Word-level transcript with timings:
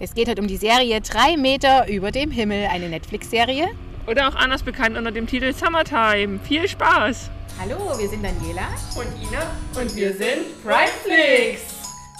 Es 0.00 0.14
geht 0.14 0.28
heute 0.28 0.40
um 0.40 0.46
die 0.46 0.56
Serie 0.56 1.00
Drei 1.00 1.36
Meter 1.36 1.88
über 1.88 2.12
dem 2.12 2.30
Himmel, 2.30 2.68
eine 2.70 2.88
Netflix-Serie. 2.88 3.66
Oder 4.06 4.28
auch 4.28 4.36
anders 4.36 4.62
bekannt 4.62 4.96
unter 4.96 5.10
dem 5.10 5.26
Titel 5.26 5.52
Summertime. 5.52 6.38
Viel 6.44 6.68
Spaß! 6.68 7.30
Hallo, 7.60 7.98
wir 7.98 8.08
sind 8.08 8.24
Daniela 8.24 8.68
Und 8.94 9.08
Ina 9.20 9.50
und 9.80 9.96
wir 9.96 10.12
sind 10.12 10.62
Primeflix. 10.62 11.62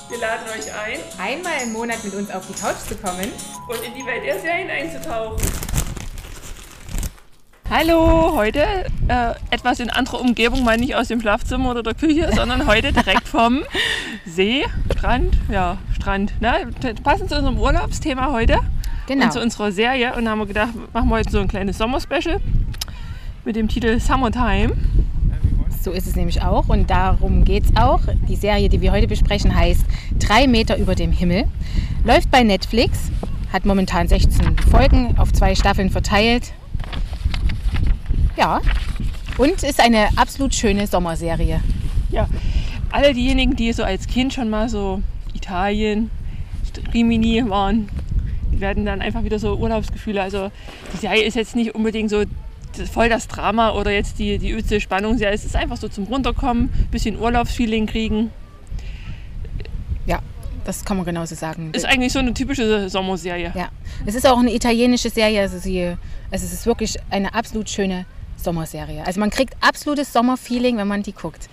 Wir 0.09 0.19
laden 0.19 0.49
euch 0.49 0.67
ein 0.75 0.99
Einmal 1.21 1.63
im 1.63 1.73
Monat 1.73 2.03
mit 2.03 2.15
uns 2.15 2.31
auf 2.33 2.45
die 2.49 2.55
Couch 2.55 2.79
zu 2.89 2.97
kommen. 2.97 3.31
und 3.69 3.81
in 3.87 3.95
die 3.95 4.05
Welt 4.05 4.25
der 4.25 4.41
Serien 4.41 4.71
einzutauchen. 4.71 5.39
Hallo, 7.71 8.33
heute 8.35 8.61
äh, 9.09 9.35
etwas 9.51 9.79
in 9.81 9.91
anderer 9.91 10.21
Umgebung, 10.23 10.65
mal 10.65 10.79
nicht 10.79 10.95
aus 10.95 11.09
dem 11.09 11.21
Schlafzimmer 11.21 11.71
oder 11.73 11.83
der 11.83 11.95
Küche, 11.95 12.31
sondern 12.35 12.67
heute 12.67 12.93
direkt 12.93 13.29
vom 13.29 13.61
See, 14.25 14.65
Strand, 14.97 15.37
ja, 15.51 15.77
Strand. 15.95 16.33
Ne? 16.41 16.71
Passend 17.05 17.29
zu 17.29 17.37
unserem 17.37 17.59
Urlaubsthema 17.59 18.33
heute 18.33 18.59
Genau. 19.07 19.25
und 19.27 19.33
zu 19.33 19.41
unserer 19.41 19.71
Serie. 19.73 20.15
Und 20.17 20.25
da 20.25 20.31
haben 20.31 20.39
wir 20.39 20.47
gedacht, 20.47 20.71
machen 20.95 21.09
wir 21.11 21.17
heute 21.17 21.31
so 21.31 21.39
ein 21.41 21.49
kleines 21.49 21.77
Sommerspecial 21.79 22.41
mit 23.45 23.55
dem 23.57 23.69
Titel 23.69 24.01
Summertime. 24.01 24.73
So 25.83 25.93
ist 25.93 26.07
es 26.07 26.17
nämlich 26.17 26.43
auch 26.43 26.69
und 26.69 26.89
darum 26.91 27.45
geht 27.45 27.65
es 27.65 27.77
auch. 27.77 28.01
Die 28.29 28.37
Serie, 28.37 28.69
die 28.69 28.81
wir 28.81 28.93
heute 28.93 29.07
besprechen, 29.07 29.55
heißt 29.55 29.85
Drei 30.19 30.47
Meter 30.47 30.77
über 30.79 30.95
dem 30.95 31.13
Himmel. 31.13 31.45
Läuft 32.05 32.31
bei 32.31 32.43
Netflix, 32.43 33.11
hat 33.53 33.65
momentan 33.67 34.09
16 34.09 34.57
Folgen 34.71 35.17
auf 35.19 35.33
zwei 35.33 35.55
Staffeln 35.55 35.91
verteilt. 35.91 36.53
Ja, 38.39 38.61
und 39.37 39.65
ist 39.65 39.81
eine 39.81 40.11
absolut 40.17 40.55
schöne 40.55 40.87
Sommerserie. 40.87 41.61
Ja, 42.11 42.29
alle 42.93 43.13
diejenigen, 43.13 43.57
die 43.57 43.73
so 43.73 43.83
als 43.83 44.07
Kind 44.07 44.33
schon 44.33 44.49
mal 44.49 44.69
so 44.69 45.03
Italien, 45.35 46.09
Rimini 46.95 47.43
waren, 47.51 47.89
die 48.53 48.61
werden 48.61 48.87
dann 48.87 49.03
einfach 49.03 49.25
wieder 49.25 49.41
so 49.41 49.57
Urlaubsgefühle. 49.57 50.23
Also 50.23 50.53
die 50.93 50.99
Serie 50.99 51.25
ist 51.25 51.35
jetzt 51.35 51.57
nicht 51.57 51.75
unbedingt 51.75 52.11
so 52.11 52.23
voll 52.93 53.09
das 53.09 53.27
Drama 53.27 53.73
oder 53.73 53.91
jetzt 53.91 54.21
die, 54.21 54.39
die 54.39 54.51
übelste 54.51 54.81
Spannungsserie. 54.81 55.35
Es 55.35 55.45
ist 55.45 55.57
einfach 55.57 55.77
so 55.77 55.89
zum 55.89 56.05
Runterkommen, 56.05 56.69
bisschen 56.93 57.19
Urlaubsfeeling 57.19 57.87
kriegen. 57.87 58.31
Ja, 60.07 60.21
das 60.65 60.85
kann 60.85 60.97
man 60.97 61.05
genauso 61.05 61.35
sagen. 61.35 61.71
Ist 61.73 61.87
eigentlich 61.87 62.13
so 62.13 62.21
eine 62.21 62.35
typische 62.35 62.89
Sommerserie. 62.89 63.53
Ja, 63.57 63.71
es 64.07 64.15
ist 64.15 64.29
auch 64.29 64.39
eine 64.39 64.55
italienische 64.55 65.11
Serie. 65.11 65.41
Also, 65.41 65.59
sie, 65.59 65.97
also 66.31 66.47
es 66.47 66.53
ist 66.53 66.67
wirklich 66.67 66.97
eine 67.11 67.35
absolut 67.35 67.69
schöne 67.69 68.07
Sommerserie. 68.39 69.05
Also 69.07 69.21
man 69.21 69.31
kriegt 69.31 69.55
absolutes 69.61 70.13
Sommerfeeling, 70.13 70.77
wenn 70.79 70.89
man 70.89 71.03
die 71.03 71.13
guckt. 71.13 71.49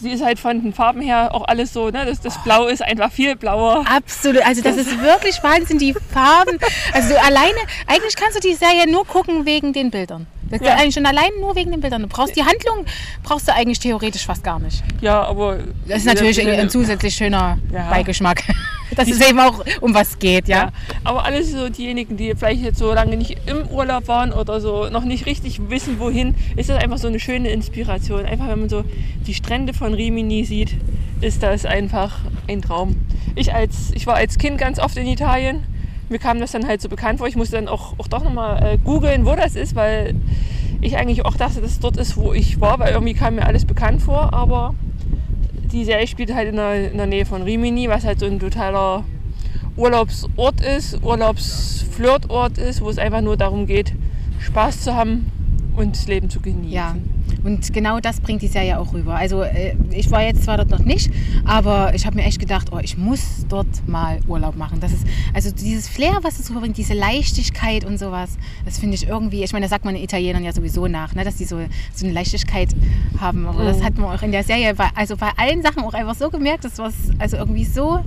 Sie 0.00 0.10
ist 0.10 0.22
halt 0.22 0.38
von 0.38 0.62
den 0.62 0.72
Farben 0.72 1.00
her 1.00 1.34
auch 1.34 1.48
alles 1.48 1.72
so, 1.72 1.90
ne? 1.90 2.04
das, 2.04 2.20
das 2.20 2.42
Blau 2.44 2.66
ist 2.66 2.82
einfach 2.82 3.10
viel 3.10 3.34
blauer. 3.36 3.84
Absolut, 3.86 4.44
also 4.46 4.62
das 4.62 4.76
ist 4.76 5.00
wirklich 5.00 5.42
Wahnsinn, 5.42 5.78
die 5.78 5.94
Farben. 5.94 6.58
Also 6.92 7.16
alleine, 7.16 7.58
eigentlich 7.86 8.14
kannst 8.16 8.36
du 8.36 8.40
die 8.40 8.54
Serie 8.54 8.90
nur 8.90 9.06
gucken 9.06 9.46
wegen 9.46 9.72
den 9.72 9.90
Bildern. 9.90 10.26
Das 10.50 10.60
ist 10.60 10.66
Ja. 10.66 10.74
eigentlich 10.76 10.94
schon 10.94 11.06
allein 11.06 11.30
nur 11.40 11.54
wegen 11.56 11.70
den 11.70 11.80
Bildern. 11.80 12.02
Du 12.02 12.08
brauchst 12.08 12.34
die 12.36 12.42
Handlung, 12.42 12.84
brauchst 13.22 13.46
du 13.48 13.54
eigentlich 13.54 13.78
theoretisch 13.78 14.26
fast 14.26 14.42
gar 14.44 14.58
nicht. 14.58 14.82
Ja, 15.00 15.22
aber 15.22 15.58
Das 15.86 15.98
ist 15.98 16.06
natürlich 16.06 16.40
ein 16.46 16.68
zusätzlich 16.68 17.14
schöner 17.14 17.58
Ja. 17.72 17.88
Beigeschmack. 17.88 18.42
Dass 18.96 19.08
es 19.08 19.20
eben 19.20 19.38
auch 19.38 19.64
um 19.80 19.94
was 19.94 20.18
geht, 20.18 20.48
ja. 20.48 20.56
Ja, 20.56 20.72
aber 21.04 21.24
alles 21.24 21.52
so 21.52 21.68
diejenigen, 21.68 22.16
die 22.16 22.34
vielleicht 22.34 22.60
jetzt 22.62 22.78
so 22.80 22.92
lange 22.92 23.16
nicht 23.16 23.36
im 23.46 23.68
Urlaub 23.68 24.08
waren 24.08 24.32
oder 24.32 24.60
so 24.60 24.88
noch 24.90 25.04
nicht 25.04 25.26
richtig 25.26 25.60
wissen, 25.70 26.00
wohin, 26.00 26.34
ist 26.56 26.68
das 26.70 26.82
einfach 26.82 26.98
so 26.98 27.06
eine 27.06 27.20
schöne 27.20 27.50
Inspiration. 27.50 28.24
Einfach, 28.26 28.48
wenn 28.48 28.58
man 28.58 28.68
so 28.68 28.82
die 29.28 29.34
Strände 29.34 29.74
von 29.74 29.94
Rimini 29.94 30.44
sieht, 30.44 30.74
ist 31.20 31.40
das 31.44 31.64
einfach 31.66 32.18
ein 32.48 32.62
Traum. 32.62 32.96
Ich, 33.36 33.54
als, 33.54 33.92
ich 33.94 34.08
war 34.08 34.16
als 34.16 34.38
Kind 34.38 34.58
ganz 34.58 34.80
oft 34.80 34.96
in 34.96 35.06
Italien. 35.06 35.62
Mir 36.10 36.18
kam 36.18 36.40
das 36.40 36.50
dann 36.50 36.66
halt 36.66 36.82
so 36.82 36.88
bekannt 36.88 37.18
vor. 37.18 37.28
Ich 37.28 37.36
musste 37.36 37.54
dann 37.56 37.68
auch, 37.68 37.98
auch 37.98 38.08
doch 38.08 38.24
nochmal 38.24 38.74
äh, 38.74 38.78
googeln, 38.78 39.24
wo 39.24 39.36
das 39.36 39.54
ist, 39.54 39.76
weil 39.76 40.16
ich 40.80 40.96
eigentlich 40.96 41.24
auch 41.24 41.36
dachte, 41.36 41.60
dass 41.60 41.70
es 41.70 41.78
dort 41.78 41.96
ist, 41.96 42.16
wo 42.16 42.32
ich 42.32 42.60
war, 42.60 42.80
weil 42.80 42.92
irgendwie 42.92 43.14
kam 43.14 43.36
mir 43.36 43.46
alles 43.46 43.64
bekannt 43.64 44.02
vor. 44.02 44.34
Aber 44.34 44.74
die 45.72 45.84
Serie 45.84 46.08
spielt 46.08 46.34
halt 46.34 46.48
in 46.48 46.56
der, 46.56 46.90
in 46.90 46.96
der 46.96 47.06
Nähe 47.06 47.24
von 47.24 47.42
Rimini, 47.42 47.88
was 47.88 48.04
halt 48.04 48.18
so 48.18 48.26
ein 48.26 48.40
totaler 48.40 49.04
Urlaubsort 49.76 50.60
ist, 50.60 51.00
Urlaubsflirtort 51.02 52.58
ist, 52.58 52.80
wo 52.82 52.90
es 52.90 52.98
einfach 52.98 53.20
nur 53.20 53.36
darum 53.36 53.66
geht, 53.66 53.94
Spaß 54.40 54.80
zu 54.80 54.94
haben 54.94 55.30
und 55.76 55.94
das 55.94 56.08
Leben 56.08 56.28
zu 56.28 56.40
genießen. 56.40 56.72
Ja, 56.72 56.96
und 57.44 57.72
genau 57.72 58.00
das 58.00 58.20
bringt 58.20 58.42
die 58.42 58.48
Serie 58.48 58.78
auch 58.78 58.92
rüber. 58.92 59.14
Also 59.14 59.42
äh, 59.42 59.74
ich 59.90 60.10
war 60.10 60.22
jetzt 60.22 60.44
zwar 60.44 60.56
dort 60.56 60.70
noch 60.70 60.84
nicht, 60.84 61.10
aber 61.44 61.94
ich 61.94 62.06
habe 62.06 62.16
mir 62.16 62.24
echt 62.24 62.38
gedacht, 62.38 62.68
oh, 62.72 62.78
ich 62.82 62.96
muss 62.96 63.46
dort 63.48 63.66
mal 63.86 64.20
Urlaub 64.28 64.56
machen. 64.56 64.80
Das 64.80 64.92
ist 64.92 65.06
also 65.34 65.50
dieses 65.50 65.88
Flair, 65.88 66.18
was 66.22 66.38
es 66.38 66.50
rüberbringt, 66.50 66.76
diese 66.76 66.94
Leichtigkeit 66.94 67.84
und 67.84 67.98
sowas, 67.98 68.36
das 68.64 68.78
finde 68.78 68.94
ich 68.94 69.08
irgendwie, 69.08 69.42
ich 69.42 69.52
meine, 69.52 69.64
das 69.64 69.70
sagt 69.70 69.84
man 69.84 69.94
den 69.94 70.02
Italienern 70.02 70.44
ja 70.44 70.52
sowieso 70.52 70.86
nach, 70.86 71.14
ne, 71.14 71.24
dass 71.24 71.36
die 71.36 71.44
so, 71.44 71.58
so 71.94 72.04
eine 72.04 72.14
Leichtigkeit 72.14 72.68
haben. 73.18 73.46
Aber 73.46 73.64
das 73.64 73.82
hat 73.82 73.96
man 73.96 74.16
auch 74.16 74.22
in 74.22 74.32
der 74.32 74.44
Serie, 74.44 74.74
bei, 74.74 74.88
also 74.94 75.16
bei 75.16 75.30
allen 75.36 75.62
Sachen 75.62 75.82
auch 75.82 75.94
einfach 75.94 76.14
so 76.14 76.30
gemerkt, 76.30 76.64
das 76.64 76.78
war 76.78 76.92
also 77.18 77.36
irgendwie 77.36 77.64
so 77.64 78.00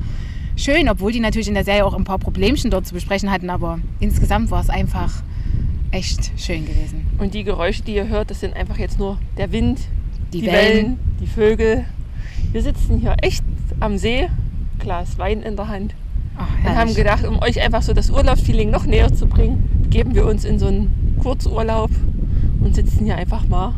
schön, 0.55 0.89
obwohl 0.89 1.11
die 1.11 1.19
natürlich 1.19 1.47
in 1.47 1.55
der 1.55 1.63
Serie 1.63 1.85
auch 1.85 1.95
ein 1.95 2.03
paar 2.03 2.19
Problemchen 2.19 2.69
dort 2.71 2.85
zu 2.85 2.93
besprechen 2.93 3.31
hatten, 3.31 3.49
aber 3.49 3.79
insgesamt 3.99 4.51
war 4.51 4.61
es 4.61 4.69
einfach 4.69 5.23
echt 5.93 6.31
schön 6.37 6.65
gewesen. 6.65 7.05
Und 7.19 7.33
die 7.33 7.43
Geräusche, 7.43 7.83
die 7.83 7.95
ihr 7.95 8.07
hört, 8.07 8.29
das 8.31 8.39
sind 8.39 8.55
einfach 8.55 8.77
jetzt 8.77 8.99
nur 8.99 9.17
der 9.37 9.51
Wind, 9.51 9.79
Die 10.33 10.41
die, 10.41 10.47
Wellen. 10.47 10.75
Wellen. 10.75 10.99
die 11.21 11.27
Vögel. 11.27 11.85
Wir 12.51 12.61
sitzen 12.61 12.99
hier 12.99 13.15
echt 13.21 13.43
am 13.79 13.97
See, 13.97 14.27
Glas 14.79 15.17
Wein 15.17 15.41
in 15.43 15.55
der 15.55 15.67
Hand. 15.67 15.93
Ach, 16.35 16.47
Und 16.65 16.75
haben 16.75 16.93
gedacht, 16.95 17.25
um 17.27 17.39
euch 17.41 17.61
einfach 17.61 17.83
so 17.83 17.93
das 17.93 18.09
Urlaubsfeeling 18.09 18.71
noch 18.71 18.85
näher 18.85 19.13
zu 19.13 19.27
bringen, 19.27 19.87
geben 19.89 20.15
wir 20.15 20.25
uns 20.25 20.43
in 20.45 20.57
so 20.57 20.65
einen 20.67 21.15
Kurzurlaub 21.21 21.91
und 22.61 22.73
sitzen 22.75 23.05
hier 23.05 23.15
einfach 23.15 23.47
mal 23.47 23.75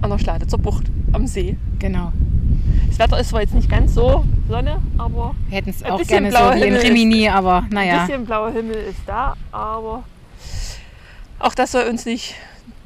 an 0.00 0.10
der 0.10 0.18
Schlade 0.18 0.46
zur 0.46 0.60
Bucht 0.60 0.84
am 1.12 1.26
See. 1.26 1.56
Genau. 1.80 2.12
Das 2.88 2.98
Wetter 3.00 3.18
ist 3.18 3.30
zwar 3.30 3.40
jetzt 3.40 3.54
nicht 3.54 3.68
ganz 3.68 3.94
so 3.94 4.24
Sonne, 4.48 4.76
aber 4.98 5.34
Wir 5.48 5.56
hätten 5.58 5.70
es 5.70 5.82
Ein 5.82 5.90
auch 5.92 6.02
gerne 6.06 6.30
so 6.30 6.36
blauer 6.36 6.54
wie 6.54 6.60
in 6.62 6.74
Rimini, 6.76 7.28
aber 7.28 7.62
ein 7.62 7.68
naja. 7.70 8.04
bisschen 8.06 8.24
blauer 8.24 8.52
Himmel 8.52 8.76
ist 8.76 9.00
da. 9.06 9.34
Aber 9.50 10.04
auch 11.44 11.54
das 11.54 11.72
soll 11.72 11.84
uns 11.84 12.06
nicht 12.06 12.34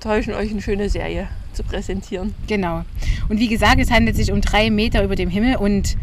täuschen, 0.01 0.35
euch 0.35 0.51
eine 0.51 0.61
schöne 0.61 0.89
Serie 0.89 1.29
zu 1.53 1.63
präsentieren. 1.63 2.35
Genau. 2.49 2.83
Und 3.29 3.39
wie 3.39 3.49
gesagt, 3.49 3.79
es 3.79 3.91
handelt 3.91 4.17
sich 4.17 4.33
um 4.33 4.41
drei 4.41 4.71
Meter 4.71 5.05
über 5.05 5.15
dem 5.15 5.31
Himmel 5.31 5.57
und 5.57 5.97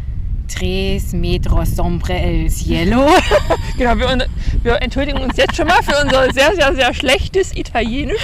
tres 0.48 1.12
metros 1.12 1.76
sombre 1.76 2.14
el 2.14 2.48
cielo. 2.50 3.08
Genau, 3.78 3.98
wir, 3.98 4.26
wir 4.62 4.80
entschuldigen 4.80 5.18
uns 5.18 5.36
jetzt 5.36 5.54
schon 5.54 5.66
mal 5.66 5.82
für 5.82 6.02
unser 6.02 6.32
sehr, 6.32 6.54
sehr, 6.54 6.74
sehr 6.74 6.94
schlechtes 6.94 7.54
Italienisch. 7.54 8.22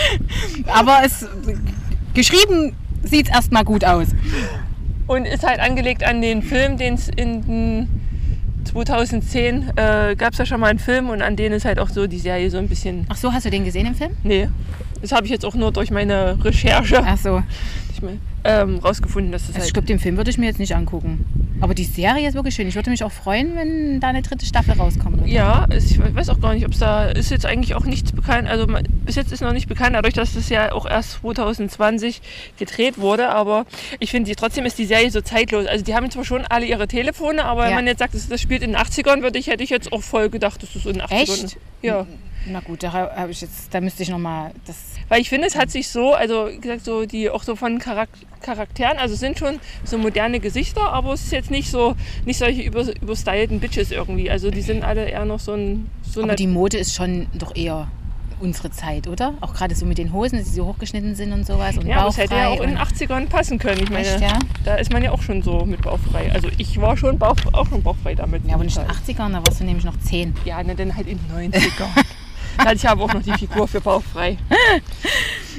aber 0.67 1.01
es 1.05 1.27
geschrieben 2.15 2.75
sieht 3.03 3.29
es 3.29 3.35
erstmal 3.35 3.65
gut 3.65 3.85
aus. 3.85 4.09
Und 5.09 5.27
ist 5.27 5.47
halt 5.47 5.61
angelegt 5.61 6.05
an 6.05 6.23
den 6.23 6.43
Film, 6.43 6.79
den 6.79 6.95
es 6.95 7.09
in 7.09 7.43
den 7.43 8.02
2010 8.73 9.73
äh, 9.77 10.17
gab 10.17 10.33
es 10.33 10.39
ja 10.39 10.47
schon 10.47 10.61
mal 10.61 10.69
einen 10.69 10.79
Film 10.79 11.11
und 11.11 11.23
an 11.23 11.37
den 11.37 11.53
ist 11.53 11.65
halt 11.65 11.79
auch 11.79 11.89
so 11.89 12.07
die 12.07 12.19
Serie 12.19 12.51
so 12.51 12.59
ein 12.59 12.69
bisschen. 12.69 13.07
Ach 13.09 13.17
so, 13.17 13.33
hast 13.33 13.45
du 13.45 13.51
den 13.51 13.65
gesehen 13.65 13.87
im 13.87 13.95
Film? 13.95 14.13
Nee, 14.23 14.49
das 15.03 15.13
habe 15.13 15.27
ich 15.27 15.31
jetzt 15.33 15.45
auch 15.45 15.55
nur 15.55 15.71
durch 15.73 15.91
meine 15.91 16.43
Recherche 16.43 17.03
Ach 17.05 17.19
so. 17.19 17.43
mein, 18.01 18.21
ähm, 18.45 18.79
rausgefunden, 18.79 19.31
dass 19.31 19.43
das 19.43 19.51
Also 19.51 19.59
ich 19.59 19.65
halt. 19.67 19.75
glaube, 19.75 19.87
den 19.87 19.99
Film 20.01 20.17
würde 20.17 20.29
ich 20.31 20.37
mir 20.39 20.47
jetzt 20.47 20.59
nicht 20.59 20.75
angucken. 20.75 21.25
Aber 21.61 21.75
die 21.75 21.85
Serie 21.85 22.27
ist 22.27 22.35
wirklich 22.35 22.57
schön. 22.57 22.67
Ich 22.67 22.75
würde 22.75 22.91
mich 22.91 23.05
auch 23.05 23.13
freuen, 23.13 23.55
wenn 23.55 24.01
da 24.01 24.09
eine 24.09 24.23
dritte 24.23 24.45
Staffel 24.45 24.75
rauskommt. 24.75 25.25
Ja, 25.29 25.67
es- 25.71 25.93
ich 25.93 26.01
weiß 26.17 26.29
auch 26.31 26.41
gar 26.41 26.53
nicht, 26.55 26.67
ob 26.67 26.73
es 26.73 26.81
da 26.81 27.05
ist 27.05 27.31
jetzt 27.31 27.47
eigentlich 27.47 27.77
auch 27.77 27.85
nichts 27.85 28.11
bekannt. 28.11 28.49
Also 28.49 28.67
bis 29.05 29.15
jetzt 29.15 29.31
ist 29.31 29.43
noch 29.43 29.53
nicht 29.53 29.69
bekannt, 29.69 29.95
dadurch, 29.95 30.15
dass 30.15 30.35
das 30.35 30.49
ja 30.49 30.73
auch 30.73 30.87
erst 30.87 31.21
2020 31.21 32.21
gedreht 32.59 32.99
wurde. 32.99 33.29
Aber 33.29 33.65
ich 34.01 34.11
finde, 34.11 34.35
trotzdem 34.35 34.65
ist 34.67 34.77
die 34.79 34.87
Serie 34.87 35.13
so 35.13 35.21
zeitlos. 35.21 35.67
Also 35.67 35.85
die 35.85 35.95
haben 35.95 36.11
zwar 36.11 36.25
schon 36.25 36.45
alle 36.47 36.67
ihre 36.67 36.89
Telefone, 36.89 37.45
aber 37.45 37.63
Ja. 37.65 37.69
wenn 37.69 37.75
man 37.77 37.87
jetzt 37.87 38.01
sagt, 38.01 38.15
das, 38.15 38.29
das 38.29 38.41
spielt 38.41 38.63
in 38.63 38.71
den 38.73 38.77
80ern, 38.81 39.23
würde 39.23 39.39
ich, 39.39 39.47
hätte 39.47 39.63
ich 39.63 39.71
jetzt 39.71 39.93
auch 39.93 40.03
voll 40.03 40.31
gedacht, 40.31 40.61
dass 40.65 40.73
das 40.73 40.83
so 40.83 40.89
in 40.91 40.97
den 40.97 41.03
80ern 41.03 41.23
Echt? 41.23 41.45
ist. 41.45 41.57
Ja. 41.83 42.07
Na 42.47 42.61
gut, 42.61 42.83
da, 42.83 42.93
hab 42.93 43.29
ich 43.29 43.41
jetzt, 43.41 43.73
da 43.73 43.81
müsste 43.81 44.03
ich 44.03 44.09
nochmal 44.09 44.53
das. 44.67 44.77
Weil 45.09 45.21
ich 45.21 45.29
finde, 45.29 45.47
es 45.47 45.57
hat 45.57 45.71
sich 45.71 45.89
so, 45.89 46.13
also 46.15 46.49
gesagt, 46.61 46.85
so 46.85 47.05
die 47.07 47.31
auch 47.31 47.43
so 47.43 47.55
von 47.57 47.79
Charak 47.81 48.09
Charakteren, 48.41 48.99
also 48.99 49.15
es 49.15 49.21
sind 49.21 49.39
schon 49.39 49.61
so 49.85 49.99
moderne 49.99 50.41
Gesichter, 50.41 50.93
aber 50.93 51.13
es 51.13 51.23
ist 51.25 51.33
jetzt 51.33 51.51
nicht 51.51 51.71
so, 51.71 51.95
nicht 52.25 52.39
solche 52.39 52.63
über, 52.63 52.85
überstylten 53.01 53.61
Bitches 53.61 53.93
irgendwie. 53.93 54.31
Also 54.31 54.51
die 54.51 54.63
sind 54.63 54.83
alle 54.83 55.09
eher 55.09 55.25
noch 55.25 55.39
so 55.39 55.53
ein 55.53 55.89
so 56.03 56.23
Aber 56.23 56.35
die 56.35 56.49
Mode 56.49 56.79
ist 56.79 56.95
schon 56.95 57.29
doch 57.35 57.55
eher 57.55 57.87
unsere 58.41 58.73
Zeit, 58.73 59.07
oder? 59.07 59.35
Auch 59.41 59.55
gerade 59.55 59.77
so 59.77 59.87
mit 59.87 59.99
den 59.99 60.13
Hosen, 60.13 60.37
dass 60.39 60.49
sie 60.49 60.57
so 60.57 60.67
hochgeschnitten 60.67 61.15
sind 61.15 61.33
und 61.33 61.47
sowas. 61.47 61.79
Und 61.79 61.87
Ja, 61.87 61.99
aber 61.99 62.09
es 62.09 62.17
hätte 62.17 62.35
ja 62.35 62.49
auch 62.49 62.61
in 62.61 62.71
den 62.71 62.77
und- 62.79 62.83
80ern 62.83 63.29
passen 63.29 63.61
können. 63.61 63.81
Ich 63.85 63.91
meine, 63.91 64.09
Echt, 64.09 64.21
ja? 64.21 64.37
da 64.65 64.75
ist 64.75 64.93
man 64.93 65.05
ja 65.05 65.13
auch 65.13 65.23
schon 65.23 65.43
so 65.43 65.65
mit 65.65 65.83
bauchfrei. 65.83 66.33
Also 66.33 66.49
ich 66.59 66.81
war 66.81 66.97
schon 66.97 67.19
bauch, 67.19 67.37
auch 67.53 67.69
schon 67.69 67.85
bauchfrei 67.85 68.17
damit. 68.17 68.45
Ja, 68.47 68.55
aber 68.55 68.65
nicht 68.65 68.77
in 68.77 68.83
den 68.83 68.91
80ern, 68.91 69.33
da 69.33 69.47
warst 69.47 69.61
du 69.61 69.65
nämlich 69.65 69.85
noch 69.85 69.97
10. 70.01 70.35
Ja, 70.45 70.61
ne, 70.65 70.75
dann 70.75 70.97
halt 70.97 71.07
in 71.07 71.19
den 71.19 71.53
90ern. 71.53 71.87
hatte 72.59 72.77
ich 72.77 72.89
aber 72.89 73.05
auch 73.05 73.15
noch 73.15 73.23
die 73.23 73.33
Figur 73.33 73.67
für 73.69 73.81
bauchfrei. 73.81 74.37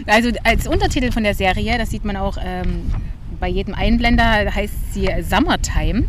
Also 0.08 0.30
als 0.44 0.68
Untertitel 0.68 1.12
von 1.12 1.24
der 1.24 1.36
Serie, 1.36 1.78
das 1.78 1.92
sieht 1.92 2.04
man 2.04 2.18
auch 2.18 2.38
ähm, 2.44 2.92
bei 3.40 3.48
jedem 3.48 3.76
Einblender, 3.76 4.24
heißt 4.24 4.94
sie 4.94 5.10
Summertime. 5.22 6.06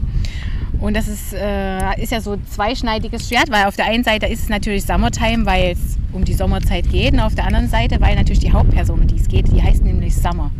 Und 0.80 0.94
das 0.96 1.08
ist, 1.08 1.32
äh, 1.32 2.02
ist 2.02 2.12
ja 2.12 2.20
so 2.20 2.32
ein 2.32 2.46
zweischneidiges 2.46 3.28
Schwert, 3.28 3.50
weil 3.50 3.64
auf 3.66 3.76
der 3.76 3.86
einen 3.86 4.04
Seite 4.04 4.26
ist 4.26 4.42
es 4.42 4.48
natürlich 4.48 4.84
Summertime, 4.84 5.46
weil 5.46 5.72
es 5.72 5.98
um 6.12 6.24
die 6.24 6.34
Sommerzeit 6.34 6.90
geht. 6.90 7.12
Und 7.12 7.20
auf 7.20 7.34
der 7.34 7.46
anderen 7.46 7.68
Seite, 7.68 8.00
weil 8.00 8.14
natürlich 8.16 8.40
die 8.40 8.52
Hauptperson, 8.52 9.00
um 9.00 9.06
die 9.06 9.16
es 9.16 9.28
geht, 9.28 9.50
die 9.50 9.62
heißt 9.62 9.82
nämlich 9.82 10.14
Summer. 10.14 10.50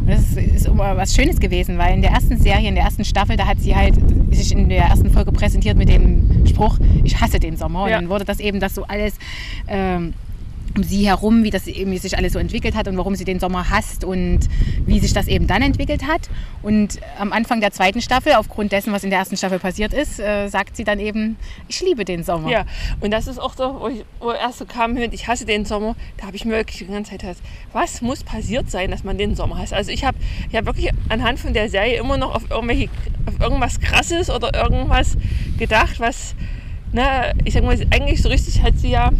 Und 0.00 0.08
das 0.08 0.20
ist, 0.20 0.36
ist 0.36 0.66
immer 0.66 0.96
was 0.96 1.14
Schönes 1.14 1.38
gewesen, 1.38 1.78
weil 1.78 1.94
in 1.94 2.02
der 2.02 2.10
ersten 2.10 2.38
Serie, 2.38 2.68
in 2.68 2.74
der 2.74 2.84
ersten 2.84 3.04
Staffel, 3.04 3.36
da 3.36 3.46
hat 3.46 3.60
sie 3.60 3.74
halt 3.74 3.94
sich 4.30 4.52
in 4.52 4.68
der 4.68 4.84
ersten 4.84 5.10
Folge 5.10 5.32
präsentiert 5.32 5.76
mit 5.76 5.88
dem 5.88 6.37
Spruch, 6.48 6.78
ich 7.04 7.20
hasse 7.20 7.38
den 7.38 7.56
Sommer. 7.56 7.84
Und 7.84 7.90
Ja. 7.90 7.96
dann 8.00 8.08
wurde 8.08 8.24
das 8.24 8.40
eben 8.40 8.60
das 8.60 8.74
so 8.74 8.84
alles... 8.84 9.14
Ähm, 9.68 10.14
um 10.76 10.82
sie 10.82 11.06
herum, 11.06 11.44
wie 11.44 11.50
das 11.50 11.66
eben 11.66 11.96
sich 11.98 12.16
alles 12.16 12.32
so 12.32 12.38
entwickelt 12.38 12.74
hat 12.74 12.88
und 12.88 12.96
warum 12.96 13.14
sie 13.14 13.24
den 13.24 13.40
Sommer 13.40 13.70
hasst 13.70 14.04
und 14.04 14.40
wie 14.86 15.00
sich 15.00 15.12
das 15.12 15.26
eben 15.28 15.46
dann 15.46 15.62
entwickelt 15.62 16.06
hat. 16.06 16.28
Und 16.62 17.00
am 17.18 17.32
Anfang 17.32 17.60
der 17.60 17.72
zweiten 17.72 18.00
Staffel, 18.00 18.34
aufgrund 18.34 18.72
dessen, 18.72 18.92
was 18.92 19.04
in 19.04 19.10
der 19.10 19.18
ersten 19.18 19.36
Staffel 19.36 19.58
passiert 19.58 19.92
ist, 19.92 20.20
äh, 20.20 20.48
sagt 20.48 20.76
sie 20.76 20.84
dann 20.84 21.00
eben, 21.00 21.36
ich 21.68 21.80
liebe 21.80 22.04
den 22.04 22.22
Sommer. 22.22 22.50
Ja, 22.50 22.64
und 23.00 23.10
das 23.10 23.26
ist 23.26 23.38
auch 23.38 23.54
so, 23.54 23.80
wo, 23.80 23.88
ich, 23.88 24.04
wo 24.20 24.32
erst 24.32 24.58
so 24.58 24.66
kam 24.66 24.94
mit, 24.94 25.12
ich 25.14 25.26
hasse 25.28 25.44
den 25.44 25.64
Sommer, 25.64 25.96
da 26.16 26.26
habe 26.26 26.36
ich 26.36 26.44
mir 26.44 26.52
wirklich 26.52 26.78
die 26.78 26.86
ganze 26.86 27.12
Zeit 27.12 27.20
gedacht, 27.20 27.38
was 27.72 28.02
muss 28.02 28.22
passiert 28.22 28.70
sein, 28.70 28.90
dass 28.90 29.04
man 29.04 29.18
den 29.18 29.34
Sommer 29.34 29.58
hasst? 29.58 29.72
Also 29.72 29.90
ich 29.90 30.04
habe 30.04 30.18
ich 30.48 30.56
hab 30.56 30.66
wirklich 30.66 30.90
anhand 31.08 31.38
von 31.38 31.52
der 31.52 31.68
Serie 31.68 31.98
immer 31.98 32.16
noch 32.16 32.34
auf, 32.34 32.50
irgendwelche, 32.50 32.88
auf 33.26 33.40
irgendwas 33.40 33.80
Krasses 33.80 34.30
oder 34.30 34.54
irgendwas 34.54 35.16
gedacht, 35.58 36.00
was, 36.00 36.34
ne, 36.92 37.32
ich 37.44 37.54
sag 37.54 37.64
mal, 37.64 37.78
eigentlich 37.90 38.22
so 38.22 38.28
richtig 38.28 38.62
hat 38.62 38.78
sie 38.78 38.90
ja 38.90 39.10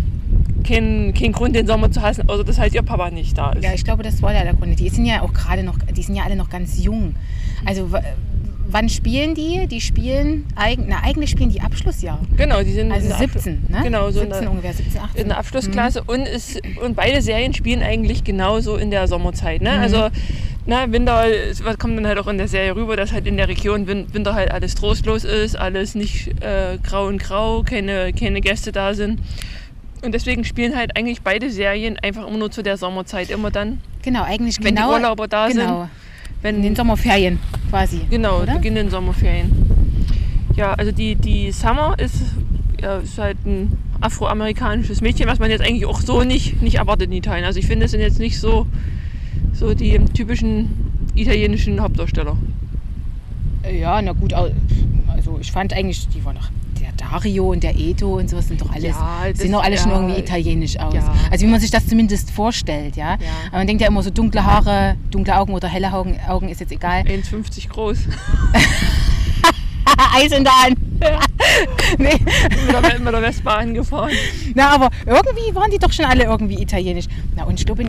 keinen 0.65 1.15
keinen 1.15 1.33
Grund, 1.33 1.55
den 1.57 1.67
Sommer 1.67 1.91
zu 1.91 2.03
hassen, 2.03 2.29
außer 2.29 2.45
dass 2.45 2.59
halt 2.59 2.75
ihr 2.75 2.83
Papa 2.83 3.11
nicht 3.11 3.37
da 3.37 3.51
ist. 3.53 3.65
Ja, 3.65 3.73
ich 3.75 3.85
glaube, 3.85 4.03
das 4.03 4.21
war 4.23 4.33
ja 4.35 4.43
der 4.45 4.55
Grund. 4.55 4.79
Die 4.79 4.89
sind 4.89 5.05
ja 5.07 5.23
auch 5.23 5.33
gerade 5.33 5.63
noch, 5.63 5.79
die 5.79 6.03
sind 6.03 6.15
ja 6.17 6.25
alle 6.25 6.37
noch 6.37 6.51
ganz 6.51 6.83
jung. 6.83 7.15
Also 7.65 7.89
wann 8.71 8.89
spielen 8.91 9.35
die? 9.35 9.67
Die 9.67 9.81
spielen, 9.81 10.45
na 10.87 10.99
eigentlich 11.03 11.31
spielen 11.31 11.51
die 11.51 11.61
Abschlussjahr. 11.63 12.19
Genau, 12.37 12.63
die 12.63 12.73
sind 12.73 12.93
Also 12.93 13.05
in 13.05 13.09
der 13.09 13.19
Abschluss- 13.21 13.45
17, 13.45 13.67
ne? 13.71 13.81
Genau, 13.83 14.11
so 14.11 14.21
in 14.21 14.27
17 14.27 14.41
der- 14.43 14.51
ungefähr, 14.51 14.73
17, 14.75 15.01
18. 15.01 15.21
in 15.23 15.29
der 15.29 15.39
Abschlussklasse 15.39 16.03
und, 16.07 16.21
ist, 16.29 16.61
und 16.85 16.95
beide 16.95 17.23
Serien 17.23 17.55
spielen 17.55 17.83
eigentlich 17.83 18.25
genauso 18.25 18.77
in 18.77 18.91
der 18.91 19.09
Sommerzeit. 19.09 19.63
Ne? 19.63 19.73
Mhm. 19.73 19.81
Also 19.81 20.09
na, 20.67 20.93
Winter 20.93 21.25
es 21.27 21.63
kommt 21.79 21.97
dann 21.97 22.07
halt 22.07 22.19
auch 22.19 22.27
in 22.27 22.37
der 22.37 22.47
Serie 22.49 22.77
rüber, 22.77 22.95
dass 22.97 23.11
halt 23.13 23.27
in 23.27 23.39
der 23.39 23.49
Region 23.49 23.87
Win- 23.87 24.07
Winter 24.13 24.35
halt 24.35 24.51
alles 24.51 24.75
trostlos 24.75 25.25
ist, 25.25 25.57
alles 25.57 25.95
nicht 25.95 26.29
äh, 26.43 26.77
grau 26.83 27.07
und 27.07 27.17
grau, 27.23 27.63
keine, 27.63 28.13
keine 28.13 28.43
Gäste 28.43 28.71
da 28.71 28.93
sind. 28.93 29.21
Und 30.03 30.13
deswegen 30.13 30.45
spielen 30.45 30.77
halt 30.77 30.97
eigentlich 30.97 31.23
beide 31.23 31.51
Serien 31.51 31.99
einfach 31.99 32.27
immer 32.27 32.39
nur 32.39 32.51
zu 32.51 32.63
der 32.63 32.77
Sommerzeit. 32.77 33.31
Immer 33.31 33.51
dann, 33.51 33.81
Genau, 34.03 34.23
eigentlich 34.23 34.57
wenn 34.63 34.75
genau. 34.75 34.89
die 34.89 34.95
Urlauber 34.95 35.29
da 35.29 35.49
genau, 35.49 35.81
sind. 35.81 35.91
Wenn, 36.41 36.57
in 36.57 36.63
den 36.63 36.77
Sommerferien 36.77 37.39
quasi. 37.69 38.01
Genau, 38.09 38.43
oder? 38.43 38.55
Beginn 38.55 38.75
den 38.75 38.91
Sommerferien. 38.91 39.51
Ja, 40.57 40.73
also 40.75 40.93
die, 40.93 41.15
die 41.15 41.53
Summer 41.53 41.95
ist, 41.99 42.23
ja, 42.81 42.99
ist 42.99 43.19
halt 43.19 43.37
ein 43.45 43.77
afroamerikanisches 44.01 45.01
Mädchen, 45.01 45.27
was 45.27 45.41
man 45.41 45.51
jetzt 45.51 45.63
eigentlich 45.63 45.85
auch 45.85 46.01
so 46.01 46.23
nicht, 46.23 46.63
nicht 46.63 46.77
erwartet 46.77 47.09
in 47.09 47.17
Italien. 47.17 47.45
Also 47.45 47.59
ich 47.59 47.67
finde, 47.67 47.87
es 47.87 47.91
sind 47.91 48.01
jetzt 48.01 48.19
nicht 48.19 48.39
so, 48.41 48.67
so 49.53 49.75
die 49.75 49.99
typischen 50.15 51.11
italienischen 51.15 51.81
Hauptdarsteller. 51.81 52.37
Ja, 53.71 54.01
na 54.01 54.13
gut, 54.13 54.33
also 54.33 54.53
ich 55.41 55.53
fand 55.53 55.73
eigentlich, 55.73 56.09
die 56.09 56.25
waren 56.25 56.37
doch, 56.37 56.49
der 56.49 56.58
Dario 57.11 57.51
und 57.53 57.63
der 57.63 57.77
Edo 57.77 58.19
und 58.19 58.29
sowas 58.29 58.49
sind 58.49 58.61
doch 58.61 58.71
alles, 58.71 58.85
Ja, 58.97 59.21
das- 59.29 59.39
sehen 59.39 59.53
doch 59.53 59.63
alle 59.63 59.79
schon 59.79 59.91
ja. 59.91 59.97
irgendwie 59.99 60.21
italienisch 60.21 60.79
aus. 60.79 60.95
Ja. 60.95 61.13
Also 61.31 61.47
wie 61.47 61.51
man 61.51 61.61
sich 61.61 61.71
das 61.71 61.87
zumindest 61.87 62.31
vorstellt, 62.31 62.97
ja. 62.97 63.11
Ja. 63.13 63.17
Aber 63.49 63.59
man 63.59 63.67
denkt 63.67 63.83
ja 63.83 63.89
immer 63.89 64.03
so 64.03 64.11
dunkle 64.11 64.45
Haare, 64.45 64.97
dunkle 65.11 65.37
Augen 65.39 65.53
oder 65.55 65.69
helle 65.69 65.93
Augen, 65.93 66.19
Augen 66.29 66.49
ist 66.49 66.61
jetzt 66.61 66.73
egal. 66.73 67.03
1,50 67.03 67.69
groß. 67.69 67.99
Eis 70.15 70.33
in 70.33 70.45
der 70.45 70.53
Hand. 70.63 70.79
nee. 71.99 72.19
mit, 73.05 73.13
der, 73.15 73.21
Vespa 73.23 73.57
angefahren. 73.57 74.11
Na, 74.55 74.75
aber 74.75 74.91
irgendwie 75.07 75.55
waren 75.55 75.71
die 75.71 75.79
doch 75.79 75.93
schon 75.93 76.05
alle 76.05 76.25
irgendwie 76.25 76.61
italienisch. 76.61 77.07
Na, 77.37 77.45
und 77.45 77.59
ich 77.59 77.67
glaube, 77.67 77.85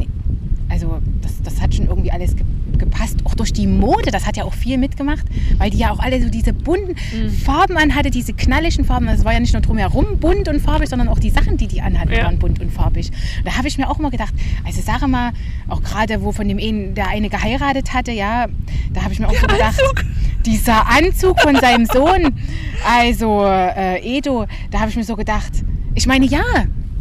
also 0.69 0.99
das, 1.21 1.41
das 1.43 1.61
hat 1.61 1.73
schon 1.75 1.87
irgendwie 1.87 2.11
alles 2.11 2.35
ge 2.35 2.45
gepasst. 2.79 3.17
Auch 3.25 3.35
durch 3.35 3.53
die 3.53 3.67
Mode, 3.67 4.11
das 4.11 4.25
hat 4.25 4.37
ja 4.37 4.43
auch 4.45 4.53
viel 4.53 4.77
mitgemacht, 4.77 5.25
weil 5.57 5.69
die 5.69 5.77
ja 5.77 5.91
auch 5.91 5.99
alle 5.99 6.21
so 6.21 6.29
diese 6.29 6.53
bunten 6.53 6.95
Mhm. 7.13 7.29
Farben 7.29 7.77
anhatte, 7.77 8.09
diese 8.09 8.33
knalligen 8.33 8.85
Farben. 8.85 9.05
Das 9.07 9.23
war 9.25 9.33
ja 9.33 9.39
nicht 9.39 9.53
nur 9.53 9.61
drumherum 9.61 10.17
bunt 10.19 10.47
und 10.47 10.59
farbig, 10.59 10.89
sondern 10.89 11.07
auch 11.09 11.19
die 11.19 11.29
Sachen, 11.29 11.57
die 11.57 11.67
die 11.67 11.81
anhatten, 11.81 12.11
Ja. 12.11 12.23
waren 12.25 12.39
bunt 12.39 12.59
und 12.59 12.71
farbig. 12.71 13.11
Da 13.45 13.57
habe 13.57 13.67
ich 13.67 13.77
mir 13.77 13.89
auch 13.89 13.99
immer 13.99 14.09
gedacht, 14.11 14.33
also 14.65 14.81
sage 14.81 15.07
mal, 15.07 15.31
auch 15.67 15.81
gerade 15.83 16.21
wo 16.23 16.31
von 16.31 16.47
dem 16.47 16.57
einen, 16.57 16.95
der 16.95 17.07
eine 17.09 17.29
geheiratet 17.29 17.93
hatte, 17.93 18.11
ja, 18.11 18.47
da 18.93 19.03
habe 19.03 19.13
ich 19.13 19.19
mir 19.19 19.27
auch 19.27 19.35
so 19.35 19.47
gedacht, 19.47 19.79
dieser 20.45 20.87
Anzug 20.87 21.39
von 21.41 21.55
seinem 21.57 21.85
Sohn, 21.85 22.33
also 22.87 23.43
äh, 23.45 23.99
Edo, 24.17 24.45
da 24.71 24.79
habe 24.79 24.89
ich 24.89 24.95
mir 24.95 25.03
so 25.03 25.15
gedacht, 25.15 25.51
ich 25.95 26.07
meine, 26.07 26.25
ja, 26.25 26.41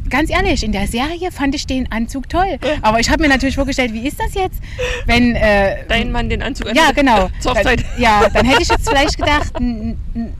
ganz 0.08 0.30
ehrlich, 0.30 0.62
in 0.64 0.72
der 0.72 0.86
Serie 0.86 1.30
fand 1.32 1.54
ich 1.54 1.66
den 1.66 1.90
Anzug 1.90 2.28
toll. 2.28 2.58
Aber 2.82 3.00
ich 3.00 3.10
habe 3.10 3.22
mir 3.22 3.28
natürlich 3.28 3.56
vorgestellt, 3.56 3.92
wie 3.92 4.06
ist 4.06 4.18
das 4.20 4.34
jetzt, 4.34 4.60
wenn... 5.06 5.34
Äh, 5.34 5.84
Dein 5.88 6.12
Mann 6.12 6.28
den 6.28 6.42
Anzug 6.42 6.66
ja, 6.74 6.82
anhat. 6.82 6.96
genau. 6.96 7.30
Zur 7.40 7.52
Hochzeit. 7.54 7.80
Dann, 7.80 8.02
ja, 8.02 8.28
dann 8.32 8.46
hätte 8.46 8.62
ich 8.62 8.68
jetzt 8.68 8.88
vielleicht 8.88 9.16
gedacht, 9.16 9.52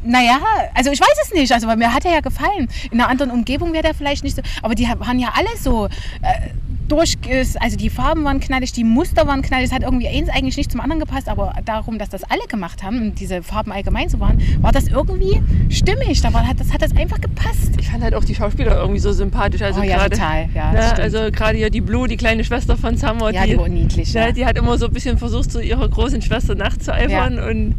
naja, 0.04 0.40
also 0.74 0.90
ich 0.90 1.00
weiß 1.00 1.16
es 1.24 1.32
nicht, 1.32 1.52
also 1.52 1.66
mir 1.66 1.92
hat 1.92 2.04
er 2.04 2.12
ja 2.12 2.20
gefallen. 2.20 2.68
In 2.90 3.00
einer 3.00 3.08
anderen 3.08 3.30
Umgebung 3.30 3.72
wäre 3.72 3.82
der 3.82 3.94
vielleicht 3.94 4.24
nicht 4.24 4.36
so, 4.36 4.42
aber 4.62 4.74
die 4.74 4.88
waren 4.88 5.18
ja 5.18 5.32
alle 5.34 5.48
so 5.58 5.86
äh, 5.86 6.50
durch, 6.88 7.17
also 7.61 7.76
die 7.76 7.90
Farben 7.90 8.25
waren 8.25 8.40
knallig, 8.40 8.73
die 8.73 8.85
Muster 8.85 9.26
waren 9.26 9.43
knallig, 9.43 9.67
es 9.67 9.73
hat 9.73 9.82
irgendwie 9.82 10.08
eins 10.08 10.29
eigentlich 10.29 10.56
nicht 10.56 10.73
zum 10.73 10.81
anderen 10.81 11.00
gepasst, 11.00 11.29
aber 11.29 11.52
darum, 11.64 11.99
dass 11.99 12.08
das 12.08 12.25
alle 12.25 12.46
gemacht 12.49 12.82
haben 12.82 13.00
und 13.02 13.20
diese 13.20 13.43
Farben 13.43 13.73
allgemein 13.73 14.08
so 14.08 14.19
waren, 14.20 14.40
war 14.61 14.73
das 14.73 14.88
irgendwie 14.88 15.43
stimmig, 15.69 16.20
da 16.23 16.32
war, 16.32 16.44
das 16.56 16.73
hat 16.73 16.82
das 16.82 16.96
einfach 16.96 17.20
gepasst. 17.20 17.73
Ich 17.79 17.88
fand 17.88 18.02
halt 18.02 18.14
auch 18.14 18.25
die 18.25 18.35
Schauspieler 18.35 18.76
irgendwie 18.76 19.00
so 19.00 19.12
sympathisch. 19.12 19.62
Also 19.62 19.81
oh 19.81 19.85
ja, 19.85 19.96
gerade, 19.99 20.17
total, 20.17 20.49
ja, 20.55 20.70
ne, 20.73 20.76
das 20.76 20.87
stimmt. 20.87 21.00
also 21.00 21.19
gerade 21.31 21.58
hier 21.58 21.70
die 21.70 21.81
Blue, 21.81 22.08
die 22.08 22.17
kleine 22.17 22.44
Schwester 22.44 22.76
von 22.76 22.96
Summer, 22.96 23.31
ja, 23.32 23.46
die 23.46 23.58
war 23.58 23.69
niedlich. 23.69 24.12
Ja, 24.12 24.26
Ja. 24.26 24.32
die 24.32 24.46
hat 24.46 24.56
immer 24.56 24.79
so 24.79 24.87
ein 24.87 24.93
bisschen 24.93 25.19
versucht, 25.19 25.52
so 25.52 25.61
ihrer 25.61 25.88
großen 25.88 26.23
Schwester 26.23 26.55
nachzueifern. 26.55 27.38
Und 27.38 27.75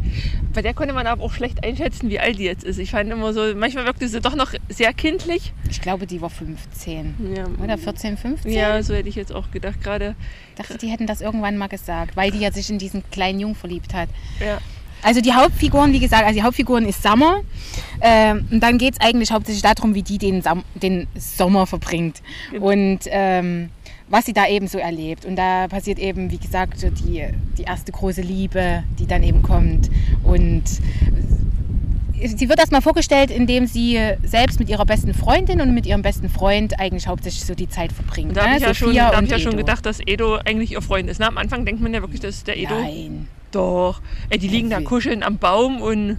bei 0.52 0.62
der 0.62 0.74
konnte 0.74 0.94
man 0.94 1.06
aber 1.06 1.22
auch 1.22 1.32
schlecht 1.32 1.64
einschätzen, 1.64 2.10
wie 2.10 2.18
alt 2.20 2.38
die 2.38 2.44
jetzt 2.44 2.64
ist. 2.64 2.78
Ich 2.78 2.90
fand 2.90 3.10
immer 3.10 3.32
so, 3.32 3.42
manchmal 3.56 3.84
wirkte 3.86 4.06
sie 4.08 4.20
doch 4.20 4.36
noch 4.36 4.52
sehr 4.68 4.92
kindlich. 4.92 5.52
Ich 5.70 5.80
glaube, 5.80 6.06
die 6.06 6.20
war 6.20 6.30
15 6.30 7.14
Ja, 7.34 7.46
oder 7.62 7.78
14, 7.78 8.16
15. 8.16 8.52
ja 8.52 8.82
so 8.82 8.94
hätte 8.94 9.08
ich 9.08 9.14
jetzt 9.14 9.32
auch 9.32 9.50
gedacht. 9.50 9.82
Gerade, 9.82 10.14
Ich 10.50 10.56
dachte, 10.66 10.78
die 10.78 10.88
hätten 10.88 11.06
das 11.06 11.20
irgendwann 11.20 11.56
mal 11.56 11.68
gesagt, 11.68 12.16
weil 12.16 12.30
die 12.30 12.38
ja 12.40 12.52
sich 12.52 12.68
in 12.70 12.78
diesen 12.78 13.02
kleinen 13.10 13.40
Jungen 13.40 13.54
verliebt 13.54 13.94
hat. 13.94 14.08
ja. 14.40 14.58
Also 15.02 15.22
die 15.22 15.32
Hauptfiguren, 15.32 15.94
wie 15.94 15.98
gesagt, 15.98 16.24
also 16.24 16.34
die 16.38 16.42
Hauptfiguren 16.42 16.84
ist 16.84 17.02
Summer. 17.02 17.40
Ähm, 18.02 18.46
und 18.50 18.60
dann 18.60 18.76
geht 18.76 18.96
es 18.98 19.00
eigentlich 19.00 19.30
hauptsächlich 19.32 19.62
darum, 19.62 19.94
wie 19.94 20.02
die 20.02 20.18
den, 20.18 20.42
Sam 20.42 20.62
den 20.74 21.06
Sommer 21.16 21.66
verbringt. 21.66 22.20
Genau. 22.50 22.66
Und 22.70 22.98
ähm, 23.06 23.70
was 24.10 24.26
sie 24.26 24.34
da 24.34 24.46
eben 24.46 24.66
so 24.68 24.76
erlebt. 24.76 25.24
Und 25.24 25.36
da 25.36 25.68
passiert 25.68 25.98
eben, 25.98 26.30
wie 26.30 26.36
gesagt, 26.36 26.78
so 26.78 26.90
die, 26.90 27.24
die 27.56 27.62
erste 27.62 27.92
große 27.92 28.20
Liebe, 28.20 28.84
die 28.98 29.06
dann 29.06 29.22
eben 29.22 29.40
kommt. 29.40 29.88
Und 30.22 30.64
sie 32.24 32.48
wird 32.48 32.58
erstmal 32.58 32.82
vorgestellt, 32.82 33.30
indem 33.30 33.66
sie 33.66 33.98
selbst 34.22 34.60
mit 34.60 34.68
ihrer 34.68 34.84
besten 34.84 35.14
Freundin 35.14 35.60
und 35.60 35.74
mit 35.74 35.86
ihrem 35.86 36.02
besten 36.02 36.28
Freund 36.28 36.78
eigentlich 36.78 37.06
hauptsächlich 37.06 37.44
so 37.44 37.54
die 37.54 37.68
Zeit 37.68 37.92
verbringt. 37.92 38.36
Da 38.36 38.42
habe 38.42 38.50
ne? 38.50 38.56
ich 38.58 38.62
ja 38.62 38.74
schon, 38.74 38.94
da 38.94 39.16
hab 39.16 39.22
ich 39.22 39.30
ja 39.30 39.38
schon 39.38 39.56
gedacht, 39.56 39.86
dass 39.86 40.00
Edo 40.00 40.36
eigentlich 40.36 40.72
ihr 40.72 40.82
Freund 40.82 41.08
ist. 41.08 41.18
Na, 41.20 41.28
am 41.28 41.38
Anfang 41.38 41.64
denkt 41.64 41.80
man 41.80 41.94
ja 41.94 42.00
wirklich, 42.00 42.20
dass 42.20 42.44
der 42.44 42.58
Edo. 42.58 42.74
Nein. 42.74 43.28
Doch. 43.50 44.00
Ey, 44.28 44.38
die 44.38 44.48
liegen 44.48 44.70
da 44.70 44.80
kuscheln 44.80 45.22
am 45.22 45.38
Baum 45.38 45.80
und. 45.80 46.18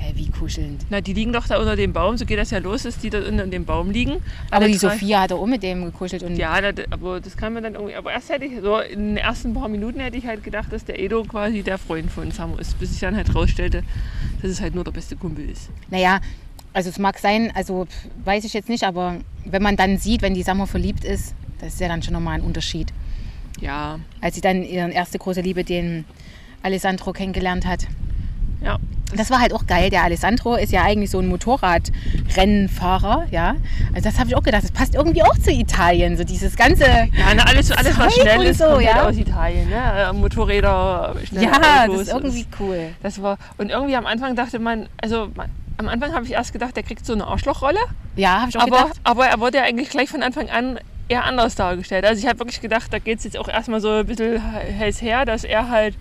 Hä, 0.00 0.12
wie 0.14 0.30
kuschelnd. 0.30 0.86
Na, 0.90 1.00
die 1.00 1.12
liegen 1.12 1.32
doch 1.32 1.48
da 1.48 1.58
unter 1.58 1.74
dem 1.74 1.92
Baum. 1.92 2.16
So 2.16 2.24
geht 2.24 2.38
das 2.38 2.50
ja 2.52 2.58
los, 2.58 2.84
dass 2.84 2.98
die 2.98 3.10
da 3.10 3.18
unter 3.18 3.46
dem 3.48 3.64
Baum 3.64 3.90
liegen. 3.90 4.18
Aber 4.50 4.66
die 4.68 4.78
drei. 4.78 4.90
Sophia 4.92 5.22
hat 5.22 5.32
auch 5.32 5.44
mit 5.44 5.62
dem 5.64 5.84
gekuschelt. 5.86 6.22
Und 6.22 6.36
Ja, 6.36 6.60
da- 6.60 6.84
aber 6.90 7.20
das 7.20 7.36
kann 7.36 7.52
man 7.52 7.64
dann 7.64 7.74
irgendwie. 7.74 7.96
Aber 7.96 8.12
erst 8.12 8.30
hätte 8.30 8.44
ich, 8.44 8.60
so 8.62 8.78
in 8.78 9.08
den 9.08 9.16
ersten 9.16 9.52
paar 9.54 9.68
Minuten 9.68 9.98
hätte 9.98 10.16
ich 10.16 10.26
halt 10.26 10.44
gedacht, 10.44 10.72
dass 10.72 10.84
der 10.84 11.00
Edo 11.00 11.24
quasi 11.24 11.62
der 11.64 11.78
Freund 11.78 12.10
von 12.12 12.30
Samu 12.30 12.56
ist, 12.58 12.78
bis 12.78 12.92
ich 12.92 13.00
dann 13.00 13.16
halt 13.16 13.34
rausstellte, 13.34 13.82
dass 14.40 14.50
es 14.52 14.60
halt 14.60 14.74
nur 14.76 14.84
der 14.84 14.92
beste 14.92 15.16
Kumpel 15.16 15.50
ist. 15.50 15.68
Naja, 15.90 16.20
also 16.72 16.90
es 16.90 16.98
mag 17.00 17.18
sein, 17.18 17.50
also 17.56 17.88
weiß 18.24 18.44
ich 18.44 18.52
jetzt 18.52 18.68
nicht, 18.68 18.84
aber 18.84 19.16
wenn 19.46 19.62
man 19.62 19.74
dann 19.74 19.98
sieht, 19.98 20.22
wenn 20.22 20.34
die 20.34 20.44
Sammer 20.44 20.68
verliebt 20.68 21.04
ist, 21.04 21.34
das 21.60 21.74
ist 21.74 21.80
ja 21.80 21.88
dann 21.88 22.02
schon 22.04 22.12
nochmal 22.12 22.36
ein 22.36 22.42
Unterschied. 22.42 22.92
Ja, 23.60 23.98
Als 24.20 24.36
sie 24.36 24.40
dann 24.40 24.62
ihre 24.62 24.88
erste 24.92 25.18
große 25.18 25.40
Liebe, 25.40 25.64
den 25.64 26.04
Alessandro, 26.62 27.12
kennengelernt 27.12 27.66
hat. 27.66 27.88
ja. 28.62 28.78
Das 29.16 29.30
war 29.30 29.40
halt 29.40 29.54
auch 29.54 29.66
geil. 29.66 29.88
Der 29.90 30.02
Alessandro 30.02 30.56
ist 30.56 30.70
ja 30.70 30.82
eigentlich 30.82 31.10
so 31.10 31.18
ein 31.18 31.28
Motorradrennfahrer, 31.28 33.26
ja. 33.30 33.56
Also 33.94 34.08
das 34.08 34.18
habe 34.18 34.28
ich 34.28 34.36
auch 34.36 34.42
gedacht, 34.42 34.64
das 34.64 34.70
passt 34.70 34.94
irgendwie 34.94 35.22
auch 35.22 35.36
zu 35.38 35.50
Italien, 35.50 36.16
so 36.16 36.24
dieses 36.24 36.56
ganze... 36.56 36.84
Ja, 36.84 37.06
na, 37.34 37.44
alles, 37.44 37.70
alles 37.72 37.98
was 37.98 38.14
schnell 38.14 38.42
ist, 38.42 38.58
so, 38.58 38.64
kommt 38.64 38.86
halt 38.86 38.96
ja. 38.96 39.08
aus 39.08 39.16
Italien. 39.16 39.70
Ne? 39.70 40.08
Äh, 40.10 40.12
Motorräder, 40.12 41.16
schnelle 41.24 41.46
Ja, 41.46 41.52
das 41.58 41.88
Autos. 41.88 42.02
ist 42.02 42.08
irgendwie 42.12 42.46
cool. 42.60 42.90
Das 43.02 43.22
war, 43.22 43.38
und 43.56 43.70
irgendwie 43.70 43.96
am 43.96 44.04
Anfang 44.06 44.36
dachte 44.36 44.58
man, 44.58 44.88
also 45.00 45.30
man, 45.34 45.48
am 45.78 45.88
Anfang 45.88 46.12
habe 46.12 46.26
ich 46.26 46.32
erst 46.32 46.52
gedacht, 46.52 46.76
der 46.76 46.82
kriegt 46.82 47.06
so 47.06 47.12
eine 47.14 47.26
Arschlochrolle. 47.26 47.78
Ja, 48.16 48.40
habe 48.40 48.50
ich 48.50 48.58
auch 48.58 48.62
Aber, 48.62 48.76
gedacht. 48.76 49.00
aber 49.04 49.26
er 49.26 49.40
wurde 49.40 49.58
ja 49.58 49.64
eigentlich 49.64 49.90
gleich 49.90 50.10
von 50.10 50.22
Anfang 50.22 50.50
an 50.50 50.78
eher 51.08 51.24
anders 51.24 51.54
dargestellt. 51.54 52.04
Also 52.04 52.20
ich 52.20 52.28
habe 52.28 52.40
wirklich 52.40 52.60
gedacht, 52.60 52.92
da 52.92 52.98
geht 52.98 53.18
es 53.18 53.24
jetzt 53.24 53.38
auch 53.38 53.48
erstmal 53.48 53.80
so 53.80 53.90
ein 53.90 54.06
bisschen 54.06 54.42
heiß 54.78 55.00
her, 55.00 55.24
dass 55.24 55.44
er 55.44 55.70
halt 55.70 55.96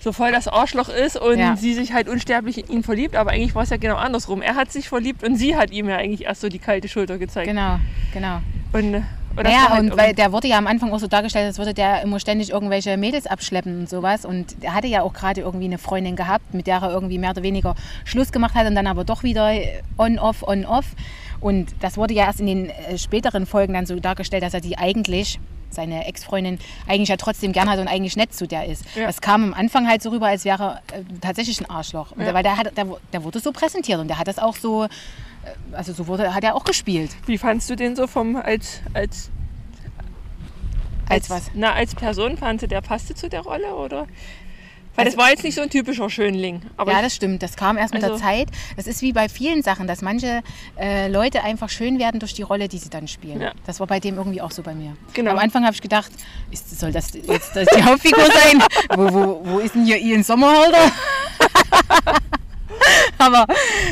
so 0.00 0.12
voll 0.12 0.30
das 0.32 0.46
Arschloch 0.48 0.88
ist 0.88 1.16
und 1.16 1.38
Ja. 1.38 1.56
sie 1.56 1.74
sich 1.74 1.92
halt 1.92 2.08
unsterblich 2.08 2.58
in 2.58 2.68
ihn 2.76 2.82
verliebt. 2.82 3.16
Aber 3.16 3.30
eigentlich 3.32 3.54
war 3.54 3.62
es 3.64 3.70
ja 3.70 3.76
genau 3.76 3.96
andersrum. 3.96 4.42
Er 4.42 4.54
hat 4.54 4.70
sich 4.72 4.88
verliebt 4.88 5.24
und 5.24 5.36
sie 5.36 5.56
hat 5.56 5.70
ihm 5.70 5.88
ja 5.88 5.96
eigentlich 5.96 6.24
erst 6.24 6.40
so 6.40 6.48
die 6.48 6.58
kalte 6.58 6.88
Schulter 6.88 7.18
gezeigt. 7.18 7.48
Genau, 7.48 7.78
genau. 8.12 8.40
Und, 8.72 8.94
und 8.94 9.04
das 9.36 9.44
war 9.46 9.52
Ja, 9.52 9.68
halt 9.70 9.80
und 9.92 9.96
weil 9.98 10.14
der 10.14 10.30
wurde 10.32 10.46
ja 10.48 10.58
am 10.58 10.66
Anfang 10.66 10.92
auch 10.92 10.98
so 10.98 11.06
dargestellt, 11.06 11.46
als 11.46 11.58
würde 11.58 11.74
der 11.74 12.02
immer 12.02 12.20
ständig 12.20 12.50
irgendwelche 12.50 12.96
Mädels 12.96 13.26
abschleppen 13.26 13.80
und 13.80 13.88
sowas. 13.88 14.24
Und 14.24 14.56
er 14.62 14.74
hatte 14.74 14.86
ja 14.88 15.02
auch 15.02 15.12
gerade 15.12 15.40
irgendwie 15.40 15.66
eine 15.66 15.78
Freundin 15.78 16.16
gehabt, 16.16 16.54
mit 16.54 16.66
der 16.66 16.76
er 16.82 16.90
irgendwie 16.92 17.18
mehr 17.18 17.30
oder 17.30 17.42
weniger 17.42 17.74
Schluss 18.04 18.30
gemacht 18.32 18.54
hat 18.54 18.66
und 18.66 18.74
dann 18.74 18.86
aber 18.86 19.04
doch 19.04 19.22
wieder 19.22 19.50
on-off, 19.96 20.42
on-off. 20.42 20.86
Und 21.40 21.74
das 21.80 21.96
wurde 21.96 22.14
ja 22.14 22.24
erst 22.26 22.40
in 22.40 22.46
den 22.46 22.70
äh, 22.70 22.98
späteren 22.98 23.46
Folgen 23.46 23.72
dann 23.74 23.86
so 23.86 23.98
dargestellt, 24.00 24.42
dass 24.42 24.54
er 24.54 24.60
die 24.60 24.76
eigentlich, 24.76 25.38
seine 25.70 26.06
Ex-Freundin, 26.06 26.58
eigentlich 26.86 27.08
ja 27.08 27.16
trotzdem 27.16 27.52
gern 27.52 27.68
hat 27.70 27.78
und 27.78 27.88
eigentlich 27.88 28.16
nett 28.16 28.34
zu 28.34 28.46
der 28.46 28.66
ist. 28.66 28.84
Ja. 28.94 29.06
Das 29.06 29.20
kam 29.20 29.44
am 29.44 29.54
Anfang 29.54 29.88
halt 29.88 30.02
so 30.02 30.10
rüber, 30.10 30.26
als 30.26 30.44
wäre 30.44 30.80
er 30.92 30.98
äh, 30.98 31.04
tatsächlich 31.20 31.60
ein 31.60 31.70
Arschloch. 31.70 32.16
Ja. 32.16 32.34
Weil 32.34 32.42
der, 32.42 32.56
hat, 32.56 32.76
der, 32.76 32.86
der 33.12 33.24
wurde 33.24 33.40
so 33.40 33.52
präsentiert 33.52 34.00
und 34.00 34.08
der 34.08 34.18
hat 34.18 34.28
das 34.28 34.38
auch 34.38 34.56
so, 34.56 34.84
äh, 34.84 34.88
also 35.72 35.92
so 35.92 36.06
wurde, 36.06 36.34
hat 36.34 36.44
er 36.44 36.54
auch 36.54 36.64
gespielt. 36.64 37.10
Wie 37.26 37.38
fandst 37.38 37.68
du 37.70 37.76
den 37.76 37.96
so 37.96 38.06
vom 38.06 38.36
als 38.36 38.80
als 38.94 39.30
Als 41.08 41.30
was? 41.30 41.50
Na, 41.54 41.72
als 41.72 41.94
Person 41.94 42.36
fandst 42.36 42.64
du, 42.64 42.68
der 42.68 42.80
passte 42.82 43.14
zu 43.14 43.28
der 43.28 43.40
Rolle 43.40 43.74
oder? 43.74 44.06
Weil 44.98 45.04
das 45.04 45.16
war 45.16 45.30
jetzt 45.30 45.44
nicht 45.44 45.54
so 45.54 45.60
ein 45.62 45.70
typischer 45.70 46.10
Schönling. 46.10 46.62
Ja, 46.84 47.00
das 47.02 47.14
stimmt. 47.14 47.40
Das 47.42 47.54
kam 47.56 47.78
erst 47.78 47.94
mit 47.94 48.02
Also- 48.02 48.16
der 48.16 48.24
Zeit. 48.24 48.48
Das 48.76 48.88
ist 48.88 49.00
wie 49.00 49.12
bei 49.12 49.28
vielen 49.28 49.62
Sachen, 49.62 49.86
dass 49.86 50.02
manche 50.02 50.42
äh, 50.76 51.06
Leute 51.08 51.44
einfach 51.44 51.68
schön 51.68 52.00
werden 52.00 52.18
durch 52.18 52.34
die 52.34 52.42
Rolle, 52.42 52.66
die 52.66 52.78
sie 52.78 52.90
dann 52.90 53.06
spielen. 53.06 53.40
Ja. 53.40 53.52
Das 53.64 53.78
war 53.78 53.86
bei 53.86 54.00
dem 54.00 54.16
irgendwie 54.16 54.40
auch 54.42 54.50
so 54.50 54.62
bei 54.62 54.74
mir. 54.74 54.96
Genau. 55.14 55.30
Am 55.30 55.38
Anfang 55.38 55.62
habe 55.64 55.74
ich 55.74 55.80
gedacht, 55.82 56.10
ist, 56.50 56.78
soll 56.80 56.90
das 56.90 57.12
jetzt 57.14 57.54
das 57.54 57.68
die 57.76 57.82
Hauptfigur 57.84 58.24
sein? 58.24 58.60
wo, 58.96 59.12
wo, 59.14 59.40
wo 59.44 59.58
ist 59.60 59.76
denn 59.76 59.84
hier 59.84 59.98
Ian 59.98 60.24
Sommerhalder? 60.24 60.90
Aber 63.18 63.46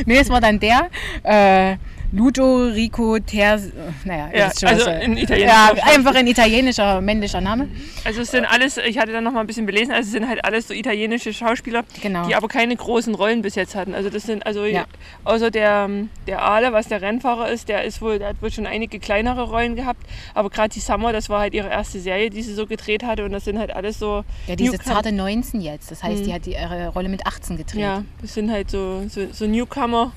nee, 0.06 0.18
es 0.18 0.28
war 0.28 0.40
dann 0.40 0.58
der. 0.58 0.90
Äh, 1.22 1.76
Ludo 2.12 2.66
Rico 2.68 3.18
Ter, 3.18 3.60
naja, 4.04 4.28
Ja, 4.34 4.50
schon, 4.58 4.68
also 4.68 4.88
ein 4.88 5.16
italienischer 5.16 5.36
Ja, 5.38 5.72
einfach 5.84 6.14
ein 6.14 6.26
italienischer 6.26 7.00
männlicher 7.00 7.40
Name. 7.40 7.68
Also 8.04 8.20
es 8.22 8.30
sind 8.30 8.44
alles, 8.44 8.76
ich 8.78 8.98
hatte 8.98 9.12
dann 9.12 9.24
noch 9.24 9.32
mal 9.32 9.40
ein 9.40 9.46
bisschen 9.46 9.66
belesen, 9.66 9.92
also 9.92 10.06
es 10.06 10.12
sind 10.12 10.28
halt 10.28 10.44
alles 10.44 10.68
so 10.68 10.74
italienische 10.74 11.32
Schauspieler, 11.32 11.84
Genau. 12.02 12.26
die 12.26 12.34
aber 12.34 12.48
keine 12.48 12.76
großen 12.76 13.14
Rollen 13.14 13.42
bis 13.42 13.54
jetzt 13.54 13.74
hatten. 13.74 13.94
Also 13.94 14.08
das 14.08 14.22
sind 14.22 14.46
also 14.46 14.64
Ja. 14.64 14.86
außer 15.24 15.50
der 15.50 15.88
der 16.26 16.42
Aale, 16.42 16.72
was 16.72 16.88
der 16.88 17.02
Rennfahrer 17.02 17.50
ist, 17.50 17.68
der 17.68 17.84
ist 17.84 18.00
wohl, 18.00 18.18
der 18.18 18.28
hat 18.28 18.42
wohl 18.42 18.50
schon 18.52 18.66
einige 18.66 18.98
kleinere 18.98 19.42
Rollen 19.42 19.74
gehabt. 19.76 20.00
Aber 20.34 20.48
gerade 20.48 20.68
die 20.70 20.80
Summer, 20.80 21.12
das 21.12 21.28
war 21.28 21.40
halt 21.40 21.54
ihre 21.54 21.68
erste 21.68 22.00
Serie, 22.00 22.30
die 22.30 22.42
sie 22.42 22.54
so 22.54 22.66
gedreht 22.66 23.02
hatte 23.04 23.24
und 23.24 23.32
das 23.32 23.44
sind 23.44 23.58
halt 23.58 23.74
alles 23.74 23.98
so 23.98 24.24
Ja, 24.46 24.56
diese 24.56 24.76
Newcom- 24.76 24.84
zarte 24.84 25.12
19 25.12 25.60
jetzt. 25.60 25.90
Das 25.90 26.02
heißt, 26.02 26.24
die 26.24 26.32
hat 26.32 26.46
die, 26.46 26.52
ihre 26.52 26.88
Rolle 26.88 27.08
mit 27.08 27.26
18 27.26 27.56
gedreht. 27.56 27.74
Mhm. 27.76 27.80
Ja, 27.80 28.04
das 28.22 28.34
sind 28.34 28.50
halt 28.50 28.70
so, 28.70 29.02
so, 29.08 29.26
so 29.32 29.46
Newcomer. 29.46 30.12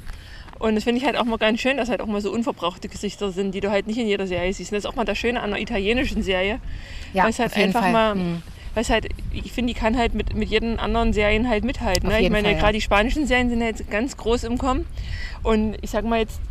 Und 0.59 0.75
das 0.75 0.83
finde 0.83 0.99
ich 0.99 1.05
halt 1.05 1.15
auch 1.17 1.23
mal 1.23 1.37
ganz 1.37 1.61
schön, 1.61 1.77
dass 1.77 1.89
halt 1.89 2.01
auch 2.01 2.05
mal 2.05 2.19
so 2.21 2.31
unverbrauchte 2.31 2.89
Gesichter 2.89 3.31
sind, 3.31 3.53
die 3.55 3.61
du 3.61 3.71
halt 3.71 3.87
nicht 3.87 3.97
in 3.97 4.07
jeder 4.07 4.27
Serie 4.27 4.53
siehst. 4.53 4.71
Und 4.71 4.75
das 4.75 4.83
ist 4.83 4.89
auch 4.89 4.95
mal 4.95 5.05
das 5.05 5.17
Schöne 5.17 5.39
an 5.41 5.51
einer 5.53 5.61
italienischen 5.61 6.21
Serie. 6.21 6.59
Ja, 7.13 7.23
weil 7.23 7.29
es 7.31 7.39
halt 7.39 7.55
einfach 7.55 7.81
Fall. 7.81 7.91
mal, 7.93 8.15
Mhm. 8.15 8.41
weil 8.73 8.81
es 8.81 8.89
halt, 8.89 9.07
ich 9.31 9.53
finde, 9.53 9.73
die 9.73 9.79
kann 9.79 9.97
halt 9.97 10.13
mit, 10.13 10.35
mit 10.35 10.49
jeden 10.49 10.77
anderen 10.77 11.13
Serien 11.13 11.47
halt 11.47 11.63
mithalten. 11.63 12.09
Ne? 12.09 12.21
Ich 12.21 12.29
meine, 12.29 12.51
ja. 12.51 12.57
gerade 12.59 12.73
die 12.73 12.81
spanischen 12.81 13.25
Serien 13.25 13.49
sind 13.49 13.61
jetzt 13.61 13.89
ganz 13.89 14.17
groß 14.17 14.43
im 14.43 14.57
Kommen. 14.57 14.85
Und 15.43 15.77
ich 15.81 15.91
sag 15.91 16.03
mal 16.03 16.19
jetzt, 16.19 16.41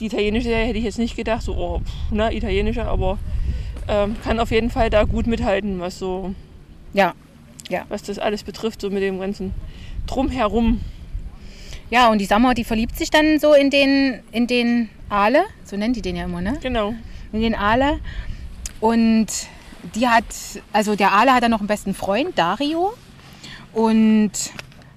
die 0.00 0.06
italienische 0.06 0.48
Serie 0.48 0.66
hätte 0.68 0.78
ich 0.78 0.84
jetzt 0.84 0.98
nicht 0.98 1.14
gedacht, 1.16 1.42
so, 1.42 1.54
oh, 1.56 1.80
pff, 1.80 2.12
ne, 2.12 2.34
italienische, 2.34 2.84
aber 2.86 3.18
ähm, 3.88 4.16
kann 4.24 4.40
auf 4.40 4.50
jeden 4.50 4.70
Fall 4.70 4.88
da 4.90 5.04
gut 5.04 5.26
mithalten, 5.26 5.78
was 5.78 5.98
so, 5.98 6.34
Ja, 7.68 7.84
was 7.90 8.02
das 8.02 8.18
alles 8.18 8.42
betrifft, 8.44 8.80
so 8.80 8.88
mit 8.90 9.02
dem 9.02 9.20
ganzen 9.20 9.52
Drumherum. 10.06 10.80
Ja, 11.90 12.08
und 12.08 12.18
die 12.18 12.24
Summer, 12.24 12.54
die 12.54 12.64
verliebt 12.64 12.96
sich 12.96 13.10
dann 13.10 13.38
so 13.38 13.54
in 13.54 13.70
den, 13.70 14.20
in 14.32 14.46
den 14.46 14.88
Aale, 15.08 15.44
so 15.64 15.76
nennen 15.76 15.94
die 15.94 16.02
den 16.02 16.16
ja 16.16 16.24
immer, 16.24 16.40
ne? 16.40 16.58
Genau. 16.60 16.94
In 17.32 17.40
den 17.40 17.54
Aale. 17.54 18.00
Und 18.80 19.26
die 19.94 20.08
hat, 20.08 20.24
also 20.72 20.96
der 20.96 21.12
Aale 21.12 21.32
hat 21.32 21.42
dann 21.42 21.52
noch 21.52 21.60
einen 21.60 21.68
besten 21.68 21.94
Freund, 21.94 22.36
Dario. 22.36 22.94
Und 23.72 24.32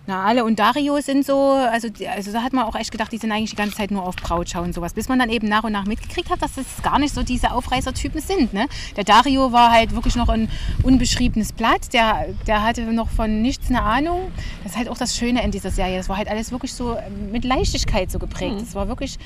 na, 0.10 0.24
Aale 0.24 0.44
und 0.44 0.58
Dario 0.58 1.00
sind 1.02 1.24
so, 1.24 1.52
also, 1.52 1.88
also 2.12 2.32
da 2.32 2.42
hat 2.42 2.52
man 2.52 2.66
auch 2.66 2.76
echt 2.76 2.92
gedacht, 2.92 3.12
die 3.12 3.20
sind 3.20 3.32
eigentlich 3.32 3.52
die 3.52 3.56
ganze 3.56 3.76
Zeit 3.76 3.92
nur 3.92 4.04
auf 4.04 4.16
Brautschau 4.16 4.64
und 4.64 4.74
sowas. 4.74 4.96
Bis 4.96 5.08
man 5.08 5.20
dann 5.20 5.30
eben 5.30 5.48
nach 5.48 5.64
und 5.64 5.72
nach 5.72 5.86
mitgekriegt 5.86 6.32
hat, 6.32 6.42
dass 6.42 6.56
das 6.56 6.66
gar 6.82 6.98
nicht 6.98 7.14
so 7.14 7.22
diese 7.22 7.52
Aufreißertypen 7.52 8.20
sind. 8.20 8.52
Ne? 8.52 8.66
Der 8.98 9.04
Dario 9.04 9.52
war 9.52 9.72
halt 9.72 9.94
wirklich 9.94 10.16
noch 10.16 10.30
ein 10.30 10.50
unbeschriebenes 10.82 11.54
Blatt. 11.54 11.94
Der, 11.94 12.26
der 12.48 12.64
hatte 12.64 12.82
noch 12.92 13.08
von 13.08 13.44
nichts 13.44 13.70
eine 13.70 13.84
Ahnung. 13.84 14.32
Das 14.64 14.72
ist 14.72 14.78
halt 14.80 14.90
auch 14.90 14.98
das 14.98 15.16
Schöne 15.16 15.44
in 15.44 15.52
dieser 15.52 15.70
Serie. 15.70 15.98
Das 15.98 16.10
war 16.10 16.18
halt 16.18 16.28
alles 16.28 16.52
wirklich 16.52 16.74
so 16.74 16.98
mit 17.32 17.46
Leichtigkeit 17.46 18.10
so 18.10 18.18
geprägt. 18.18 18.62
Das 18.62 18.74
war 18.74 18.88
wirklich. 18.88 19.20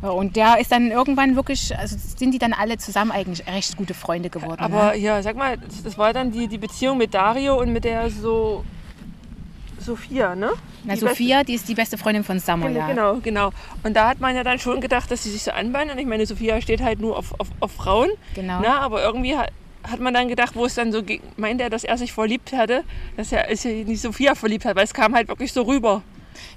Und 0.00 0.36
der 0.36 0.58
ist 0.58 0.72
dann 0.72 0.90
irgendwann 0.90 1.36
wirklich, 1.36 1.76
also 1.76 1.96
sind 1.98 2.32
die 2.32 2.38
dann 2.38 2.54
alle 2.54 2.78
zusammen 2.78 3.10
eigentlich 3.10 3.46
recht 3.46 3.76
gute 3.76 3.92
Freunde 3.92 4.30
geworden. 4.30 4.60
Aber 4.60 4.92
ne? 4.92 4.98
ja, 4.98 5.22
sag 5.22 5.36
mal, 5.36 5.58
das, 5.58 5.82
das 5.82 5.98
war 5.98 6.14
dann 6.14 6.32
die, 6.32 6.48
die 6.48 6.58
Beziehung 6.58 6.96
mit 6.96 7.12
Dario 7.12 7.60
und 7.60 7.74
mit 7.74 7.84
der 7.84 8.10
so 8.10 8.64
Sophia, 9.84 10.34
ne? 10.34 10.50
Na, 10.84 10.94
Die 10.94 11.00
Sophia, 11.00 11.44
die 11.44 11.54
ist 11.54 11.68
die 11.68 11.74
beste 11.74 11.98
Freundin 11.98 12.24
von 12.24 12.38
Summer, 12.40 12.66
Beste, 12.66 12.78
ja. 12.78 12.88
Genau, 12.88 13.14
genau. 13.22 13.50
Und 13.82 13.94
da 13.94 14.08
hat 14.08 14.20
man 14.20 14.34
ja 14.34 14.42
dann 14.42 14.58
schon 14.58 14.80
gedacht, 14.80 15.10
dass 15.10 15.22
sie 15.22 15.30
sich 15.30 15.42
so 15.42 15.50
anbahnen. 15.50 15.90
Und 15.90 15.98
ich 15.98 16.06
meine, 16.06 16.26
Sophia 16.26 16.60
steht 16.60 16.80
halt 16.82 17.00
nur 17.00 17.16
auf, 17.18 17.38
auf, 17.38 17.48
auf 17.60 17.72
Frauen. 17.72 18.10
Genau. 18.34 18.60
Na, 18.62 18.80
aber 18.80 19.02
irgendwie 19.02 19.36
hat, 19.36 19.50
hat 19.82 20.00
man 20.00 20.14
dann 20.14 20.28
gedacht, 20.28 20.56
wo 20.56 20.64
es 20.64 20.74
dann 20.74 20.92
so 20.92 21.02
ging, 21.02 21.20
meint 21.36 21.60
er, 21.60 21.70
dass 21.70 21.84
er 21.84 21.98
sich 21.98 22.12
verliebt 22.12 22.52
hatte, 22.52 22.84
dass 23.16 23.32
er 23.32 23.54
sich 23.56 23.84
die 23.86 23.96
Sophia 23.96 24.34
verliebt 24.34 24.64
hat, 24.64 24.76
weil 24.76 24.84
es 24.84 24.94
kam 24.94 25.14
halt 25.14 25.28
wirklich 25.28 25.52
so 25.52 25.62
rüber. 25.62 26.02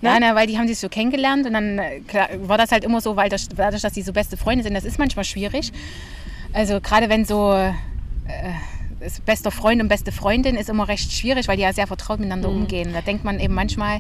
Ja, 0.02 0.20
na, 0.20 0.34
weil 0.34 0.48
die 0.48 0.58
haben 0.58 0.68
sich 0.68 0.80
so 0.80 0.90
kennengelernt 0.90 1.46
und 1.46 1.54
dann 1.54 1.78
äh, 1.78 2.00
klar, 2.02 2.30
war 2.42 2.58
das 2.58 2.72
halt 2.72 2.84
immer 2.84 3.00
so, 3.02 3.16
weil 3.16 3.30
das, 3.30 3.48
dadurch, 3.50 3.82
dass 3.82 3.94
die 3.94 4.02
so 4.02 4.12
beste 4.14 4.36
Freunde 4.38 4.64
sind, 4.64 4.74
das 4.74 4.86
ist 4.86 4.98
manchmal 4.98 5.26
schwierig. 5.26 5.72
Also 6.54 6.82
gerade 6.82 7.10
wenn 7.10 7.26
so 7.26 7.52
äh, 7.54 7.74
das 9.00 9.20
bester 9.20 9.52
Freund 9.52 9.82
und 9.82 9.88
beste 9.90 10.12
Freundin 10.12 10.56
ist 10.56 10.70
immer 10.70 10.88
recht 10.88 11.12
schwierig, 11.12 11.48
weil 11.48 11.58
die 11.58 11.64
ja 11.64 11.72
sehr 11.74 11.88
vertraut 11.88 12.20
miteinander 12.20 12.50
Mhm. 12.50 12.62
umgehen. 12.62 12.94
Da 12.94 13.02
denkt 13.02 13.24
man 13.24 13.40
eben 13.40 13.54
manchmal, 13.54 14.00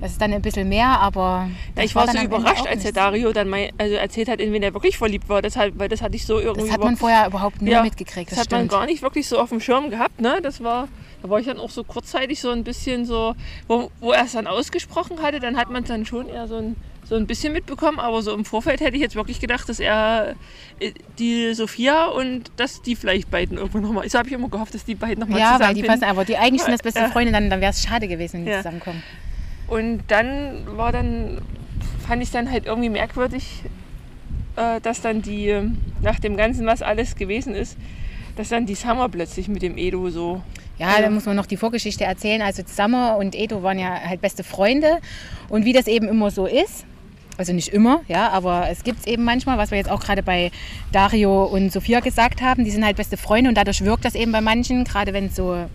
das 0.00 0.12
ist 0.12 0.20
dann 0.20 0.32
ein 0.32 0.42
bisschen 0.42 0.68
mehr, 0.68 1.00
aber 1.00 1.46
Ja, 1.48 1.50
das 1.76 1.84
ich 1.84 1.94
war, 1.94 2.06
dann 2.06 2.16
so 2.16 2.22
überrascht, 2.24 2.66
als 2.66 2.82
der. 2.82 2.92
Dario 2.92 3.32
dann 3.32 3.48
mein, 3.48 3.70
also 3.78 3.94
erzählt 3.94 4.28
hat, 4.28 4.40
in 4.40 4.52
wen 4.52 4.62
er 4.62 4.74
wirklich 4.74 4.98
verliebt 4.98 5.28
war. 5.28 5.42
Deshalb, 5.42 5.78
weil 5.78 5.88
das 5.88 6.02
hatte 6.02 6.16
ich 6.16 6.26
so 6.26 6.40
irgendwie 6.40 6.62
Das 6.66 6.72
hat 6.72 6.82
man 6.82 6.96
vorher 6.96 7.26
überhaupt 7.26 7.62
nur 7.62 7.70
Ja, 7.72 7.82
mitgekriegt. 7.82 8.30
Das, 8.32 8.36
Das, 8.38 8.44
hat 8.46 8.50
man 8.50 8.60
stimmt. 8.62 8.72
gar 8.72 8.86
nicht 8.86 9.02
wirklich 9.02 9.28
so 9.28 9.38
auf 9.38 9.50
dem 9.50 9.60
Schirm 9.60 9.90
gehabt. 9.90 10.20
Ne? 10.20 10.40
Das 10.42 10.62
war, 10.62 10.88
da 11.22 11.30
war 11.30 11.38
ich 11.38 11.46
dann 11.46 11.58
auch 11.58 11.70
so 11.70 11.84
kurzzeitig 11.84 12.40
so 12.40 12.50
ein 12.50 12.64
bisschen 12.64 13.06
so, 13.06 13.34
wo, 13.68 13.90
wo 14.00 14.10
er 14.12 14.24
es 14.24 14.32
dann 14.32 14.46
ausgesprochen 14.48 15.22
hatte, 15.22 15.38
dann 15.38 15.56
hat 15.56 15.70
man 15.70 15.82
es 15.84 15.88
dann 15.88 16.04
schon 16.04 16.28
eher 16.28 16.48
so 16.48 16.56
ein, 16.56 16.76
so 17.12 17.18
ein 17.18 17.26
bisschen 17.26 17.52
mitbekommen. 17.52 17.98
Aber 18.00 18.22
so 18.22 18.32
im 18.34 18.46
Vorfeld 18.46 18.80
hätte 18.80 18.96
ich 18.96 19.02
jetzt 19.02 19.14
wirklich 19.16 19.38
gedacht, 19.38 19.68
dass 19.68 19.80
er 19.80 20.34
äh, 20.80 20.92
die 21.18 21.52
Sophia 21.52 22.06
und 22.06 22.50
dass 22.56 22.80
die 22.80 22.96
vielleicht 22.96 23.30
beiden 23.30 23.58
irgendwann 23.58 23.82
nochmal. 23.82 24.08
So 24.08 24.18
habe 24.18 24.28
ich 24.28 24.34
immer 24.34 24.48
gehofft, 24.48 24.74
dass 24.74 24.84
die 24.86 24.94
beiden 24.94 25.20
nochmal 25.20 25.38
Ja, 25.38 25.60
weil 25.60 25.74
die 25.74 25.82
passen, 25.82 26.04
aber 26.04 26.24
die 26.24 26.38
eigentlich 26.38 26.62
sind 26.62 26.72
das 26.72 26.80
beste 26.82 27.00
Ja. 27.00 27.08
Freunde, 27.10 27.30
dann, 27.32 27.50
dann 27.50 27.60
wäre 27.60 27.70
es 27.70 27.82
schade 27.82 28.08
gewesen, 28.08 28.38
wenn 28.38 28.44
die 28.46 28.50
Ja. 28.52 28.56
zusammenkommen. 28.58 29.02
Und 29.68 30.04
dann 30.08 30.66
war 30.78 30.90
dann, 30.90 31.42
fand 32.06 32.22
ich 32.22 32.30
dann 32.30 32.50
halt 32.50 32.64
irgendwie 32.64 32.88
merkwürdig, 32.88 33.44
äh, 34.56 34.80
dass 34.80 35.02
dann 35.02 35.20
die, 35.20 35.50
äh, 35.50 35.68
nach 36.00 36.18
dem 36.18 36.38
Ganzen, 36.38 36.64
was 36.64 36.80
alles 36.80 37.14
gewesen 37.14 37.54
ist, 37.54 37.76
dass 38.36 38.48
dann 38.48 38.64
die 38.64 38.74
Summer 38.74 39.10
plötzlich 39.10 39.48
mit 39.48 39.60
dem 39.60 39.76
Edo 39.76 40.08
so. 40.08 40.42
Ja, 40.78 40.98
da 41.02 41.10
muss 41.10 41.26
man 41.26 41.36
noch 41.36 41.44
die 41.46 41.58
Vorgeschichte 41.58 42.04
erzählen. 42.04 42.40
Also 42.40 42.62
Summer 42.66 43.18
und 43.18 43.34
Edo 43.34 43.62
waren 43.62 43.78
ja 43.78 44.00
halt 44.00 44.22
beste 44.22 44.42
Freunde. 44.42 44.98
Und 45.50 45.66
wie 45.66 45.74
das 45.74 45.86
eben 45.86 46.08
immer 46.08 46.30
so 46.30 46.46
ist, 46.46 46.86
also 47.38 47.52
nicht 47.52 47.68
immer, 47.68 48.00
ja, 48.08 48.28
aber 48.28 48.68
es 48.70 48.84
gibt 48.84 49.00
es 49.00 49.06
eben 49.06 49.24
manchmal, 49.24 49.58
was 49.58 49.70
wir 49.70 49.78
jetzt 49.78 49.90
auch 49.90 50.00
gerade 50.00 50.22
bei 50.22 50.50
Dario 50.92 51.44
und 51.44 51.72
Sophia 51.72 52.00
gesagt 52.00 52.42
haben, 52.42 52.64
die 52.64 52.70
sind 52.70 52.84
halt 52.84 52.96
beste 52.96 53.16
Freunde 53.16 53.48
und 53.48 53.56
dadurch 53.56 53.84
wirkt 53.84 54.04
das 54.04 54.14
eben 54.14 54.32
bei 54.32 54.40
manchen, 54.40 54.84
gerade 54.84 55.12
wenn 55.12 55.26
es 55.26 55.36
so 55.36 55.66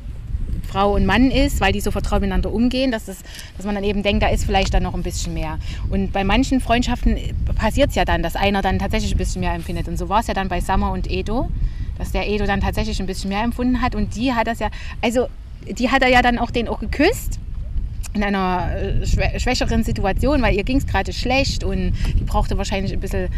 Frau 0.68 0.94
und 0.94 1.06
Mann 1.06 1.32
ist, 1.32 1.62
weil 1.62 1.72
die 1.72 1.82
so 1.82 1.92
vertraut 1.92 2.22
miteinander 2.22 2.52
umgehen, 2.52 2.92
dass, 2.92 3.06
das, 3.06 3.18
dass 3.56 3.66
man 3.66 3.76
dann 3.76 3.84
eben 3.84 4.04
denkt, 4.04 4.22
da 4.22 4.28
ist 4.28 4.44
vielleicht 4.44 4.74
dann 4.74 4.84
noch 4.84 4.94
ein 4.94 5.04
bisschen 5.04 5.34
mehr. 5.34 5.60
Und 5.90 6.12
bei 6.12 6.24
manchen 6.24 6.60
Freundschaften 6.60 7.18
passiert 7.56 7.90
es 7.90 7.96
ja 7.96 8.06
dann, 8.06 8.22
dass 8.22 8.36
einer 8.36 8.62
dann 8.62 8.78
tatsächlich 8.78 9.14
ein 9.14 9.18
bisschen 9.18 9.40
mehr 9.40 9.54
empfindet. 9.54 9.88
Und 9.88 9.98
so 9.98 10.10
war 10.10 10.20
es 10.20 10.28
ja 10.28 10.34
dann 10.34 10.50
bei 10.50 10.62
Summer 10.62 10.92
und 10.92 11.10
Edo, 11.10 11.50
dass 11.98 12.12
der 12.12 12.28
Edo 12.28 12.46
dann 12.46 12.62
tatsächlich 12.62 13.00
ein 13.00 13.08
bisschen 13.08 13.30
mehr 13.30 13.44
empfunden 13.44 13.82
hat. 13.82 13.96
Und 13.96 14.16
die 14.16 14.34
hat 14.34 14.48
das 14.48 14.60
ja, 14.60 14.70
also 15.02 15.28
die 15.66 15.90
hat 15.90 16.02
er 16.02 16.10
ja 16.10 16.22
dann 16.22 16.38
auch 16.38 16.52
den 16.52 16.68
auch 16.68 16.80
geküsst 16.80 17.40
in 18.18 18.24
einer 18.24 18.70
äh, 18.76 19.04
schwä- 19.06 19.40
schwächeren 19.40 19.84
Situation, 19.84 20.42
weil 20.42 20.56
ihr 20.56 20.64
ging 20.64 20.78
es 20.78 20.86
gerade 20.88 21.14
schlecht 21.14 21.64
und 21.64 21.94
die 22.20 22.24
brauchte 22.24 22.58
wahrscheinlich 22.58 22.92
ein 22.92 23.00
bisschen 23.00 23.26
äh, 23.26 23.30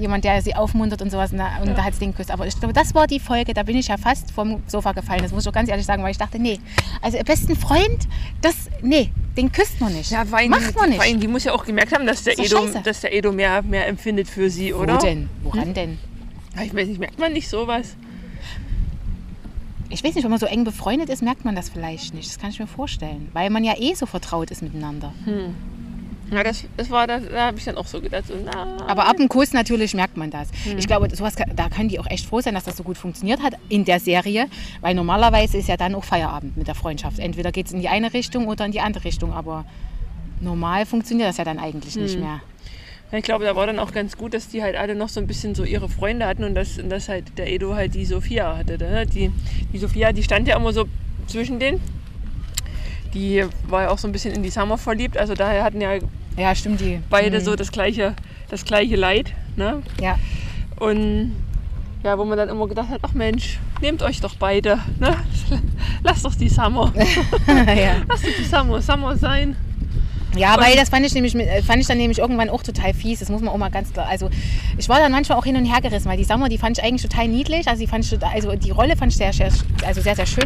jemand, 0.00 0.24
der 0.24 0.40
sie 0.42 0.54
aufmuntert 0.54 1.02
und 1.02 1.10
sowas. 1.10 1.32
Und 1.32 1.38
da, 1.38 1.58
und 1.62 1.76
da 1.76 1.82
hat 1.84 1.94
sie 1.94 2.00
den 2.00 2.10
geküsst. 2.12 2.30
Aber 2.30 2.46
ich 2.46 2.58
glaube, 2.58 2.72
das 2.74 2.94
war 2.94 3.06
die 3.06 3.18
Folge, 3.18 3.54
da 3.54 3.62
bin 3.62 3.76
ich 3.76 3.88
ja 3.88 3.96
fast 3.96 4.30
vom 4.30 4.62
Sofa 4.66 4.92
gefallen. 4.92 5.22
Das 5.22 5.32
muss 5.32 5.42
ich 5.44 5.48
auch 5.48 5.52
ganz 5.52 5.68
ehrlich 5.68 5.86
sagen, 5.86 6.02
weil 6.02 6.10
ich 6.12 6.18
dachte, 6.18 6.38
nee, 6.38 6.58
also 7.02 7.16
ihr 7.18 7.24
besten 7.24 7.56
Freund, 7.56 8.06
das, 8.42 8.54
nee, 8.82 9.10
den 9.36 9.50
küsst 9.50 9.80
man 9.80 9.92
nicht. 9.94 10.10
Ja, 10.10 10.30
weil 10.30 10.48
Macht 10.48 10.74
man 10.76 10.92
Vor 10.92 11.02
allem, 11.02 11.12
nicht. 11.14 11.22
die 11.22 11.28
muss 11.28 11.44
ja 11.44 11.52
auch 11.52 11.64
gemerkt 11.64 11.92
haben, 11.94 12.06
dass 12.06 12.22
der, 12.24 12.34
doch 12.36 12.44
Edo, 12.44 12.58
scheiße. 12.66 12.80
dass 12.84 13.00
der 13.00 13.14
Edo 13.14 13.32
mehr, 13.32 13.62
mehr 13.62 13.88
empfindet 13.88 14.28
für 14.28 14.50
sie, 14.50 14.72
oder? 14.74 14.94
Wo 14.94 14.98
denn? 14.98 15.28
Woran 15.42 15.74
denn? 15.74 15.98
Ja, 16.56 16.62
Ich 16.62 16.74
weiß 16.74 16.86
nicht, 16.88 17.00
merkt 17.00 17.18
man 17.18 17.32
nicht 17.32 17.48
sowas? 17.48 17.96
Ich 19.90 20.04
weiß 20.04 20.14
nicht, 20.14 20.24
wenn 20.24 20.30
man 20.30 20.40
so 20.40 20.46
eng 20.46 20.64
befreundet 20.64 21.08
ist, 21.08 21.22
merkt 21.22 21.44
man 21.44 21.54
das 21.56 21.68
vielleicht 21.70 22.14
nicht. 22.14 22.28
Das 22.28 22.38
kann 22.38 22.50
ich 22.50 22.58
mir 22.58 22.66
vorstellen. 22.66 23.28
Weil 23.32 23.50
man 23.50 23.64
ja 23.64 23.74
eh 23.78 23.94
so 23.94 24.06
vertraut 24.06 24.50
ist 24.50 24.62
miteinander. 24.62 25.12
Ja, 26.30 26.42
das, 26.44 26.64
das 26.76 26.90
war, 26.90 27.06
da, 27.06 27.20
da 27.20 27.46
habe 27.46 27.58
ich 27.58 27.64
dann 27.64 27.76
auch 27.78 27.86
so 27.86 28.00
gedacht, 28.02 28.24
so, 28.26 28.34
Aber 28.86 29.06
ab 29.08 29.16
dem 29.16 29.28
Kuss 29.30 29.54
natürlich 29.54 29.94
merkt 29.94 30.18
man 30.18 30.30
das. 30.30 30.48
Hm. 30.64 30.76
Ich 30.76 30.86
glaube, 30.86 31.08
sowas, 31.16 31.34
da 31.56 31.68
können 31.70 31.88
die 31.88 31.98
auch 31.98 32.06
echt 32.10 32.26
froh 32.26 32.40
sein, 32.42 32.52
dass 32.54 32.64
das 32.64 32.76
so 32.76 32.82
gut 32.82 32.98
funktioniert 32.98 33.42
hat 33.42 33.54
in 33.70 33.86
der 33.86 33.98
Serie. 33.98 34.46
Weil 34.82 34.94
normalerweise 34.94 35.56
ist 35.56 35.68
ja 35.68 35.78
dann 35.78 35.94
auch 35.94 36.04
Feierabend 36.04 36.56
mit 36.56 36.66
der 36.68 36.74
Freundschaft. 36.74 37.18
Entweder 37.18 37.50
geht 37.50 37.66
es 37.66 37.72
in 37.72 37.80
die 37.80 37.88
eine 37.88 38.12
Richtung 38.12 38.46
oder 38.46 38.66
in 38.66 38.72
die 38.72 38.80
andere 38.80 39.04
Richtung. 39.04 39.32
Aber 39.32 39.64
normal 40.42 40.84
funktioniert 40.84 41.30
das 41.30 41.38
ja 41.38 41.44
dann 41.44 41.58
eigentlich 41.58 41.96
nicht 41.96 42.14
Hm. 42.16 42.20
mehr. 42.20 42.40
Ich 43.10 43.22
glaube, 43.24 43.44
da 43.44 43.56
war 43.56 43.66
dann 43.66 43.78
auch 43.78 43.92
ganz 43.92 44.16
gut, 44.18 44.34
dass 44.34 44.48
die 44.48 44.62
halt 44.62 44.76
alle 44.76 44.94
noch 44.94 45.08
so 45.08 45.18
ein 45.18 45.26
bisschen 45.26 45.54
so 45.54 45.64
ihre 45.64 45.88
Freunde 45.88 46.26
hatten 46.26 46.44
und 46.44 46.54
dass, 46.54 46.78
und 46.78 46.90
dass 46.90 47.08
halt 47.08 47.38
der 47.38 47.50
Edo 47.50 47.74
halt 47.74 47.94
die 47.94 48.04
Sophia 48.04 48.56
hatte. 48.58 48.76
Ne? 48.76 49.06
Die, 49.06 49.32
die 49.72 49.78
Sophia, 49.78 50.12
die 50.12 50.22
stand 50.22 50.46
ja 50.46 50.56
immer 50.56 50.72
so 50.74 50.84
zwischen 51.26 51.58
denen. 51.58 51.80
Die 53.14 53.44
war 53.66 53.82
ja 53.84 53.90
auch 53.90 53.98
so 53.98 54.06
ein 54.06 54.12
bisschen 54.12 54.34
in 54.34 54.42
die 54.42 54.50
Summer 54.50 54.76
verliebt. 54.76 55.16
Also 55.16 55.32
daher 55.34 55.64
hatten 55.64 55.80
ja 55.80 55.94
Ja, 56.36 56.54
stimmt 56.54 56.80
die. 56.80 57.00
beide 57.08 57.38
Hm. 57.38 57.44
so 57.44 57.56
das 57.56 57.72
gleiche, 57.72 58.14
das 58.50 58.64
gleiche 58.66 58.96
Leid. 58.96 59.32
Ne? 59.56 59.82
Ja. 60.00 60.18
Und 60.78 61.34
ja, 62.04 62.16
wo 62.18 62.24
man 62.26 62.36
dann 62.36 62.50
immer 62.50 62.68
gedacht 62.68 62.90
hat, 62.90 63.00
ach 63.02 63.14
Mensch, 63.14 63.58
nehmt 63.80 64.02
euch 64.02 64.20
doch 64.20 64.34
beide. 64.36 64.78
Ne? 65.00 65.16
Lasst 66.04 66.26
doch 66.26 66.34
die 66.34 66.50
Summer. 66.50 66.92
ja. 67.46 67.96
Lasst 68.08 68.24
doch 68.26 68.30
die 68.38 68.44
Summer 68.44 68.82
Summer 68.82 69.16
sein. 69.16 69.56
Ja, 70.36 70.56
weil 70.60 70.76
das 70.76 70.88
fand 70.90 71.04
ich, 71.06 71.14
nämlich, 71.14 71.34
mit- 71.34 71.48
äh, 71.48 71.62
fand 71.62 71.80
ich 71.80 71.86
dann 71.86 71.98
nämlich 71.98 72.18
irgendwann 72.18 72.50
auch 72.50 72.62
total 72.62 72.92
fies. 72.94 73.20
Das 73.20 73.28
muss 73.28 73.40
man 73.40 73.52
auch 73.52 73.56
mal 73.56 73.70
ganz 73.70 73.92
klar. 73.92 74.06
Also 74.08 74.28
ich 74.76 74.88
war 74.88 74.98
dann 74.98 75.10
manchmal 75.10 75.38
auch 75.38 75.44
hin 75.44 75.56
und 75.56 75.64
her 75.64 75.80
gerissen, 75.80 76.08
weil 76.08 76.16
die 76.18 76.24
Summer, 76.24 76.48
die 76.48 76.58
fand 76.58 76.78
ich 76.78 76.84
eigentlich 76.84 77.02
total 77.02 77.28
niedlich. 77.28 77.66
Also 77.68 77.80
die 77.80 77.86
fand 77.86 78.04
ich 78.04 78.22
also 78.22 78.54
die 78.54 78.70
Rolle 78.70 78.96
fand 78.96 79.12
ich 79.12 79.18
sehr, 79.18 79.32
sehr, 79.32 79.50
also 79.86 80.00
sehr, 80.00 80.14
sehr 80.16 80.26
schön. 80.26 80.44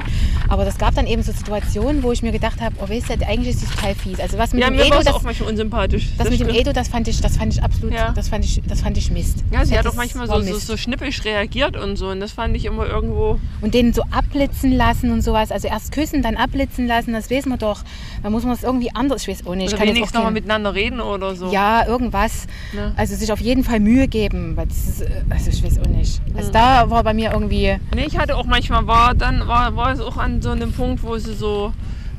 Aber 0.48 0.64
das 0.64 0.78
gab 0.78 0.94
dann 0.94 1.06
eben 1.06 1.22
so 1.22 1.32
Situationen, 1.32 2.02
wo 2.02 2.12
ich 2.12 2.22
mir 2.22 2.32
gedacht 2.32 2.60
habe, 2.60 2.74
oh 2.80 2.88
weißt 2.88 3.10
du, 3.10 3.26
eigentlich 3.26 3.50
ist 3.56 3.60
sie 3.60 3.66
total 3.66 3.94
fies. 3.94 4.20
Also 4.20 4.38
was 4.38 4.52
mit 4.52 4.62
Ja, 4.62 4.68
dem 4.70 4.76
mir 4.76 4.86
Edo, 4.86 4.98
das, 4.98 5.08
auch 5.08 5.22
manchmal 5.22 5.50
unsympathisch. 5.50 6.08
das 6.16 6.30
mit 6.30 6.40
dem 6.40 6.48
stimmt. 6.48 6.60
Edo, 6.60 6.72
das 6.72 6.88
fand 6.88 7.08
ich, 7.08 7.20
das 7.20 7.36
fand 7.36 7.52
ich 7.54 7.62
absolut, 7.62 7.92
Ja. 7.92 8.12
das 8.12 8.28
fand 8.28 8.44
ich, 8.44 8.62
das 8.66 8.80
fand 8.82 8.96
ich 8.96 9.10
Mist. 9.10 9.38
Ja, 9.52 9.64
sie 9.64 9.76
hat 9.76 9.84
das 9.84 9.92
auch 9.92 9.96
manchmal 9.96 10.26
so, 10.28 10.40
so, 10.42 10.58
so 10.58 10.76
schnippisch 10.76 11.24
reagiert 11.24 11.76
und 11.76 11.96
so. 11.96 12.08
Und 12.08 12.20
das 12.20 12.32
fand 12.32 12.56
ich 12.56 12.64
immer 12.66 12.86
irgendwo. 12.86 13.38
Und 13.60 13.74
den 13.74 13.92
so 13.92 14.02
abblitzen 14.10 14.72
lassen 14.72 15.10
und 15.12 15.22
sowas. 15.22 15.50
Also 15.50 15.68
erst 15.68 15.92
küssen, 15.92 16.22
dann 16.22 16.36
abblitzen 16.36 16.86
lassen, 16.86 17.12
das 17.12 17.30
weiß 17.30 17.46
man 17.46 17.58
doch. 17.58 17.82
Da 18.22 18.30
muss 18.30 18.44
man 18.44 18.52
es 18.54 18.62
irgendwie 18.62 18.94
anders, 18.94 19.22
ich 19.22 19.28
weiß 19.28 19.46
auch 19.46 19.54
nicht. 19.54 19.71
Ich 19.72 19.78
Oder 19.78 19.86
kann 19.86 19.94
wenigstens 19.94 20.14
nochmal 20.14 20.26
kein- 20.26 20.34
miteinander 20.34 20.74
reden 20.74 21.00
oder 21.00 21.34
so. 21.34 21.50
Ja, 21.50 21.86
irgendwas. 21.86 22.46
Ne? 22.74 22.92
Also 22.96 23.16
sich 23.16 23.32
auf 23.32 23.40
jeden 23.40 23.64
Fall 23.64 23.80
Mühe 23.80 24.06
geben. 24.06 24.56
weil 24.56 24.66
das 24.66 24.86
ist, 24.88 25.00
äh, 25.02 25.22
Also 25.30 25.50
ich 25.50 25.62
weiß 25.64 25.78
auch 25.80 25.86
nicht. 25.86 26.20
Also 26.36 26.48
Mhm. 26.48 26.52
da 26.52 26.90
war 26.90 27.02
bei 27.02 27.14
mir 27.14 27.32
irgendwie. 27.32 27.76
Nee, 27.94 28.04
ich 28.06 28.18
hatte 28.18 28.36
auch 28.36 28.44
manchmal, 28.44 28.86
war 28.86 29.14
dann 29.14 29.46
war, 29.48 29.74
war 29.76 29.92
es 29.92 30.00
auch 30.00 30.16
an 30.18 30.42
so 30.42 30.50
einem 30.50 30.72
Punkt, 30.72 31.02
wo 31.02 31.16
sie 31.16 31.32
so, 31.34 31.72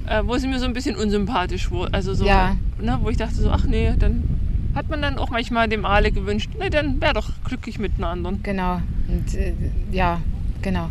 äh, 0.07 0.21
wo 0.25 0.37
sie 0.37 0.47
mir 0.47 0.57
so 0.59 0.65
ein 0.65 0.73
bisschen 0.73 0.95
unsympathisch 0.95 1.69
wurde. 1.69 1.93
Also 1.93 2.13
so, 2.15 2.25
Ja. 2.25 2.55
ne, 2.81 2.97
wo 3.01 3.09
ich 3.09 3.17
dachte 3.17 3.35
so, 3.35 3.49
ach 3.51 3.65
nee, 3.65 3.93
dann 3.99 4.23
hat 4.73 4.89
man 4.89 5.01
dann 5.03 5.19
auch 5.19 5.29
manchmal 5.29 5.69
dem 5.69 5.85
Ale 5.85 6.11
gewünscht, 6.11 6.49
nee, 6.59 6.69
dann 6.71 6.99
wär 6.99 7.13
doch 7.13 7.29
glücklich 7.45 7.77
mit 7.77 7.91
einer 7.99 8.07
anderen. 8.07 8.41
Genau. 8.41 8.81
Und 9.07 9.35
äh, 9.35 9.53
ja, 9.91 10.19
genau. 10.63 10.89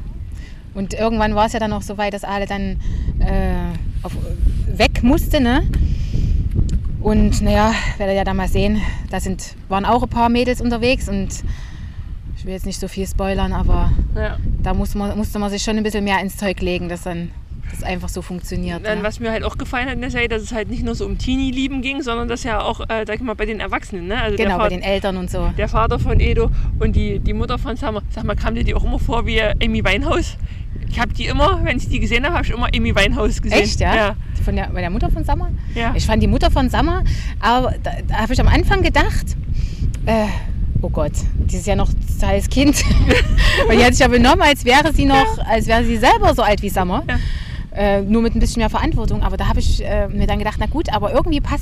Und 0.75 0.95
irgendwann 0.95 1.35
war 1.35 1.47
es 1.47 1.53
ja 1.53 1.59
dann 1.59 1.73
auch 1.73 1.83
so 1.83 1.99
weit, 1.99 2.15
dass 2.15 2.23
alle 2.25 2.47
dann 2.47 2.77
äh, 3.19 3.77
auf, 4.03 4.13
weg 4.77 5.03
musste, 5.03 5.41
ne? 5.41 5.63
Und 7.03 7.41
naja, 7.43 7.73
werdet 7.99 8.15
ihr 8.15 8.19
ja 8.19 8.25
dann 8.25 8.37
mal 8.37 8.49
sehen, 8.49 8.81
da 9.11 9.19
sind, 9.21 9.57
waren 9.69 9.85
auch 9.85 10.03
ein 10.03 10.09
paar 10.09 10.29
Mädels 10.29 10.61
unterwegs 10.61 11.09
und 11.09 11.29
ich 12.37 12.45
will 12.45 12.53
jetzt 12.53 12.67
nicht 12.67 12.79
so 12.81 12.89
viel 12.89 13.07
spoilern, 13.07 13.53
aber 13.53 13.91
Ja. 14.17 14.37
da 14.63 14.75
muss 14.75 14.95
man, 14.95 15.17
musste 15.17 15.39
man 15.39 15.51
sich 15.51 15.63
schon 15.63 15.77
ein 15.77 15.83
bisschen 15.83 16.05
mehr 16.05 16.21
ins 16.21 16.37
Zeug 16.37 16.61
legen, 16.61 16.89
dass 16.89 17.03
dann 17.03 17.31
das 17.71 17.83
einfach 17.83 18.09
so 18.09 18.21
funktioniert. 18.23 18.85
Dann, 18.85 18.99
ne? 18.99 19.05
was 19.05 19.19
mir 19.19 19.31
halt 19.31 19.45
auch 19.45 19.57
gefallen 19.57 19.87
hat 19.87 19.95
in 19.95 20.01
der 20.01 20.11
Serie, 20.11 20.29
dass 20.29 20.43
es 20.43 20.53
halt 20.53 20.69
nicht 20.69 20.85
nur 20.85 20.95
so 20.95 21.07
um 21.07 21.17
Teenie-Lieben 21.19 21.81
ging, 21.83 22.03
sondern 22.03 22.29
dass 22.29 22.43
ja 22.45 22.61
auch, 22.61 22.81
äh, 22.81 23.05
sag 23.07 23.15
ich 23.17 23.21
mal, 23.23 23.35
bei 23.35 23.47
den 23.47 23.61
Erwachsenen, 23.61 24.09
ne? 24.09 24.21
Also 24.21 24.37
Genau, 24.37 24.51
der 24.51 24.57
bei 24.59 24.63
Vater, 24.65 24.75
den 24.77 24.83
Eltern 24.83 25.17
und 25.17 25.31
so. 25.31 25.51
der 25.57 25.69
Vater 25.69 25.99
von 25.99 26.21
Edo 26.21 26.51
und 26.81 26.95
die, 26.95 27.19
die 27.19 27.33
Mutter 27.33 27.59
von 27.59 27.77
Summer. 27.77 28.03
Sag 28.11 28.25
mal, 28.25 28.37
kam 28.37 28.55
dir 28.55 28.65
die 28.65 28.75
auch 28.75 28.85
immer 28.85 28.99
vor 28.99 29.27
wie 29.27 29.41
Amy 29.41 29.83
Winehouse? 29.85 30.37
Ich 30.93 31.01
habe 31.01 31.15
die 31.15 31.25
immer, 31.25 31.59
wenn 31.65 31.79
ich 31.79 31.89
die 31.89 32.01
gesehen 32.01 32.25
habe, 32.25 32.35
habe 32.35 32.45
ich 32.45 32.53
immer 32.53 32.69
Amy 32.75 32.95
Winehouse 32.95 33.41
gesehen. 33.41 33.63
Echt, 33.63 33.81
ja? 33.81 33.97
Ja. 33.97 34.17
Von 34.45 34.57
der, 34.57 34.69
bei 34.69 34.83
der 34.83 34.91
Mutter 34.91 35.11
von 35.11 35.25
Summer? 35.25 35.51
ja. 35.75 35.95
Ich 35.97 36.05
fand 36.05 36.23
die 36.23 36.27
Mutter 36.27 36.51
von 36.51 36.69
Summer, 36.69 37.03
aber 37.41 37.75
da, 37.83 37.93
da 38.07 38.15
habe 38.19 38.35
ich 38.35 38.41
am 38.41 38.49
Anfang 38.49 38.83
gedacht, 38.83 39.37
äh, 40.05 40.27
oh 40.83 40.91
Gott, 40.91 41.13
die 41.35 41.57
ist 41.57 41.67
ja 41.67 41.77
noch 41.77 41.89
als 42.21 42.49
Kind. 42.51 42.85
Und 43.69 43.79
die 43.79 43.85
hat 43.85 43.95
sich 43.95 44.01
ja 44.01 44.09
benommen, 44.09 44.43
als 44.43 44.67
wäre 44.67 44.93
sie 44.93 45.07
noch, 45.07 45.39
als 45.47 45.67
wäre 45.67 45.83
sie 45.85 45.97
selber 45.97 46.35
so 46.35 46.43
alt 46.43 46.61
wie 46.61 46.69
Summer. 46.69 47.05
Ja. 47.09 47.19
Äh, 47.75 48.03
nur 48.03 48.21
mit 48.21 48.35
ein 48.35 48.41
bisschen 48.41 48.61
mehr 48.61 48.69
Verantwortung. 48.69 49.23
Aber 49.23 49.39
da 49.39 49.49
habe 49.49 49.61
ich 49.61 49.83
äh, 49.83 50.07
mir 50.09 50.27
dann 50.27 50.39
gedacht, 50.39 50.57
na 50.59 50.67
gut, 50.67 50.93
aber 50.93 51.15
irgendwie 51.15 51.41
hat 51.43 51.61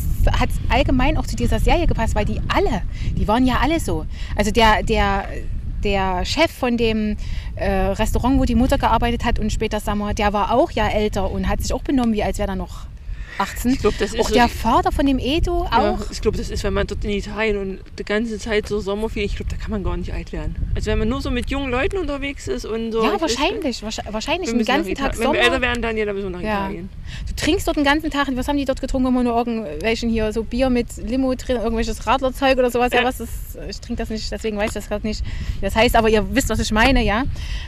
es 0.48 0.58
allgemein 0.68 1.16
auch 1.16 1.26
zu 1.26 1.36
dieser 1.36 1.60
Serie 1.60 1.86
gepasst, 1.86 2.16
weil 2.16 2.24
die 2.24 2.40
alle, 2.48 2.82
die 3.16 3.28
waren 3.28 3.46
ja 3.46 3.58
alle 3.62 3.78
so. 3.78 4.06
Also 4.34 4.50
der, 4.50 4.82
der, 4.82 5.26
der 5.84 6.24
Chef 6.24 6.50
von 6.50 6.76
dem 6.76 7.16
äh, 7.56 7.70
Restaurant, 7.70 8.38
wo 8.38 8.44
die 8.44 8.54
Mutter 8.54 8.78
gearbeitet 8.78 9.24
hat 9.24 9.38
und 9.38 9.52
später 9.52 9.80
Summer, 9.80 10.14
der 10.14 10.32
war 10.32 10.52
auch 10.52 10.70
ja 10.70 10.88
älter 10.88 11.30
und 11.30 11.48
hat 11.48 11.62
sich 11.62 11.72
auch 11.72 11.82
benommen, 11.82 12.14
wie 12.14 12.22
als 12.22 12.38
wäre 12.38 12.50
er 12.50 12.56
noch 12.56 12.86
18. 13.38 13.72
Ich 13.72 13.78
glaube, 13.80 13.96
das 13.98 14.12
ist 14.14 14.20
Auch 14.20 14.28
so 14.28 14.34
der 14.34 14.48
Vater 14.48 14.92
von 14.92 15.06
dem 15.06 15.18
Edo 15.18 15.66
Ja, 15.70 15.92
auch. 15.94 16.10
ich 16.10 16.20
glaube, 16.20 16.36
das 16.36 16.50
ist, 16.50 16.62
wenn 16.64 16.72
man 16.74 16.86
dort 16.86 17.04
in 17.04 17.10
Italien 17.10 17.56
und 17.58 17.80
die 17.98 18.04
ganze 18.04 18.38
Zeit 18.38 18.68
so 18.68 18.80
Sommerferien, 18.80 19.30
ich 19.30 19.36
glaube, 19.36 19.50
da 19.50 19.56
kann 19.56 19.70
man 19.70 19.82
gar 19.84 19.96
nicht 19.96 20.12
alt 20.12 20.32
werden. 20.32 20.54
Also 20.74 20.90
wenn 20.90 20.98
man 20.98 21.08
nur 21.08 21.20
so 21.20 21.30
mit 21.30 21.50
jungen 21.50 21.70
Leuten 21.70 21.98
unterwegs 21.98 22.48
ist 22.48 22.64
und 22.66 22.92
so. 22.92 23.02
Ja, 23.02 23.10
ich 23.10 23.16
weiß- 23.16 23.20
wahrscheinlich. 23.22 23.82
Wahrscheinlich, 23.82 24.12
wahrscheinlich 24.14 24.50
den 24.50 24.64
ganzen 24.64 24.94
Tag 24.94 25.14
Italien. 25.14 25.20
Wenn 25.20 25.32
wir 25.32 25.38
älter 25.40 25.52
Sommer. 25.52 25.60
werden, 25.66 25.82
dann 25.82 25.96
ja, 25.96 26.04
dann 26.04 26.14
müssen 26.14 26.30
wir 26.32 26.38
nach 26.38 26.44
Ja. 26.44 26.64
Italien. 26.66 26.88
Du 27.28 27.34
trinkst 27.34 27.66
dort 27.66 27.76
den 27.76 27.84
ganzen 27.84 28.10
Tag. 28.10 28.28
Was 28.34 28.46
haben 28.48 28.56
die 28.58 28.64
dort 28.64 28.80
getrunken? 28.80 29.08
Immer 29.08 29.22
nur 29.22 29.36
irgendwelchen 29.36 30.10
hier 30.10 30.32
so 30.32 30.44
Bier 30.44 30.70
mit 30.70 30.96
Limo 30.98 31.34
drin, 31.34 31.56
irgendwelches 31.56 32.06
Radlerzeug 32.06 32.58
oder 32.58 32.70
sowas. 32.70 32.92
Ja, 32.92 33.00
Ja. 33.00 33.04
was 33.06 33.20
ist, 33.20 33.32
ich 33.68 33.80
trinke 33.80 34.00
das 34.02 34.10
nicht, 34.10 34.30
deswegen 34.30 34.56
weiß 34.56 34.68
ich 34.68 34.74
das 34.74 34.88
gerade 34.88 35.06
nicht. 35.06 35.24
wie 35.24 35.60
Das 35.62 35.74
heißt, 35.74 35.96
aber 35.96 36.08
ihr 36.08 36.24
wisst, 36.34 36.48
was 36.50 36.58
ich 36.60 36.70
meine, 36.72 37.02
ja. 37.02 37.24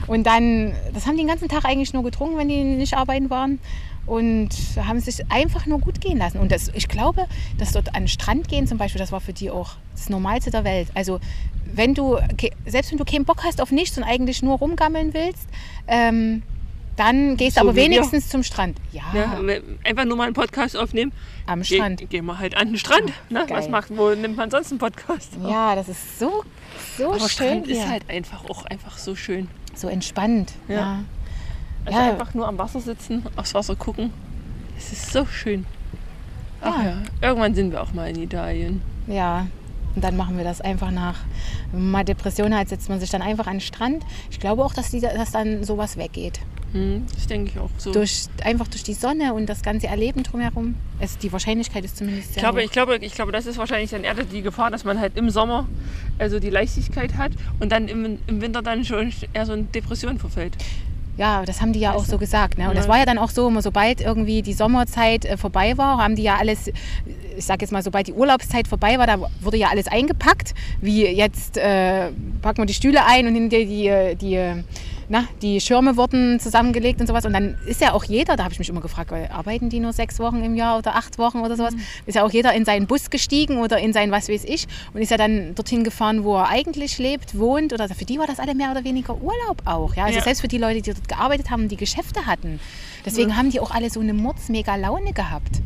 Und 0.07 0.27
dann, 0.27 0.75
das 0.95 1.07
haben 1.07 1.17
die 1.17 1.23
den 1.23 1.29
ganzen 1.29 1.49
Tag 1.49 1.65
eigentlich 1.65 1.93
nur 1.93 2.03
getrunken, 2.03 2.37
wenn 2.37 2.49
die 2.49 2.63
nicht 2.65 2.95
arbeiten 2.95 3.31
waren. 3.31 3.59
Und 4.07 4.51
haben 4.77 4.99
sich 5.01 5.21
einfach 5.31 5.67
nur 5.67 5.79
gut 5.79 6.01
gehen 6.01 6.19
lassen. 6.19 6.39
Und 6.39 6.51
das, 6.51 6.71
ich 6.75 6.89
glaube, 6.89 7.27
dass 7.59 7.73
dort 7.73 7.95
an 7.95 8.03
den 8.03 8.09
Strand 8.09 8.49
gehen 8.49 8.67
zum 8.67 8.77
Beispiel, 8.79 8.99
das 8.99 9.13
war 9.13 9.21
für 9.21 9.33
die 9.33 9.51
auch 9.51 9.75
das 9.95 10.09
Normalste 10.09 10.51
der 10.51 10.65
Welt. 10.65 10.89
Also 10.95 11.21
wenn 11.75 11.95
du, 11.95 12.19
selbst 12.67 12.91
wenn 12.91 12.99
du 12.99 13.05
keinen 13.05 13.25
Bock 13.25 13.45
hast 13.45 13.61
auf 13.61 13.71
nichts 13.71 13.97
und 13.97 14.05
eigentlich 14.05 14.43
nur 14.43 14.59
rumgammeln 14.59 15.15
willst, 15.15 15.47
ähm, 15.87 16.43
dann 16.97 17.37
gehst 17.39 17.57
du 17.57 17.61
So 17.63 17.69
aber 17.69 17.73
wie 17.77 17.83
wir. 17.83 17.91
wenigstens 17.91 18.29
zum 18.29 18.43
Strand. 18.43 18.77
Ja, 18.93 19.03
Ja, 19.15 19.39
einfach 19.85 20.05
nur 20.05 20.17
mal 20.17 20.25
einen 20.25 20.35
Podcast 20.35 20.77
aufnehmen. 20.77 21.13
am 21.47 21.63
Strand. 21.65 22.11
Gehen 22.11 22.27
wir 22.27 22.39
halt 22.39 22.57
an 22.57 22.69
den 22.69 22.79
Strand. 22.79 23.13
Ne? 23.31 23.47
Was 23.49 23.69
macht, 23.69 23.97
wo 23.97 24.11
nimmt 24.11 24.37
man 24.37 24.51
sonst 24.51 24.71
einen 24.73 24.79
Podcast? 24.79 25.31
auf? 25.43 25.51
Ja, 25.51 25.75
das 25.75 25.89
ist 25.89 26.19
so, 26.19 26.43
so 26.99 27.11
Aber 27.11 27.21
schön 27.21 27.29
Strand 27.29 27.67
hier. 27.67 27.77
ist 27.77 27.89
halt 27.89 28.11
einfach 28.11 28.45
auch 28.51 28.67
einfach 28.67 28.99
so 28.99 29.15
schön. 29.15 29.49
so 29.75 29.89
entspannt. 29.89 30.53
Ja. 30.69 30.75
Ja. 30.75 30.99
Also 31.85 31.99
Ja. 31.99 32.11
einfach 32.11 32.35
nur 32.35 32.47
am 32.49 32.59
Wasser 32.59 32.81
sitzen, 32.81 33.25
aufs 33.37 33.55
Wasser 33.55 33.77
gucken. 33.77 34.11
Es 34.79 34.93
ist 34.93 35.13
so 35.13 35.27
schön. 35.27 35.67
Ach 36.61 36.79
Ja. 36.79 36.85
ja. 36.91 36.97
Irgendwann 37.21 37.55
sind 37.55 37.73
wir 37.73 37.83
auch 37.83 37.93
mal 37.93 38.09
in 38.11 38.23
Italien. 38.23 38.81
ja. 39.07 39.47
Und 39.95 40.03
dann 40.03 40.17
machen 40.17 40.39
wir 40.39 40.45
das 40.45 40.63
einfach 40.63 40.91
nach. 40.91 41.17
Wenn 41.71 41.83
man 41.83 41.91
mal 41.91 42.03
Depression 42.05 42.55
hat, 42.57 42.71
setzt 42.71 42.89
man 42.89 42.99
sich 42.99 43.11
dann 43.11 43.21
einfach 43.21 43.47
an 43.47 43.57
den 43.57 43.61
Strand. 43.61 44.03
Ich 44.31 44.41
glaube 44.41 44.65
auch, 44.65 44.73
dass, 44.73 44.91
die, 44.91 45.01
dass 45.01 45.33
dann 45.33 45.65
sowas 45.65 45.99
weggeht. 45.99 46.41
Hm, 46.73 47.05
das 47.15 47.27
denke 47.27 47.51
ich 47.51 47.59
auch 47.59 47.69
so. 47.77 47.93
Durch, 47.93 48.25
einfach 48.43 48.69
durch 48.69 48.83
die 48.85 48.95
Sonne 48.95 49.35
und 49.35 49.45
das 49.51 49.61
ganze 49.61 49.89
Erleben 49.89 50.23
drumherum. 50.23 50.77
Es, 50.99 51.19
die 51.19 51.31
Wahrscheinlichkeit 51.31 51.85
ist 51.85 51.99
zumindest 51.99 52.29
Ich 52.29 52.35
sehr 52.37 52.43
glaube, 52.43 52.61
hoch. 52.61 52.65
ich, 52.65 52.71
glaube, 52.71 52.97
ich 53.03 53.13
glaube, 53.13 53.33
das 53.33 53.45
ist 53.45 53.59
wahrscheinlich 53.59 53.91
dann 53.91 54.03
eher 54.03 54.15
die 54.15 54.41
Gefahr, 54.41 54.71
dass 54.71 54.85
man 54.85 54.99
halt 54.99 55.15
im 55.19 55.29
Sommer 55.29 55.69
also 56.19 56.41
die 56.41 56.49
Leichtigkeit 56.49 57.19
hat 57.19 57.33
und 57.61 57.71
dann 57.71 57.89
im, 57.89 58.19
im 58.27 58.41
Winter 58.41 58.63
dann 58.63 58.87
schon 58.87 59.13
eher 59.35 59.45
so 59.45 59.53
in 59.53 59.71
Depression 59.73 60.19
verfällt. 60.19 60.57
Ja, 61.19 61.45
das 61.45 61.61
haben 61.61 61.73
die 61.73 61.81
ja 61.81 61.93
auch 61.93 62.05
so 62.05 62.17
gesagt. 62.19 62.57
Ne? 62.59 62.65
Und 62.65 62.75
Ja. 62.75 62.81
das 62.81 62.89
war 62.89 62.99
ja 62.99 63.05
dann 63.05 63.19
auch 63.19 63.31
so, 63.31 63.49
immer 63.49 63.61
sobald 63.61 64.01
irgendwie 64.01 64.41
die 64.43 64.55
Sommerzeit 64.55 65.25
äh, 65.25 65.37
vorbei 65.37 65.77
war, 65.77 65.99
haben 65.99 66.17
die 66.17 66.23
ja 66.23 66.37
alles, 66.37 66.69
ich 67.37 67.45
sag 67.45 67.61
jetzt 67.61 67.71
mal, 67.71 67.83
sobald 67.83 68.07
die 68.07 68.15
Urlaubszeit 68.15 68.67
vorbei 68.67 68.99
war, 68.99 69.07
da 69.07 69.19
wurde 69.41 69.59
ja 69.59 69.69
alles 69.69 69.89
eingepackt. 69.89 70.55
Wie 70.81 71.07
jetzt 71.07 71.59
äh, 71.59 72.11
packen 72.41 72.59
wir 72.63 72.67
die 72.67 72.75
Stühle 72.75 73.05
ein 73.05 73.27
und 73.27 73.35
hinter 73.35 73.59
die, 73.59 73.89
äh, 73.89 74.15
die, 74.15 74.35
äh, 74.37 74.63
na, 75.09 75.25
die 75.43 75.61
Schirme 75.61 75.97
wurden 75.97 76.41
zusammengelegt 76.41 77.01
und 77.01 77.07
sowas. 77.07 77.25
Und 77.27 77.33
dann 77.33 77.57
ist 77.67 77.81
ja 77.81 77.93
auch 77.93 78.05
jeder, 78.05 78.37
da 78.37 78.45
habe 78.45 78.53
ich 78.53 78.59
mich 78.59 78.69
immer 78.69 78.81
gefragt, 78.81 79.13
arbeiten 79.13 79.69
die 79.69 79.81
nur 79.81 79.93
sechs 79.93 80.19
Wochen 80.19 80.43
im 80.43 80.55
Jahr 80.55 80.79
oder 80.79 80.95
acht 80.97 81.19
Wochen 81.19 81.39
oder 81.41 81.57
sowas, 81.57 81.75
ist 82.07 82.15
ja 82.15 82.25
auch 82.25 82.31
jeder 82.31 82.53
in 82.55 82.65
seinen 82.65 82.87
Bus 82.87 83.11
gestiegen 83.11 83.59
oder 83.59 83.79
in 83.79 83.93
sein 83.93 84.11
was 84.11 84.29
weiß 84.29 84.45
ich 84.45 84.67
und 84.95 85.03
ist 85.03 85.11
ja 85.11 85.17
dann 85.17 85.55
dorthin 85.55 85.85
gefahren, 85.85 86.25
wo 86.25 86.37
er 86.37 86.49
eigentlich 86.49 86.99
lebt, 86.99 87.39
wohnt. 87.39 87.73
Oder 87.73 87.89
für 87.89 88.05
die 88.05 88.19
war 88.19 88.27
das 88.27 88.39
alle 88.39 88.55
mehr 88.55 88.71
oder 88.71 88.85
weniger 88.85 89.15
Urlaub 89.17 89.63
auch. 89.65 89.95
Ja? 89.95 90.05
Also 90.05 90.19
Ja. 90.19 90.25
selbst 90.25 90.41
für 90.41 90.49
die 90.49 90.59
Leute, 90.59 90.83
die 90.83 90.93
dort 90.93 91.09
gearbeitet 91.09 91.51
haben, 91.51 91.69
die 91.69 91.77
Geschäfte 91.77 92.27
hatten. 92.27 92.61
Deswegen 93.05 93.37
haben 93.37 93.51
die 93.51 93.61
auch 93.61 93.71
alle 93.73 93.91
so 93.91 94.01
eine 94.01 94.15
mordsmega 94.15 94.77
Laune 94.77 95.13
gehabt. 95.13 95.61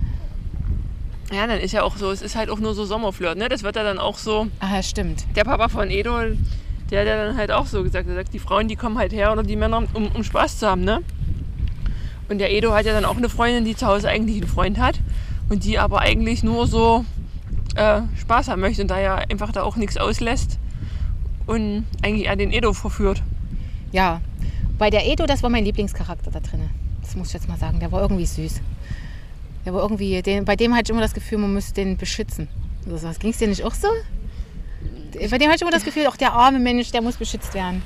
Ja, 1.32 1.46
dann 1.48 1.58
ist 1.58 1.72
ja 1.72 1.82
auch 1.82 1.96
so, 1.96 2.10
es 2.12 2.22
ist 2.22 2.36
halt 2.36 2.50
auch 2.50 2.60
nur 2.60 2.74
so 2.74 2.84
Sommerflirt, 2.84 3.36
ne? 3.36 3.48
Das 3.48 3.64
wird 3.64 3.74
ja 3.74 3.82
dann 3.82 3.98
auch 3.98 4.16
so, 4.16 4.46
Ah, 4.60 4.80
stimmt. 4.82 5.24
der 5.34 5.42
Papa 5.42 5.68
von 5.68 5.90
Edo, 5.90 6.12
der 6.90 7.00
hat 7.00 7.06
ja 7.08 7.24
dann 7.24 7.36
halt 7.36 7.50
auch 7.50 7.66
so 7.66 7.82
gesagt, 7.82 8.08
er 8.08 8.14
sagt, 8.14 8.32
die 8.32 8.38
Frauen, 8.38 8.68
die 8.68 8.76
kommen 8.76 8.98
halt 8.98 9.12
her 9.12 9.32
oder 9.32 9.42
die 9.42 9.56
Männer, 9.56 9.82
um, 9.94 10.06
um 10.08 10.24
Spaß 10.24 10.58
zu 10.58 10.66
haben, 10.66 10.82
ne? 10.82 11.02
Und 12.28 12.38
der 12.38 12.52
Edo 12.52 12.72
hat 12.72 12.86
ja 12.86 12.92
dann 12.92 13.04
auch 13.04 13.16
eine 13.16 13.28
Freundin, 13.28 13.64
die 13.64 13.76
zu 13.76 13.86
Hause 13.86 14.08
eigentlich 14.08 14.36
einen 14.36 14.48
Freund 14.48 14.78
hat 14.78 15.00
und 15.48 15.64
die 15.64 15.78
aber 15.78 16.00
eigentlich 16.00 16.42
nur 16.42 16.66
so 16.66 17.04
äh, 17.76 18.02
Spaß 18.18 18.48
haben 18.48 18.60
möchte 18.60 18.82
und 18.82 18.88
da 18.88 18.98
ja 18.98 19.16
einfach 19.16 19.52
da 19.52 19.62
auch 19.62 19.76
nichts 19.76 19.96
auslässt 19.96 20.58
und 21.46 21.84
eigentlich 22.02 22.26
eher 22.26 22.36
den 22.36 22.52
Edo 22.52 22.72
verführt. 22.72 23.22
Ja, 23.92 24.20
bei 24.78 24.90
der 24.90 25.06
Edo, 25.06 25.26
das 25.26 25.42
war 25.42 25.50
mein 25.50 25.64
Lieblingscharakter 25.64 26.30
da 26.30 26.40
drin. 26.40 26.68
Das 27.02 27.14
muss 27.14 27.28
ich 27.28 27.34
jetzt 27.34 27.48
mal 27.48 27.56
sagen. 27.56 27.78
Der 27.80 27.92
war 27.92 28.02
irgendwie 28.02 28.26
süß. 28.26 28.60
Der 29.64 29.72
war 29.72 29.82
irgendwie, 29.82 30.20
den, 30.22 30.44
bei 30.44 30.56
dem 30.56 30.74
hatte 30.74 30.84
ich 30.84 30.90
immer 30.90 31.00
das 31.00 31.14
Gefühl, 31.14 31.38
man 31.38 31.52
müsste 31.52 31.74
den 31.74 31.96
beschützen. 31.96 32.48
Sowas. 32.84 33.18
Ging 33.18 33.30
es 33.30 33.38
dir 33.38 33.48
nicht 33.48 33.64
auch 33.64 33.74
so? 33.74 33.88
Bei 35.30 35.38
dem 35.38 35.48
hatte 35.48 35.56
ich 35.56 35.62
immer 35.62 35.70
das 35.70 35.84
Gefühl, 35.84 36.06
auch 36.06 36.16
der 36.16 36.32
arme 36.32 36.58
Mensch, 36.58 36.90
der 36.92 37.02
muss 37.02 37.16
beschützt 37.16 37.54
werden. 37.54 37.82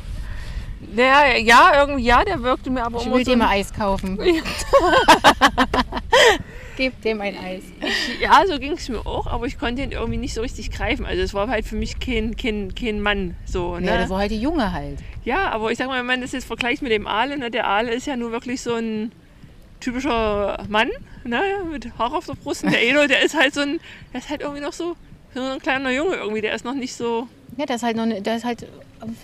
Der, 0.80 1.38
ja, 1.40 1.72
irgendwie 1.80 2.04
ja, 2.04 2.24
der 2.24 2.42
wirkte 2.42 2.70
mir 2.70 2.84
aber 2.84 2.98
Ich 3.00 3.06
immer 3.06 3.16
will 3.16 3.24
so. 3.24 3.32
dem 3.32 3.40
mal 3.40 3.48
Eis 3.48 3.72
kaufen. 3.72 4.18
Gib 6.76 7.02
dem 7.02 7.20
ein 7.20 7.36
Eis. 7.36 7.64
Ja, 8.20 8.42
so 8.48 8.58
ging 8.58 8.72
es 8.72 8.88
mir 8.88 9.04
auch, 9.06 9.26
aber 9.26 9.44
ich 9.46 9.58
konnte 9.58 9.82
ihn 9.82 9.92
irgendwie 9.92 10.16
nicht 10.16 10.32
so 10.32 10.40
richtig 10.40 10.70
greifen. 10.70 11.04
Also 11.04 11.22
es 11.22 11.34
war 11.34 11.48
halt 11.48 11.66
für 11.66 11.76
mich 11.76 12.00
kein, 12.00 12.36
kein, 12.36 12.74
kein 12.74 13.02
Mann. 13.02 13.36
So, 13.44 13.78
ne? 13.78 13.86
Ja, 13.88 13.98
das 13.98 14.08
war 14.08 14.20
halt 14.20 14.30
die 14.30 14.40
Junge 14.40 14.72
halt. 14.72 14.98
Ja, 15.24 15.50
aber 15.50 15.70
ich 15.70 15.76
sag 15.76 15.88
mal, 15.88 15.98
wenn 15.98 16.06
man 16.06 16.22
das 16.22 16.32
jetzt 16.32 16.46
vergleicht 16.46 16.80
mit 16.80 16.90
dem 16.90 17.06
Aale, 17.06 17.36
ne, 17.36 17.50
der 17.50 17.66
Aale 17.66 17.92
ist 17.92 18.06
ja 18.06 18.16
nur 18.16 18.32
wirklich 18.32 18.62
so 18.62 18.74
ein 18.74 19.12
typischer 19.80 20.64
Mann, 20.68 20.88
ne, 21.24 21.42
mit 21.70 21.98
Haar 21.98 22.14
auf 22.14 22.24
der 22.24 22.34
Brust. 22.34 22.64
Und 22.64 22.72
der 22.72 22.82
Edo, 22.88 23.06
der 23.06 23.22
ist 23.22 23.34
halt 23.38 23.52
so 23.52 23.60
ein, 23.60 23.78
der 24.14 24.20
ist 24.20 24.30
halt 24.30 24.40
irgendwie 24.40 24.62
noch 24.62 24.72
so, 24.72 24.96
so 25.34 25.40
ein 25.42 25.58
kleiner 25.60 25.90
Junge 25.90 26.16
irgendwie, 26.16 26.40
der 26.40 26.54
ist 26.54 26.64
noch 26.64 26.74
nicht 26.74 26.94
so. 26.94 27.26
Ja, 27.56 27.66
der 27.66 27.76
ist 27.76 27.82
halt 27.82 27.96
noch, 27.96 28.06
der 28.06 28.36
ist 28.36 28.44
halt, 28.44 28.66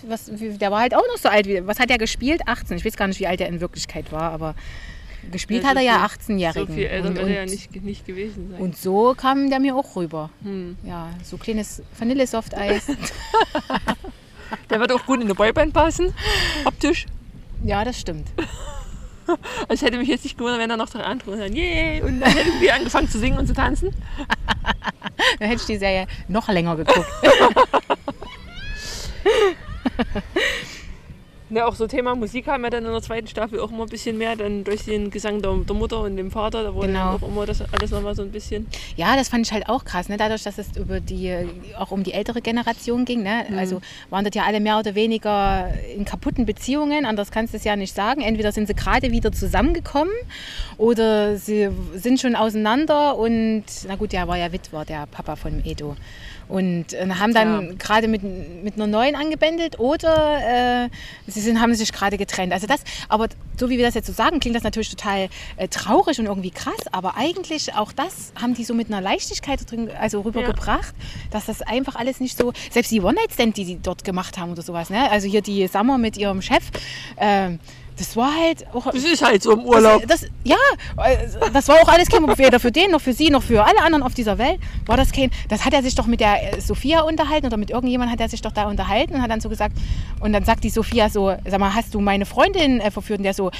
was, 0.07 0.29
der 0.29 0.71
war 0.71 0.81
halt 0.81 0.93
auch 0.95 1.03
noch 1.11 1.17
so 1.17 1.29
alt 1.29 1.47
wie, 1.47 1.65
was 1.65 1.79
hat 1.79 1.89
er 1.89 1.97
gespielt? 1.97 2.41
18. 2.45 2.77
Ich 2.77 2.85
weiß 2.85 2.95
gar 2.97 3.07
nicht, 3.07 3.19
wie 3.19 3.27
alt 3.27 3.41
er 3.41 3.47
in 3.47 3.61
Wirklichkeit 3.61 4.11
war, 4.11 4.31
aber 4.31 4.53
gespielt 5.31 5.63
Ja, 5.63 5.69
hat 5.69 5.75
so 5.75 5.79
er 5.79 5.85
ja 5.85 6.07
viel- 6.09 6.35
18-Jährigen. 6.35 6.67
So 6.67 6.73
viel 6.73 6.85
älter 6.85 7.09
und, 7.09 7.15
wird 7.17 7.27
er 7.29 7.33
ja 7.35 7.45
nicht, 7.45 7.83
nicht 7.83 8.05
gewesen 8.05 8.49
sein. 8.51 8.61
und 8.61 8.77
so 8.77 9.13
kam 9.17 9.49
der 9.49 9.59
mir 9.59 9.75
auch 9.75 9.95
rüber. 9.95 10.29
Hm. 10.43 10.77
Ja, 10.83 11.09
so 11.23 11.37
kleines 11.37 11.81
Vanille-Soft-Eis. 11.97 12.87
Der 14.69 14.79
wird 14.79 14.91
auch 14.93 15.05
gut 15.05 15.17
in 15.17 15.23
eine 15.23 15.35
Boyband 15.35 15.73
passen, 15.73 16.13
optisch. 16.65 17.05
ja, 17.63 17.83
das 17.83 17.99
stimmt. 17.99 18.27
Also 19.67 19.85
hätte 19.85 19.97
mich 19.97 20.07
jetzt 20.07 20.23
nicht 20.23 20.37
gewundert, 20.37 20.61
wenn 20.61 20.69
er 20.69 20.77
noch 20.77 20.89
drei 20.89 21.01
andere 21.03 21.31
und 21.31 21.39
dann, 21.39 21.53
yeah, 21.53 22.01
und 22.01 22.21
dann 22.21 22.31
hätten 22.31 22.61
wir 22.61 22.73
angefangen 22.73 23.09
zu 23.09 23.19
singen 23.19 23.37
und 23.37 23.45
zu 23.45 23.53
tanzen. 23.53 23.89
Dann 25.39 25.49
hätte 25.49 25.61
ich 25.61 25.67
die 25.67 25.77
Serie 25.77 26.07
noch 26.27 26.47
länger 26.47 26.75
geguckt. 26.75 27.07
Ja, 31.49 31.65
auch 31.65 31.75
so 31.75 31.87
Thema 31.87 32.13
Musik 32.13 32.47
haben 32.47 32.63
wir 32.63 32.69
dann 32.69 32.83
in 32.85 32.91
der 32.91 33.01
zweiten 33.01 33.27
Staffel 33.27 33.61
auch 33.61 33.71
immer 33.71 33.83
ein 33.83 33.89
bisschen 33.89 34.17
mehr, 34.17 34.35
dann 34.35 34.65
durch 34.65 34.83
den 34.83 35.09
Gesang 35.11 35.41
der, 35.41 35.53
der 35.55 35.75
Mutter 35.75 36.01
und 36.01 36.17
dem 36.17 36.29
Vater, 36.29 36.63
da 36.63 36.73
wurde 36.75 36.87
Genau. 36.87 37.13
auch 37.15 37.21
immer 37.21 37.45
das 37.45 37.61
alles 37.61 37.91
nochmal 37.91 38.15
so 38.15 38.21
ein 38.21 38.31
bisschen. 38.31 38.67
Ja, 38.97 39.15
das 39.15 39.29
fand 39.29 39.45
ich 39.47 39.53
halt 39.53 39.69
auch 39.69 39.85
krass, 39.85 40.09
ne? 40.09 40.17
dadurch, 40.17 40.43
dass 40.43 40.57
es 40.57 40.75
über 40.75 40.99
die, 40.99 41.33
auch 41.79 41.91
um 41.91 42.03
die 42.03 42.11
ältere 42.11 42.41
Generation 42.41 43.05
ging. 43.05 43.23
Ne? 43.23 43.45
Mhm. 43.49 43.57
Also 43.57 43.81
waren 44.09 44.25
dort 44.25 44.35
ja 44.35 44.43
alle 44.43 44.59
mehr 44.59 44.77
oder 44.77 44.93
weniger 44.95 45.71
in 45.95 46.03
kaputten 46.03 46.45
Beziehungen, 46.45 47.05
anders 47.05 47.31
kannst 47.31 47.53
du 47.53 47.57
es 47.57 47.63
ja 47.63 47.77
nicht 47.77 47.95
sagen. 47.95 48.21
Entweder 48.21 48.51
sind 48.51 48.67
sie 48.67 48.75
gerade 48.75 49.11
wieder 49.11 49.31
zusammengekommen 49.31 50.13
oder 50.77 51.37
sie 51.37 51.69
sind 51.95 52.19
schon 52.19 52.35
auseinander 52.35 53.17
und, 53.17 53.63
na 53.87 53.95
gut, 53.95 54.11
der 54.11 54.27
war 54.27 54.37
ja 54.37 54.51
Witwer, 54.51 54.83
der 54.83 55.05
Papa 55.07 55.37
von 55.37 55.63
Edo. 55.65 55.95
Und 56.49 56.93
äh, 56.93 57.09
haben 57.09 57.33
dann 57.33 57.67
Ja. 57.69 57.73
gerade 57.77 58.07
mit, 58.07 58.23
mit 58.23 58.75
einer 58.75 58.87
neuen 58.87 59.15
angebändelt 59.15 59.79
oder 59.79 60.85
äh, 60.85 60.89
sie 61.27 61.41
sind, 61.41 61.59
haben 61.59 61.73
sich 61.75 61.91
gerade 61.91 62.17
getrennt. 62.17 62.53
Also 62.53 62.67
das, 62.67 62.81
aber 63.09 63.27
so 63.59 63.69
wie 63.69 63.77
wir 63.77 63.85
das 63.85 63.95
jetzt 63.95 64.07
so 64.07 64.13
sagen, 64.13 64.39
klingt 64.39 64.55
das 64.55 64.63
natürlich 64.63 64.89
total 64.89 65.29
äh, 65.57 65.67
traurig 65.67 66.19
und 66.19 66.25
irgendwie 66.25 66.51
krass, 66.51 66.75
aber 66.91 67.17
eigentlich 67.17 67.73
auch 67.75 67.91
das 67.91 68.31
haben 68.41 68.53
die 68.53 68.63
so 68.63 68.73
mit 68.73 68.87
einer 68.87 69.01
Leichtigkeit 69.01 69.69
drin, 69.69 69.89
also 69.99 70.21
rübergebracht, 70.21 70.93
dass 71.31 71.47
das 71.47 71.61
einfach 71.61 71.95
alles 71.95 72.19
nicht 72.19 72.37
so, 72.37 72.53
selbst 72.71 72.91
die 72.91 73.01
One-Night-Stand, 73.01 73.57
die 73.57 73.65
die 73.65 73.79
dort 73.81 74.03
gemacht 74.03 74.37
haben 74.37 74.51
oder 74.51 74.61
sowas, 74.61 74.89
ne? 74.89 75.09
also 75.11 75.27
hier 75.27 75.41
die 75.41 75.67
Summer 75.67 75.97
mit 75.97 76.17
ihrem 76.17 76.41
Chef, 76.41 76.63
ähm, 77.17 77.59
das 77.97 78.15
war 78.15 78.33
halt 78.33 78.65
auch... 78.73 78.91
Das 78.91 79.03
ist 79.03 79.23
halt 79.23 79.41
so 79.41 79.53
im 79.53 79.65
Urlaub. 79.65 80.05
Das, 80.07 80.21
das, 80.21 80.29
ja, 80.43 80.55
äh, 81.03 81.27
das 81.51 81.67
war 81.67 81.81
auch 81.81 81.87
alles 81.87 82.09
kein 82.09 82.23
Problem. 82.23 82.47
Weder 82.47 82.59
für 82.59 82.71
den, 82.71 82.91
noch 82.91 83.01
für 83.01 83.13
sie, 83.13 83.29
noch 83.29 83.43
für 83.43 83.65
alle 83.65 83.81
anderen 83.81 84.03
auf 84.03 84.13
dieser 84.13 84.37
Welt 84.37 84.59
war 84.85 84.97
das 84.97 85.11
kein. 85.11 85.31
Das 85.49 85.65
hat 85.65 85.73
er 85.73 85.81
sich 85.81 85.95
doch 85.95 86.05
mit 86.05 86.19
der 86.19 86.57
äh, 86.57 86.61
Sophia 86.61 87.01
unterhalten 87.01 87.47
oder 87.47 87.57
mit 87.57 87.71
irgendjemand 87.71 88.11
hat 88.11 88.19
er 88.19 88.29
sich 88.29 88.41
doch 88.41 88.51
da 88.51 88.67
unterhalten 88.69 89.15
und 89.15 89.21
hat 89.21 89.31
dann 89.31 89.41
so 89.41 89.49
gesagt. 89.49 89.75
Und 90.19 90.33
dann 90.33 90.45
sagt 90.45 90.63
die 90.63 90.69
Sophia 90.69 91.09
so: 91.09 91.35
Sag 91.45 91.59
mal, 91.59 91.73
hast 91.73 91.93
du 91.93 91.99
meine 91.99 92.25
Freundin 92.25 92.79
äh, 92.79 92.91
verführt? 92.91 93.19
Und 93.19 93.23
der 93.23 93.33
so. 93.33 93.51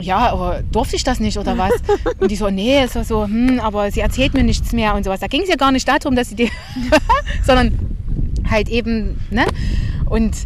Ja, 0.00 0.30
aber 0.30 0.62
durfte 0.70 0.94
ich 0.94 1.02
das 1.02 1.18
nicht 1.18 1.38
oder 1.38 1.58
was? 1.58 1.72
Und 2.20 2.30
die 2.30 2.36
so, 2.36 2.50
nee, 2.50 2.78
es 2.78 2.94
war 2.94 3.02
so, 3.02 3.24
hm, 3.24 3.58
aber 3.58 3.90
sie 3.90 3.98
erzählt 3.98 4.32
mir 4.32 4.44
nichts 4.44 4.72
mehr 4.72 4.94
und 4.94 5.02
sowas. 5.02 5.18
Da 5.18 5.26
ging 5.26 5.42
es 5.42 5.48
ja 5.48 5.56
gar 5.56 5.72
nicht 5.72 5.88
darum, 5.88 6.14
dass 6.14 6.28
sie 6.28 6.36
die, 6.36 6.52
sondern 7.44 7.76
halt 8.48 8.68
eben, 8.68 9.20
ne? 9.30 9.44
Und 10.08 10.36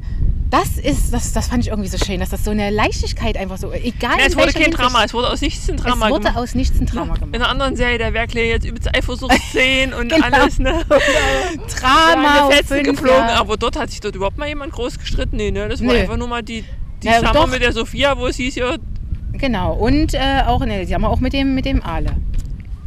das 0.52 0.76
ist, 0.76 1.12
das, 1.12 1.32
das 1.32 1.48
fand 1.48 1.64
ich 1.64 1.70
irgendwie 1.70 1.88
so 1.88 1.96
schön, 1.98 2.20
dass 2.20 2.28
das 2.30 2.44
so 2.44 2.50
eine 2.52 2.70
Leichtigkeit 2.70 3.36
einfach 3.36 3.56
so, 3.56 3.72
egal. 3.72 4.18
Ja, 4.18 4.26
es 4.26 4.34
in 4.34 4.38
wurde 4.38 4.52
kein 4.52 4.62
Hinsicht- 4.62 4.78
Drama, 4.78 5.02
es 5.04 5.14
wurde 5.14 5.30
aus 5.30 5.40
nichts 5.40 5.68
ein 5.68 5.76
Drama 5.78 6.06
es 6.06 6.10
wurde 6.12 6.20
gemacht. 6.24 6.36
aus 6.36 6.54
nichts 6.54 6.78
ein 6.78 6.86
Drama 6.86 7.14
In 7.14 7.20
gemacht. 7.20 7.34
einer 7.34 7.48
anderen 7.48 7.74
Serie, 7.76 7.96
der 7.98 8.12
wäre 8.12 8.28
jetzt 8.38 8.64
übelst 8.66 8.94
Eifersuchtsszenen 8.94 9.94
und 9.98 10.12
Genau. 10.12 10.24
alles, 10.30 10.58
ne? 10.58 10.84
Drama 11.80 12.36
ja, 12.36 12.50
Fetzen 12.50 12.84
geflogen, 12.84 13.08
Jahre. 13.18 13.36
aber 13.38 13.56
dort 13.56 13.78
hat 13.78 13.90
sich 13.90 14.00
dort 14.00 14.14
überhaupt 14.14 14.38
mal 14.38 14.48
jemand 14.48 14.72
groß 14.72 14.98
gestritten. 14.98 15.36
Nee, 15.36 15.50
ne? 15.50 15.68
Das 15.68 15.80
war 15.80 15.92
Nö. 15.94 15.98
einfach 16.00 16.16
nur 16.16 16.28
mal 16.28 16.42
die, 16.42 16.64
die 17.02 17.06
Ja, 17.06 17.20
Summer 17.20 17.46
mit 17.46 17.62
der 17.62 17.72
Sophia, 17.72 18.16
wo 18.18 18.26
es 18.26 18.36
hieß 18.36 18.54
ja, 18.56 18.76
Genau. 19.32 19.72
Und 19.74 20.12
äh, 20.14 20.42
auch, 20.46 20.64
ne, 20.64 20.84
sie 20.86 20.94
haben 20.94 21.04
auch 21.06 21.18
mit 21.20 21.32
dem, 21.32 21.54
mit 21.54 21.64
dem 21.64 21.82
Ale. 21.82 22.10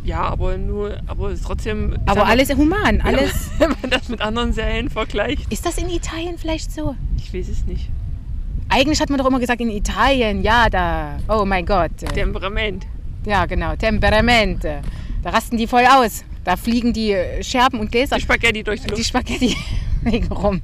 Ja, 0.06 0.22
aber 0.22 0.58
nur, 0.58 0.98
aber 1.08 1.32
ist 1.32 1.44
trotzdem. 1.44 1.96
Aber 2.06 2.22
mal, 2.22 2.30
alles 2.32 2.50
human, 2.56 3.02
alles. 3.02 3.50
Wenn 3.58 3.70
man 3.82 3.90
das 3.90 4.08
mit 4.10 4.22
anderen 4.22 4.54
Serien 4.54 4.90
vergleicht, 4.90 5.52
Ist 5.52 5.66
das 5.66 5.78
in 5.78 5.90
Italien 5.90 6.38
vielleicht 6.38 6.72
so? 6.72 6.96
ich 7.18 7.34
weiß 7.34 7.50
es 7.50 7.66
nicht. 7.66 7.90
Eigentlich 8.70 9.00
hat 9.00 9.10
man 9.10 9.20
doch 9.20 9.28
immer 9.28 9.40
gesagt, 9.40 9.62
in 9.62 9.70
Italien, 9.70 10.42
ja, 10.42 10.70
da, 10.70 11.18
oh 11.30 11.46
mein 11.46 11.66
Gott. 11.66 11.92
Temperament. 12.14 12.88
Ja, 13.26 13.46
genau, 13.46 13.76
Temperament. 13.76 14.64
Da 14.64 15.30
rasten 15.30 15.58
die 15.58 15.68
voll 15.68 15.86
aus. 15.86 16.24
Da 16.44 16.56
fliegen 16.56 16.94
die 16.94 17.12
äh, 17.12 17.44
Scherben 17.44 17.80
und 17.80 17.92
Gläser, 17.92 18.18
Die 18.18 18.22
Spaghetti 18.22 18.64
durch 18.64 18.82
die 18.82 18.88
die 18.88 18.92
Luft. 18.94 19.06
Spaghetti 19.06 19.58
wegen 20.04 20.28
rum. 20.32 20.62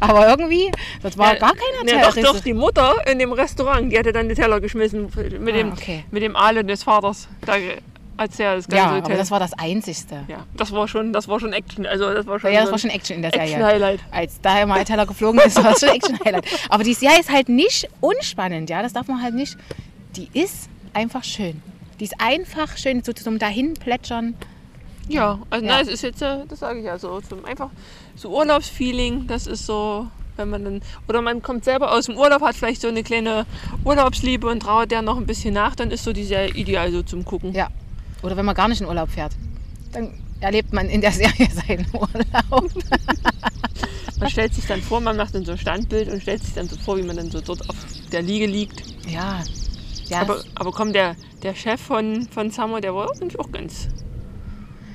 Aber 0.00 0.28
irgendwie, 0.28 0.70
das 1.02 1.16
war 1.18 1.32
Ja, 1.34 1.38
gar 1.40 1.52
keiner 1.54 1.84
ne, 1.84 2.02
doch, 2.02 2.14
Terrorist. 2.14 2.24
doch, 2.38 2.40
die 2.44 2.52
Mutter 2.54 2.94
in 3.10 3.18
dem 3.18 3.32
Restaurant, 3.32 3.90
die 3.90 3.98
hatte 3.98 4.12
dann 4.12 4.28
den 4.28 4.36
Teller 4.36 4.60
geschmissen 4.60 5.08
mit, 5.40 5.54
Ah, 5.54 5.56
dem, 5.56 5.72
okay. 5.72 6.04
mit 6.10 6.22
dem 6.22 6.36
Aale 6.36 6.64
des 6.64 6.82
Vaters. 6.84 7.28
Da, 7.46 7.54
als 8.16 8.38
er 8.40 8.56
das 8.56 8.68
ganze 8.68 8.84
Ja, 8.96 9.04
aber 9.04 9.14
das 9.14 9.30
war 9.30 9.38
das 9.40 9.52
Einzigste. 9.54 10.24
ja, 10.28 10.44
das 10.56 10.72
war 10.72 10.88
schon, 10.88 11.12
das 11.12 11.28
war 11.28 11.38
schon 11.40 11.52
Action. 11.52 11.86
Also 11.86 12.12
das 12.12 12.26
war 12.26 12.40
schon, 12.40 12.52
Ja, 12.52 12.60
das 12.60 12.66
so 12.68 12.72
war 12.72 12.78
schon 12.78 12.90
Action 12.90 13.16
in 13.16 13.22
der 13.22 13.30
Serie. 13.32 13.48
Action-Highlight. 13.48 14.00
Als 14.10 14.40
da 14.40 14.64
mal 14.66 14.84
Teller 14.84 15.06
geflogen 15.06 15.40
ist, 15.40 15.62
war 15.62 15.72
es 15.72 15.80
schon 15.80 15.90
Action-Highlight. 15.90 16.46
Aber 16.70 16.82
die 16.84 16.94
Serie 16.94 17.20
ist 17.20 17.30
halt 17.30 17.48
nicht 17.48 17.88
unspannend, 18.00 18.70
ja, 18.70 18.82
das 18.82 18.92
darf 18.92 19.06
man 19.08 19.22
halt 19.22 19.34
nicht. 19.34 19.56
Die 20.16 20.28
ist 20.32 20.68
einfach 20.94 21.24
schön. 21.24 21.62
Die 22.00 22.04
ist 22.04 22.14
einfach 22.20 22.76
schön, 22.76 23.02
so 23.02 23.12
zum 23.12 23.38
dahin 23.38 23.74
plätschern. 23.74 24.34
Ja, 25.08 25.38
also 25.50 25.64
Ja. 25.66 25.72
Na, 25.76 25.80
es 25.80 25.88
ist 25.88 26.02
jetzt, 26.02 26.20
äh, 26.22 26.38
das 26.48 26.58
sage 26.60 26.78
ich 26.80 26.84
ja 26.84 26.98
so, 26.98 27.20
zum 27.20 27.44
einfach 27.44 27.70
so 28.16 28.30
Urlaubsfeeling, 28.30 29.26
das 29.26 29.46
ist 29.46 29.64
so, 29.66 30.06
wenn 30.36 30.50
man 30.50 30.64
dann, 30.64 30.82
oder 31.08 31.22
man 31.22 31.42
kommt 31.42 31.64
selber 31.64 31.92
aus 31.92 32.06
dem 32.06 32.16
Urlaub, 32.16 32.42
hat 32.42 32.56
vielleicht 32.56 32.80
so 32.80 32.88
eine 32.88 33.02
kleine 33.02 33.46
Urlaubsliebe 33.84 34.46
und 34.48 34.60
trauert 34.60 34.90
der 34.90 35.02
noch 35.02 35.16
ein 35.16 35.26
bisschen 35.26 35.54
nach, 35.54 35.74
dann 35.76 35.90
ist 35.90 36.02
so 36.04 36.12
die 36.12 36.24
Serie 36.24 36.50
ideal 36.54 36.90
so 36.92 37.02
zum 37.02 37.24
Gucken. 37.24 37.52
Ja. 37.54 37.68
Oder 38.26 38.36
wenn 38.36 38.44
man 38.44 38.56
gar 38.56 38.66
nicht 38.66 38.80
in 38.80 38.88
Urlaub 38.88 39.08
fährt, 39.08 39.30
dann 39.92 40.10
erlebt 40.40 40.72
man 40.72 40.88
in 40.88 41.00
der 41.00 41.12
Serie 41.12 41.48
seinen 41.68 41.86
Urlaub. 41.92 42.70
Man 44.18 44.30
stellt 44.30 44.52
sich 44.52 44.66
dann 44.66 44.82
vor, 44.82 45.00
man 45.00 45.16
macht 45.16 45.32
dann 45.36 45.44
so 45.44 45.52
ein 45.52 45.58
Standbild 45.58 46.08
und 46.08 46.20
stellt 46.20 46.42
sich 46.42 46.54
dann 46.54 46.68
so 46.68 46.76
vor, 46.76 46.96
wie 46.96 47.02
man 47.02 47.16
dann 47.16 47.30
so 47.30 47.40
dort 47.40 47.68
auf 47.70 47.76
der 48.10 48.22
Liege 48.22 48.46
liegt. 48.46 48.82
Ja. 49.08 49.44
Ja, 50.08 50.22
Aber, 50.22 50.42
aber 50.56 50.72
komm, 50.72 50.92
der, 50.92 51.14
der 51.44 51.54
Chef 51.54 51.80
von, 51.80 52.26
von 52.28 52.50
Summer, 52.50 52.80
der 52.80 52.96
war 52.96 53.10
eigentlich 53.12 53.38
auch 53.38 53.52
ganz. 53.52 53.88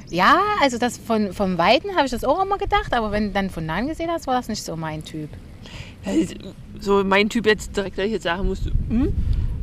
ja 0.10 0.42
also 0.62 0.78
das 0.78 0.98
von, 0.98 1.32
vom 1.32 1.58
Weiten 1.58 1.96
habe 1.96 2.06
ich 2.06 2.12
das 2.12 2.26
auch 2.26 2.44
immer 2.44 2.58
gedacht, 2.58 2.94
aber 2.94 3.12
wenn 3.12 3.28
du 3.28 3.32
dann 3.32 3.50
von 3.50 3.66
nahen 3.66 3.88
gesehen 3.88 4.10
hast, 4.12 4.28
war 4.28 4.36
das 4.36 4.50
nicht 4.50 4.64
so 4.64 4.76
mein 4.76 5.06
Typ. 5.06 5.30
So 6.82 7.04
mein 7.06 7.30
Typ 7.30 7.46
jetzt 7.46 7.78
direkt, 7.78 7.98
dass 7.98 8.06
ich 8.06 8.12
jetzt 8.12 8.24
sagen 8.24 8.48
musste, 8.48 8.72
hm? 8.90 9.14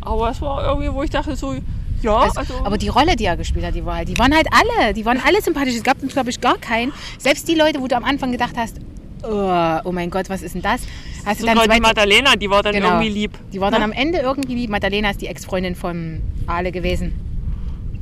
aber 0.01 0.31
es 0.31 0.41
war 0.41 0.65
irgendwie, 0.65 0.93
wo 0.93 1.03
ich 1.03 1.11
dachte 1.11 1.37
so, 1.37 1.55
ja, 2.03 2.17
Also, 2.17 2.41
also, 2.41 2.55
aber 2.65 2.79
die 2.79 2.89
Rolle, 2.89 3.17
die 3.17 3.25
er 3.25 3.37
gespielt 3.37 3.65
hat, 3.65 3.75
die 3.75 3.85
war 3.85 3.97
halt, 3.97 4.09
die 4.09 4.19
waren 4.19 4.35
halt 4.35 4.47
alle, 4.53 4.95
die 4.95 5.05
waren 5.05 5.21
alle 5.25 5.41
sympathisch. 5.43 5.75
Es 5.75 5.83
gab, 5.83 5.97
glaube 6.09 6.31
ich, 6.31 6.41
gar 6.41 6.59
keinen. 6.59 6.93
Selbst 7.19 7.49
die 7.49 7.55
Leute, 7.55 7.81
wo 7.81 7.87
du 7.89 7.97
am 7.97 8.05
Anfang 8.05 8.33
gedacht 8.33 8.55
hast, 8.57 8.77
oh, 9.23 9.79
oh 9.85 9.93
mein 9.93 10.11
Gott, 10.11 10.29
was 10.31 10.43
ist 10.43 10.55
denn 10.55 10.63
das? 10.63 10.83
Hast 11.27 11.41
sogar 11.41 11.55
dann 11.57 11.71
die 11.71 11.81
Madalena, 11.81 12.37
die 12.37 12.49
war 12.49 12.63
dann 12.63 12.75
Genau. 12.75 12.89
irgendwie 12.91 13.09
lieb. 13.09 13.39
die 13.53 13.61
war 13.61 13.71
dann 13.71 13.81
Ne? 13.81 13.85
am 13.87 13.93
Ende 13.93 14.19
irgendwie 14.21 14.55
lieb. 14.55 14.71
Madalena 14.71 15.11
ist 15.11 15.21
die 15.21 15.27
Ex-Freundin 15.27 15.75
von 15.75 16.21
Ale 16.47 16.73
gewesen. 16.73 17.13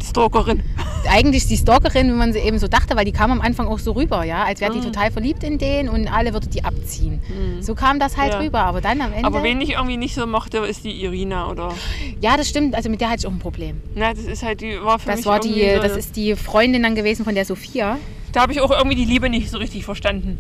Die 0.01 0.07
Stalkerin. 0.07 0.63
eigentlich 1.09 1.47
die 1.47 1.57
Stalkerin, 1.57 2.09
wie 2.09 2.17
man 2.17 2.33
sie 2.33 2.41
eben 2.41 2.59
so 2.59 2.69
dachte, 2.69 2.97
weil 2.97 3.05
die 3.05 3.13
kam 3.13 3.31
am 3.31 3.41
Anfang 3.41 3.69
auch 3.69 3.79
so 3.79 3.93
rüber, 3.93 4.25
ja, 4.25 4.45
als 4.45 4.61
wäre 4.61 4.73
die 4.73 4.79
Mhm. 4.79 4.85
total 4.85 5.11
verliebt 5.11 5.43
in 5.45 5.59
den 5.59 5.89
und 5.89 6.09
alle 6.13 6.33
würde 6.33 6.49
die 6.49 6.65
abziehen. 6.65 7.21
So 7.61 7.75
kam 7.75 7.99
das 8.01 8.17
halt 8.17 8.33
Ja. 8.33 8.41
rüber, 8.41 8.61
aber 8.61 8.81
dann 8.81 9.01
am 9.01 9.13
Ende. 9.13 9.25
Aber 9.25 9.43
wen 9.43 9.61
ich 9.61 9.71
irgendwie 9.71 9.97
nicht 9.97 10.15
so 10.15 10.27
mochte, 10.27 10.59
ist 10.59 10.85
die 10.85 11.03
Irina 11.03 11.49
oder. 11.51 11.73
ja, 12.21 12.37
das 12.37 12.49
stimmt, 12.49 12.75
also 12.75 12.89
mit 12.91 13.01
der 13.01 13.09
hatte 13.11 13.21
ich 13.21 13.27
auch 13.27 13.33
ein 13.33 13.39
Problem. 13.39 13.81
Na, 13.95 14.13
das 14.15 14.25
ist 14.25 14.43
halt 14.43 14.61
die 14.61 14.81
war 14.83 14.99
für 14.99 15.09
Das 15.09 15.17
mich 15.19 15.27
war 15.27 15.41
die, 15.41 15.71
so, 15.77 15.81
das 15.83 15.97
ist 15.97 16.17
die 16.17 16.35
Freundin 16.35 16.83
dann 16.83 16.95
gewesen 16.95 17.25
von 17.25 17.35
der 17.35 17.45
Sophia. 17.45 17.99
Da 18.33 18.43
habe 18.43 18.53
ich 18.53 18.61
auch 18.61 18.71
irgendwie 18.71 18.97
die 18.97 19.05
Liebe 19.07 19.31
nicht 19.31 19.51
so 19.51 19.59
richtig 19.59 19.85
verstanden. 19.85 20.39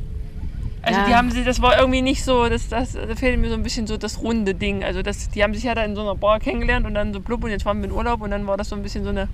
Also 0.86 1.00
Ja. 1.00 1.06
die 1.06 1.14
haben 1.16 1.30
sie, 1.32 1.42
das 1.42 1.60
war 1.60 1.76
irgendwie 1.78 2.00
nicht 2.00 2.24
so, 2.24 2.48
das, 2.48 2.68
das, 2.68 2.92
da 2.92 3.16
fehlt 3.16 3.40
mir 3.40 3.48
so 3.48 3.54
ein 3.54 3.64
bisschen 3.64 3.88
so 3.88 3.96
das 3.96 4.22
runde 4.22 4.54
Ding. 4.54 4.84
Also 4.84 5.02
das, 5.02 5.28
die 5.30 5.42
haben 5.42 5.52
sich 5.52 5.64
ja 5.64 5.74
da 5.74 5.84
in 5.84 5.96
so 5.96 6.02
einer 6.02 6.14
Bar 6.14 6.38
kennengelernt 6.38 6.86
und 6.86 6.94
dann 6.94 7.12
so 7.12 7.18
blub 7.20 7.42
und 7.42 7.50
jetzt 7.50 7.64
waren 7.66 7.78
wir 7.78 7.86
in 7.86 7.92
Urlaub 7.92 8.20
und 8.22 8.30
dann 8.30 8.46
war 8.46 8.56
das 8.56 8.68
so 8.68 8.76
ein 8.76 8.82
bisschen 8.82 9.02
so 9.02 9.10
eine, 9.10 9.28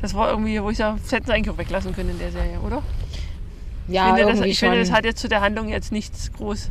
das 0.00 0.12
war 0.14 0.28
irgendwie, 0.30 0.60
wo 0.60 0.70
ich 0.70 0.78
sage, 0.78 0.98
das 1.00 1.12
hätten 1.12 1.26
sie 1.26 1.32
eigentlich 1.32 1.50
auch 1.54 1.58
weglassen 1.58 1.94
können 1.94 2.10
in 2.10 2.18
der 2.18 2.32
Serie, 2.32 2.58
oder? 2.58 2.82
Ja, 3.86 4.08
ich 4.08 4.14
finde, 4.16 4.22
das, 4.22 4.30
irgendwie 4.32 4.50
ich 4.50 4.58
finde, 4.58 4.74
schon. 4.74 4.80
das 4.80 4.92
hat 4.92 5.04
jetzt 5.04 5.20
zu 5.20 5.28
der 5.28 5.40
Handlung 5.40 5.68
jetzt 5.68 5.92
nichts 5.92 6.32
groß. 6.32 6.70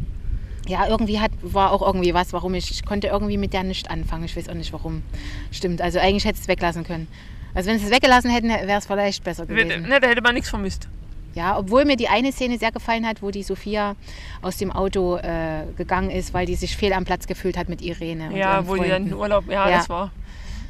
Ja, 0.67 0.87
irgendwie 0.87 1.19
hat, 1.21 1.31
war 1.41 1.71
auch 1.71 1.81
irgendwie 1.81 2.13
was, 2.13 2.33
warum 2.33 2.53
ich, 2.53 2.69
ich 2.69 2.85
konnte 2.85 3.07
irgendwie 3.07 3.37
mit 3.37 3.53
der 3.53 3.63
nicht 3.63 3.89
anfangen. 3.89 4.25
Ich 4.25 4.35
weiß 4.35 4.49
auch 4.49 4.53
nicht 4.55 4.73
warum. 4.73 5.03
Stimmt, 5.51 5.81
also 5.81 5.99
eigentlich 5.99 6.25
hätte 6.25 6.37
es 6.39 6.49
weglassen 6.49 6.83
können. 6.83 7.07
Also 7.53 7.69
wenn 7.69 7.79
sie 7.79 7.85
es 7.85 7.91
weggelassen 7.91 8.29
hätten, 8.29 8.49
wäre 8.49 8.77
es 8.77 8.85
vielleicht 8.85 9.23
besser 9.23 9.45
gewesen. 9.45 9.83
Ne, 9.83 9.99
da 9.99 10.07
hätte 10.07 10.21
man 10.21 10.33
nichts 10.33 10.49
vermisst. 10.49 10.87
Ja, 11.33 11.57
obwohl 11.57 11.85
mir 11.85 11.95
die 11.95 12.09
eine 12.09 12.31
Szene 12.31 12.57
sehr 12.57 12.71
gefallen 12.71 13.07
hat, 13.07 13.21
wo 13.21 13.31
die 13.31 13.43
Sophia 13.43 13.95
aus 14.41 14.57
dem 14.57 14.71
Auto 14.71 15.17
äh, 15.17 15.63
gegangen 15.77 16.09
ist, 16.09 16.33
weil 16.33 16.45
die 16.45 16.55
sich 16.55 16.75
fehl 16.75 16.93
am 16.93 17.05
Platz 17.05 17.25
gefühlt 17.27 17.57
hat 17.57 17.69
mit 17.69 17.81
Irene. 17.81 18.37
Ja, 18.37 18.67
wo 18.67 18.75
die 18.75 18.81
dann 18.81 18.89
Freunden. 18.89 19.07
in 19.09 19.13
Urlaub, 19.15 19.45
ja, 19.49 19.69
Ja. 19.69 19.77
das 19.77 19.89
war. 19.89 20.11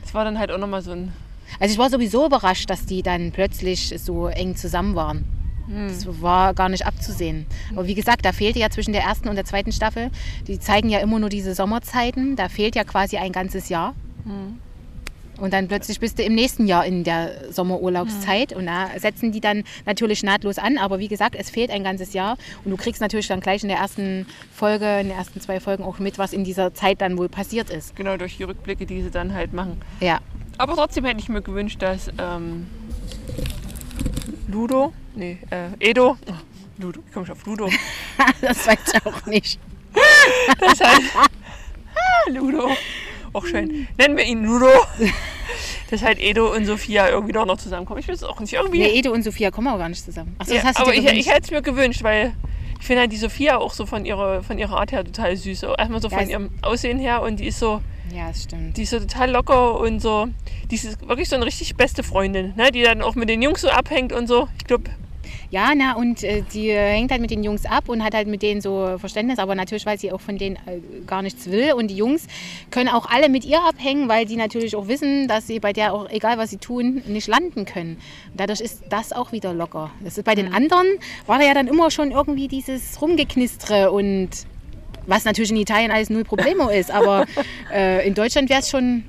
Das 0.03 0.13
war 0.13 0.23
dann 0.23 0.37
halt 0.37 0.51
auch 0.51 0.57
nochmal 0.57 0.81
so 0.81 0.91
ein. 0.91 1.11
Also 1.59 1.73
ich 1.73 1.79
war 1.79 1.89
sowieso 1.89 2.25
überrascht, 2.25 2.69
dass 2.69 2.85
die 2.85 3.01
dann 3.01 3.31
plötzlich 3.31 3.93
so 3.97 4.27
eng 4.27 4.55
zusammen 4.55 4.95
waren. 4.95 5.25
Hm. 5.67 5.87
Das 5.87 6.21
war 6.21 6.53
gar 6.53 6.69
nicht 6.69 6.85
abzusehen. 6.85 7.45
Aber 7.73 7.87
wie 7.87 7.93
gesagt, 7.95 8.25
da 8.25 8.31
fehlte 8.31 8.59
ja 8.59 8.69
zwischen 8.69 8.93
der 8.93 9.03
ersten 9.03 9.29
und 9.29 9.35
der 9.35 9.45
zweiten 9.45 9.71
Staffel, 9.71 10.11
die 10.47 10.59
zeigen 10.59 10.89
ja 10.89 10.99
immer 10.99 11.19
nur 11.19 11.29
diese 11.29 11.55
Sommerzeiten, 11.55 12.35
da 12.35 12.49
fehlt 12.49 12.75
ja 12.75 12.83
quasi 12.83 13.17
ein 13.17 13.31
ganzes 13.31 13.69
Jahr. 13.69 13.95
Hm. 14.25 14.59
Und 15.41 15.53
dann 15.53 15.67
plötzlich 15.67 15.99
bist 15.99 16.19
du 16.19 16.23
im 16.23 16.35
nächsten 16.35 16.67
Jahr 16.67 16.85
in 16.85 17.03
der 17.03 17.51
Sommerurlaubszeit 17.51 18.53
und 18.53 18.67
da 18.67 18.91
setzen 18.97 19.31
die 19.31 19.41
dann 19.41 19.63
natürlich 19.87 20.21
nahtlos 20.21 20.59
an. 20.59 20.77
Aber 20.77 20.99
wie 20.99 21.07
gesagt, 21.07 21.35
es 21.35 21.49
fehlt 21.49 21.71
ein 21.71 21.83
ganzes 21.83 22.13
Jahr 22.13 22.37
und 22.63 22.69
du 22.69 22.77
kriegst 22.77 23.01
natürlich 23.01 23.27
dann 23.27 23.39
gleich 23.39 23.63
in 23.63 23.69
der 23.69 23.79
ersten 23.79 24.27
Folge, 24.53 24.99
in 24.99 25.07
den 25.07 25.17
ersten 25.17 25.41
zwei 25.41 25.59
Folgen 25.59 25.83
auch 25.83 25.97
mit, 25.97 26.19
was 26.19 26.31
in 26.31 26.43
dieser 26.43 26.75
Zeit 26.75 27.01
dann 27.01 27.17
wohl 27.17 27.27
passiert 27.27 27.71
ist. 27.71 27.95
Genau 27.95 28.17
durch 28.17 28.37
die 28.37 28.43
Rückblicke, 28.43 28.85
die 28.85 29.01
sie 29.01 29.09
dann 29.09 29.33
halt 29.33 29.51
machen. 29.51 29.81
Ja, 29.99 30.19
Aber 30.59 30.75
trotzdem 30.75 31.05
hätte 31.05 31.19
ich 31.19 31.27
mir 31.27 31.41
gewünscht, 31.41 31.81
dass 31.81 32.09
ähm, 32.19 32.67
Ludo, 34.47 34.93
nee, 35.15 35.39
äh, 35.49 35.69
Edo, 35.79 36.17
oh, 36.27 36.33
Ludo, 36.77 37.01
ich 37.07 37.13
komme 37.13 37.25
schon 37.25 37.35
auf 37.35 37.45
Ludo, 37.47 37.67
das 38.41 38.67
weiß 38.67 38.77
ich 38.93 39.05
auch 39.07 39.25
nicht. 39.25 39.59
das 40.59 40.79
heißt, 40.79 41.01
Ludo, 42.27 42.69
auch 43.33 43.45
schön, 43.45 43.87
nennen 43.97 44.17
wir 44.17 44.25
ihn 44.25 44.43
Ludo, 44.45 44.67
dass 45.89 46.01
halt 46.01 46.19
Edo 46.19 46.53
und 46.53 46.65
Sophia 46.65 47.09
irgendwie 47.09 47.33
doch 47.33 47.45
noch 47.45 47.57
zusammenkommen. 47.57 47.99
Ich 47.99 48.07
will 48.07 48.15
es 48.15 48.23
auch 48.23 48.39
nicht 48.39 48.53
irgendwie. 48.53 48.79
Nee, 48.79 48.89
Ede 48.89 49.11
und 49.11 49.23
Sophia 49.23 49.51
kommen 49.51 49.67
auch 49.67 49.77
gar 49.77 49.89
nicht 49.89 50.03
zusammen. 50.03 50.35
Achso, 50.39 50.53
Ja, 50.53 50.57
das 50.61 50.67
hast 50.69 50.79
du 50.79 50.83
aber 50.83 50.93
ich, 50.93 51.05
ich 51.05 51.27
hätte 51.29 51.41
es 51.43 51.51
mir 51.51 51.61
gewünscht, 51.61 52.03
weil 52.03 52.33
ich 52.79 52.85
finde 52.87 53.01
halt 53.01 53.11
die 53.11 53.17
Sophia 53.17 53.57
auch 53.57 53.73
so 53.73 53.85
von 53.85 54.05
ihrer, 54.05 54.41
von 54.43 54.57
ihrer 54.57 54.77
Art 54.79 54.91
her 54.91 55.03
total 55.03 55.35
süß. 55.37 55.63
Erstmal 55.77 56.01
so 56.01 56.07
Ja, 56.09 56.17
von 56.19 56.29
ihrem 56.29 56.49
Aussehen 56.61 56.99
her 56.99 57.21
und 57.21 57.39
die 57.39 57.47
ist 57.47 57.59
so, 57.59 57.81
Ja, 58.13 58.27
das 58.29 58.43
stimmt. 58.43 58.75
die 58.77 58.83
ist 58.83 58.89
so 58.89 58.99
total 58.99 59.31
locker 59.31 59.79
und 59.79 59.99
so, 60.01 60.27
die 60.69 60.75
ist 60.75 61.07
wirklich 61.07 61.29
so 61.29 61.35
eine 61.35 61.45
richtig 61.45 61.75
beste 61.75 62.01
Freundin, 62.03 62.53
ne? 62.55 62.71
die 62.71 62.81
dann 62.83 63.01
auch 63.01 63.15
mit 63.15 63.29
den 63.29 63.41
Jungs 63.41 63.61
so 63.61 63.69
abhängt 63.69 64.11
und 64.13 64.27
so. 64.27 64.47
Ich 64.57 64.65
glaube, 64.65 64.85
Ja, 65.51 65.73
na, 65.75 65.97
und 65.97 66.23
äh, 66.23 66.43
die 66.53 66.71
hängt 66.71 67.11
halt 67.11 67.19
mit 67.19 67.29
den 67.29 67.43
Jungs 67.43 67.65
ab 67.65 67.89
und 67.89 68.01
hat 68.05 68.13
halt 68.13 68.29
mit 68.29 68.41
denen 68.41 68.61
so 68.61 68.95
Verständnis, 68.97 69.37
aber 69.37 69.53
natürlich, 69.53 69.85
weil 69.85 69.99
sie 69.99 70.13
auch 70.13 70.21
von 70.21 70.37
denen 70.37 70.55
äh, 70.55 70.79
gar 71.05 71.21
nichts 71.21 71.51
will. 71.51 71.73
Und 71.73 71.89
die 71.89 71.97
Jungs 71.97 72.27
können 72.71 72.87
auch 72.87 73.09
alle 73.09 73.27
mit 73.27 73.43
ihr 73.43 73.61
abhängen, 73.61 74.07
weil 74.07 74.25
die 74.25 74.37
natürlich 74.37 74.77
auch 74.77 74.87
wissen, 74.87 75.27
dass 75.27 75.47
sie 75.47 75.59
bei 75.59 75.73
der 75.73 75.93
auch, 75.93 76.09
egal 76.09 76.37
was 76.37 76.51
sie 76.51 76.57
tun, 76.57 77.03
nicht 77.05 77.27
landen 77.27 77.65
können. 77.65 77.97
Und 78.31 78.39
dadurch 78.39 78.61
ist 78.61 78.83
das 78.89 79.11
auch 79.11 79.33
wieder 79.33 79.53
locker. 79.53 79.91
Das 80.01 80.17
ist 80.17 80.23
bei 80.23 80.35
den 80.35 80.53
anderen, 80.53 80.87
war 81.25 81.37
da 81.37 81.45
ja 81.45 81.53
dann 81.53 81.67
immer 81.67 81.91
schon 81.91 82.11
irgendwie 82.11 82.47
dieses 82.47 83.01
Rumgeknistre 83.01 83.91
und 83.91 84.29
was 85.05 85.25
natürlich 85.25 85.51
in 85.51 85.57
Italien 85.57 85.91
alles 85.91 86.09
null 86.09 86.23
Problemo 86.23 86.69
ist, 86.69 86.91
aber 86.91 87.25
äh, 87.73 88.07
in 88.07 88.13
Deutschland 88.13 88.49
wäre 88.49 88.61
es 88.61 88.69
schon, 88.69 89.03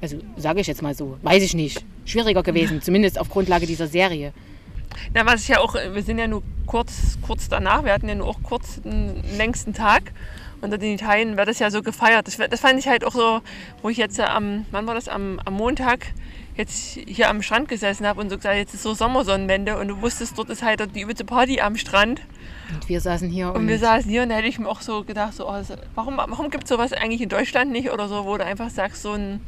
also 0.00 0.16
sage 0.38 0.62
ich 0.62 0.66
jetzt 0.66 0.80
mal 0.80 0.94
so, 0.94 1.18
weiß 1.20 1.42
ich 1.42 1.52
nicht, 1.52 1.84
schwieriger 2.06 2.42
gewesen, 2.42 2.80
zumindest 2.80 3.20
auf 3.20 3.28
Grundlage 3.28 3.66
dieser 3.66 3.86
Serie. 3.86 4.32
Na, 5.14 5.26
was 5.26 5.42
ich 5.42 5.48
ja 5.48 5.60
auch, 5.60 5.74
wir 5.74 6.02
sind 6.02 6.18
ja 6.18 6.26
nur 6.26 6.42
kurz, 6.66 7.18
kurz 7.22 7.48
danach, 7.48 7.84
wir 7.84 7.92
hatten 7.92 8.08
ja 8.08 8.14
nur 8.14 8.28
auch 8.28 8.42
kurz 8.42 8.80
einen 8.84 9.22
längsten 9.36 9.74
Tag. 9.74 10.12
Und 10.60 10.72
in 10.72 10.94
Italien 10.94 11.36
wird 11.36 11.46
das 11.46 11.58
ja 11.58 11.70
so 11.70 11.82
gefeiert. 11.82 12.26
Das, 12.26 12.36
das 12.36 12.60
fand 12.60 12.78
ich 12.78 12.88
halt 12.88 13.04
auch 13.04 13.12
so, 13.12 13.42
wo 13.82 13.90
ich 13.90 13.98
jetzt 13.98 14.18
äh, 14.18 14.22
am, 14.22 14.64
wann 14.70 14.86
war 14.86 14.94
das, 14.94 15.08
am, 15.08 15.38
am 15.44 15.52
Montag 15.54 16.06
jetzt 16.56 16.98
hier 17.06 17.28
am 17.28 17.42
Strand 17.42 17.68
gesessen 17.68 18.06
habe 18.06 18.20
und 18.20 18.30
so 18.30 18.36
gesagt, 18.36 18.56
jetzt 18.56 18.74
ist 18.74 18.82
so 18.82 18.94
Sommersonnenwende 18.94 19.76
und 19.76 19.88
du 19.88 20.00
wusstest, 20.00 20.38
dort 20.38 20.50
ist 20.50 20.62
halt 20.62 20.82
die 20.94 21.00
übelste 21.00 21.24
Party 21.24 21.60
am 21.60 21.76
Strand. 21.76 22.22
Und 22.72 22.88
wir 22.88 23.00
saßen 23.00 23.28
hier 23.28 23.48
und, 23.48 23.56
Und 23.56 23.68
wir 23.68 23.78
saßen 23.78 24.10
hier 24.10 24.22
und 24.22 24.30
da 24.30 24.36
hätte 24.36 24.48
ich 24.48 24.58
mir 24.58 24.68
auch 24.68 24.80
so 24.80 25.04
gedacht, 25.04 25.34
so, 25.34 25.48
oh, 25.48 25.62
warum, 25.94 26.16
warum 26.16 26.50
gibt 26.50 26.64
es 26.64 26.70
sowas 26.70 26.92
eigentlich 26.92 27.20
in 27.20 27.28
Deutschland 27.28 27.70
nicht 27.70 27.90
oder 27.90 28.08
so, 28.08 28.24
wo 28.24 28.38
du 28.38 28.44
einfach 28.44 28.70
sagst, 28.70 29.02
so 29.02 29.12
ein 29.12 29.40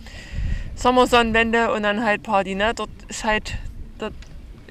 Sommersonnenwende 0.75 1.73
und 1.73 1.85
dann 1.85 2.05
halt 2.05 2.23
Party, 2.23 2.55
ne? 2.55 2.75
Dort 2.75 2.91
ist 3.09 3.25
halt, 3.25 3.55
dort, 3.99 4.13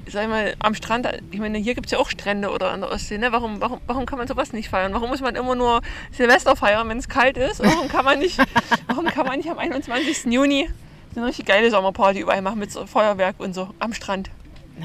sag 0.08 0.22
ich 0.24 0.28
mal, 0.28 0.54
am 0.58 0.74
Strand, 0.74 1.08
ich 1.30 1.38
meine, 1.40 1.58
hier 1.58 1.74
gibt 1.74 1.86
es 1.86 1.92
ja 1.92 1.98
auch 1.98 2.08
Strände 2.10 2.50
oder 2.50 2.70
an 2.70 2.80
der 2.80 2.90
Ostsee, 2.90 3.18
ne? 3.18 3.32
Warum, 3.32 3.60
warum, 3.60 3.80
warum 3.86 4.06
kann 4.06 4.18
man 4.18 4.28
sowas 4.28 4.52
nicht 4.52 4.68
feiern? 4.68 4.92
Warum 4.94 5.10
muss 5.10 5.20
man 5.20 5.34
immer 5.36 5.54
nur 5.54 5.80
Silvester 6.12 6.56
feiern, 6.56 6.88
wenn 6.88 6.98
es 6.98 7.08
kalt 7.08 7.36
ist? 7.36 7.62
Warum 7.62 7.88
kann 7.88 8.04
man 8.04 8.18
nicht, 8.18 8.38
warum 8.86 9.06
kann 9.06 9.26
man 9.26 9.38
nicht 9.38 9.50
am 9.50 9.58
21. 9.58 10.26
Juni 10.32 10.68
so 11.14 11.20
eine 11.20 11.28
richtig 11.28 11.46
geile 11.46 11.70
Sommerparty 11.70 12.20
überall 12.20 12.42
machen 12.42 12.58
mit 12.58 12.70
so 12.70 12.86
Feuerwerk 12.86 13.36
und 13.38 13.54
so 13.54 13.70
am 13.78 13.92
Strand? 13.92 14.30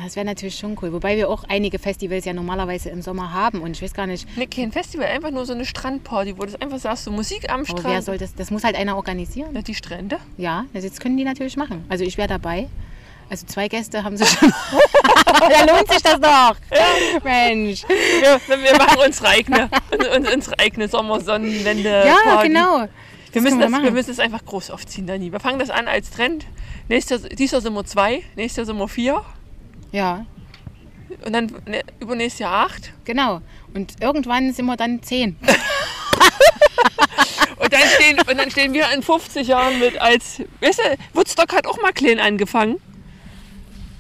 Das 0.04 0.16
wäre 0.16 0.26
natürlich 0.26 0.56
schon 0.56 0.78
cool. 0.82 0.94
Wobei 0.94 1.18
wir 1.18 1.30
auch 1.30 1.44
einige 1.50 1.78
Festivals 1.78 2.24
ja 2.24 2.32
normalerweise 2.32 2.90
im 2.90 3.02
Sommer 3.02 3.34
haben. 3.34 3.60
Und 3.62 3.72
ich 3.72 3.82
weiß 3.82 3.94
gar 3.94 4.08
nicht, 4.08 4.26
Ne, 4.38 4.48
kein 4.48 4.72
Festival, 4.72 5.08
einfach 5.08 5.32
nur 5.32 5.46
so 5.46 5.52
eine 5.52 5.66
Strandparty, 5.66 6.38
wo 6.38 6.46
du 6.46 6.62
einfach 6.62 6.80
sagst, 6.80 7.04
so 7.04 7.12
Musik 7.12 7.52
am 7.52 7.60
aber 7.62 7.68
wer 7.74 7.78
Strand. 7.80 8.04
soll 8.06 8.18
das? 8.18 8.34
Das 8.34 8.52
muss 8.52 8.64
halt 8.64 8.78
einer 8.78 8.96
organisieren. 8.96 9.50
Na, 9.52 9.62
die 9.62 9.76
Strände? 9.76 10.18
Ja, 10.38 10.64
das 10.72 10.86
jetzt 10.86 11.02
können 11.02 11.18
die 11.18 11.26
natürlich 11.26 11.58
machen. 11.58 11.84
Also 11.90 12.06
ich 12.06 12.18
wäre 12.18 12.30
dabei. 12.30 12.70
Also 13.32 13.46
zwei 13.46 13.70
Gäste 13.70 14.04
haben 14.04 14.18
sie 14.18 14.26
schon. 14.26 14.54
da 15.40 15.64
lohnt 15.74 15.90
sich 15.90 16.02
das 16.04 16.20
doch. 16.20 16.56
Mensch. 17.24 17.84
Wir, 17.88 18.40
wir 18.62 18.78
machen 18.78 18.98
unsere 19.06 19.30
eigene, 19.30 19.70
uns- 20.18 20.34
unsere 20.34 20.60
eigene 20.60 20.90
Sommersonnenwende. 20.90 22.04
Ja, 22.06 22.18
Party. 22.26 22.50
genau. 22.50 22.88
Wir 23.32 23.42
müssen, 23.42 23.60
können 23.60 23.72
wir 23.72 23.78
das, 23.78 23.84
wir 23.86 23.92
müssen 23.92 24.12
es 24.12 24.20
einfach 24.20 24.44
groß 24.44 24.72
aufziehen, 24.72 25.08
Dani. 25.08 25.32
Wir 25.32 25.40
fangen 25.40 25.60
das 25.60 25.70
an 25.70 25.88
als 25.88 26.10
Trend. 26.12 26.46
Nächstes, 26.90 27.22
dieses 27.24 27.52
Jahr 27.54 27.62
sind 27.62 27.74
wir 27.74 27.86
zwei, 27.86 28.24
nächstes 28.36 28.58
Jahr 28.58 28.66
sind 28.66 28.78
wir 28.78 28.90
vier 28.90 29.24
Ja, 29.94 30.26
und 31.26 31.32
dann 31.32 31.46
ne, 31.66 31.84
übernächstes 32.02 32.40
Jahr 32.40 32.66
acht. 32.66 32.92
genau. 33.06 33.40
Und 33.74 33.94
irgendwann 34.02 34.52
sind 34.52 34.66
wir 34.66 34.76
dann 34.76 35.02
zehn. 35.02 35.38
Und 37.58 37.72
dann 37.72 37.82
stehen, 37.96 38.20
und 38.20 38.38
dann 38.38 38.52
stehen 38.52 38.74
wir 38.74 38.92
in 38.94 39.02
50 39.04 39.48
Jahren 39.48 39.80
mit 39.80 39.98
als. 40.02 40.42
Weißt 40.60 40.80
du, 40.80 40.84
Woodstock 41.14 41.54
hat 41.54 41.68
auch 41.68 41.82
mal 41.82 41.94
klein 41.94 42.20
angefangen. 42.20 42.82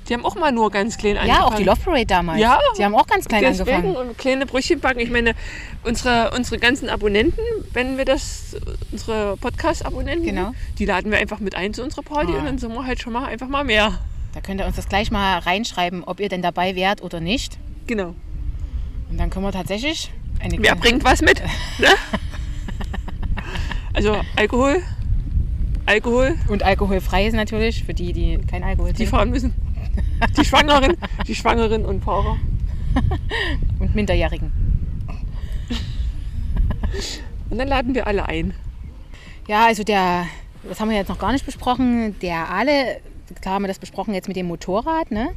Die 0.09 0.13
haben 0.13 0.25
auch 0.25 0.35
mal 0.35 0.51
nur 0.51 0.71
ganz 0.71 0.97
klein 0.97 1.15
angefangen. 1.17 1.41
Ja, 1.41 1.47
auch 1.47 1.53
die 1.55 1.63
Love 1.63 1.79
Parade 1.79 2.05
damals. 2.05 2.39
Ja. 2.41 2.59
Die 2.77 2.83
haben 2.83 2.95
auch 2.95 3.07
ganz 3.07 3.25
klein 3.27 3.43
Deswegen 3.43 3.69
angefangen. 3.71 4.09
und 4.09 4.17
kleine 4.17 4.45
Brötchen 4.45 4.79
backen. 4.79 4.99
Ich 4.99 5.09
meine, 5.11 5.33
unsere, 5.83 6.31
unsere 6.35 6.57
ganzen 6.57 6.89
Abonnenten, 6.89 7.39
wenn 7.73 7.97
wir 7.97 8.03
das, 8.05 8.55
unsere 8.91 9.37
Podcast-Abonnenten, 9.37 10.25
Genau. 10.25 10.51
die 10.79 10.85
laden 10.85 11.11
wir 11.11 11.19
einfach 11.19 11.39
mit 11.39 11.55
ein 11.55 11.73
zu 11.73 11.83
unserer 11.83 12.01
Party 12.01 12.33
Ah. 12.33 12.39
und 12.39 12.45
dann 12.45 12.57
sind 12.57 12.73
wir 12.73 12.85
halt 12.85 12.99
schon 13.01 13.13
mal 13.13 13.25
einfach 13.27 13.47
mal 13.47 13.63
mehr. 13.63 13.99
Da 14.33 14.41
könnt 14.41 14.59
ihr 14.59 14.65
uns 14.65 14.75
das 14.75 14.89
gleich 14.89 15.11
mal 15.11 15.37
reinschreiben, 15.39 16.03
ob 16.03 16.19
ihr 16.19 16.29
denn 16.29 16.41
dabei 16.41 16.75
wärt 16.75 17.01
oder 17.03 17.19
nicht. 17.19 17.57
Genau. 17.87 18.15
Und 19.09 19.17
dann 19.17 19.29
können 19.29 19.45
wir 19.45 19.51
tatsächlich 19.51 20.11
eine 20.39 20.57
Wer 20.59 20.75
bringt 20.75 21.03
was 21.03 21.21
mit? 21.21 21.41
Ne? 21.79 21.87
Also 23.93 24.15
Alkohol, 24.35 24.81
Alkohol, 25.85 26.35
Und 26.47 26.63
alkoholfrei 26.63 27.27
ist 27.27 27.33
natürlich 27.33 27.83
für 27.83 27.93
die, 27.93 28.13
die 28.13 28.39
kein 28.49 28.63
Alkohol 28.63 28.89
die 28.91 28.95
trinken. 28.97 29.11
fahren 29.11 29.29
müssen. 29.29 29.53
Die 30.37 30.45
Schwangeren, 30.45 30.97
die 31.27 31.35
Schwangeren 31.35 31.85
und 31.85 32.03
Fahrer. 32.03 32.37
Und 33.79 33.95
Minderjährigen. 33.95 34.51
Und 37.49 37.57
dann 37.57 37.67
laden 37.67 37.95
wir 37.95 38.07
alle 38.07 38.25
ein. 38.27 38.53
Ja, 39.47 39.65
also 39.65 39.83
der, 39.83 40.27
das 40.67 40.79
haben 40.79 40.89
wir 40.89 40.97
jetzt 40.97 41.07
noch 41.09 41.19
gar 41.19 41.31
nicht 41.31 41.45
besprochen. 41.45 42.19
Der 42.19 42.49
Ale, 42.49 42.99
klar 43.41 43.55
haben 43.55 43.63
wir 43.63 43.67
das 43.67 43.79
besprochen 43.79 44.13
jetzt 44.13 44.27
mit 44.27 44.37
dem 44.37 44.47
Motorrad, 44.47 45.11
ne? 45.11 45.29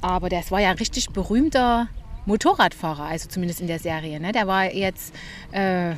Aber 0.00 0.28
das 0.28 0.50
war 0.50 0.60
ja 0.60 0.70
ein 0.70 0.78
richtig 0.78 1.10
berühmter 1.10 1.88
Motorradfahrer, 2.26 3.04
also 3.04 3.28
zumindest 3.28 3.60
in 3.60 3.66
der 3.66 3.78
Serie. 3.78 4.20
Ne? 4.20 4.32
Der 4.32 4.46
war 4.46 4.72
jetzt, 4.72 5.14
äh, 5.52 5.92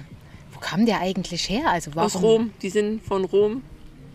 wo 0.53 0.59
kam 0.61 0.87
der 0.87 1.01
eigentlich 1.01 1.49
her? 1.49 1.71
Also 1.71 1.91
warum 1.95 2.07
Aus 2.07 2.23
Rom. 2.23 2.51
Die 2.63 2.71
sind 2.71 3.03
von 3.03 3.25
Rom. 3.25 3.63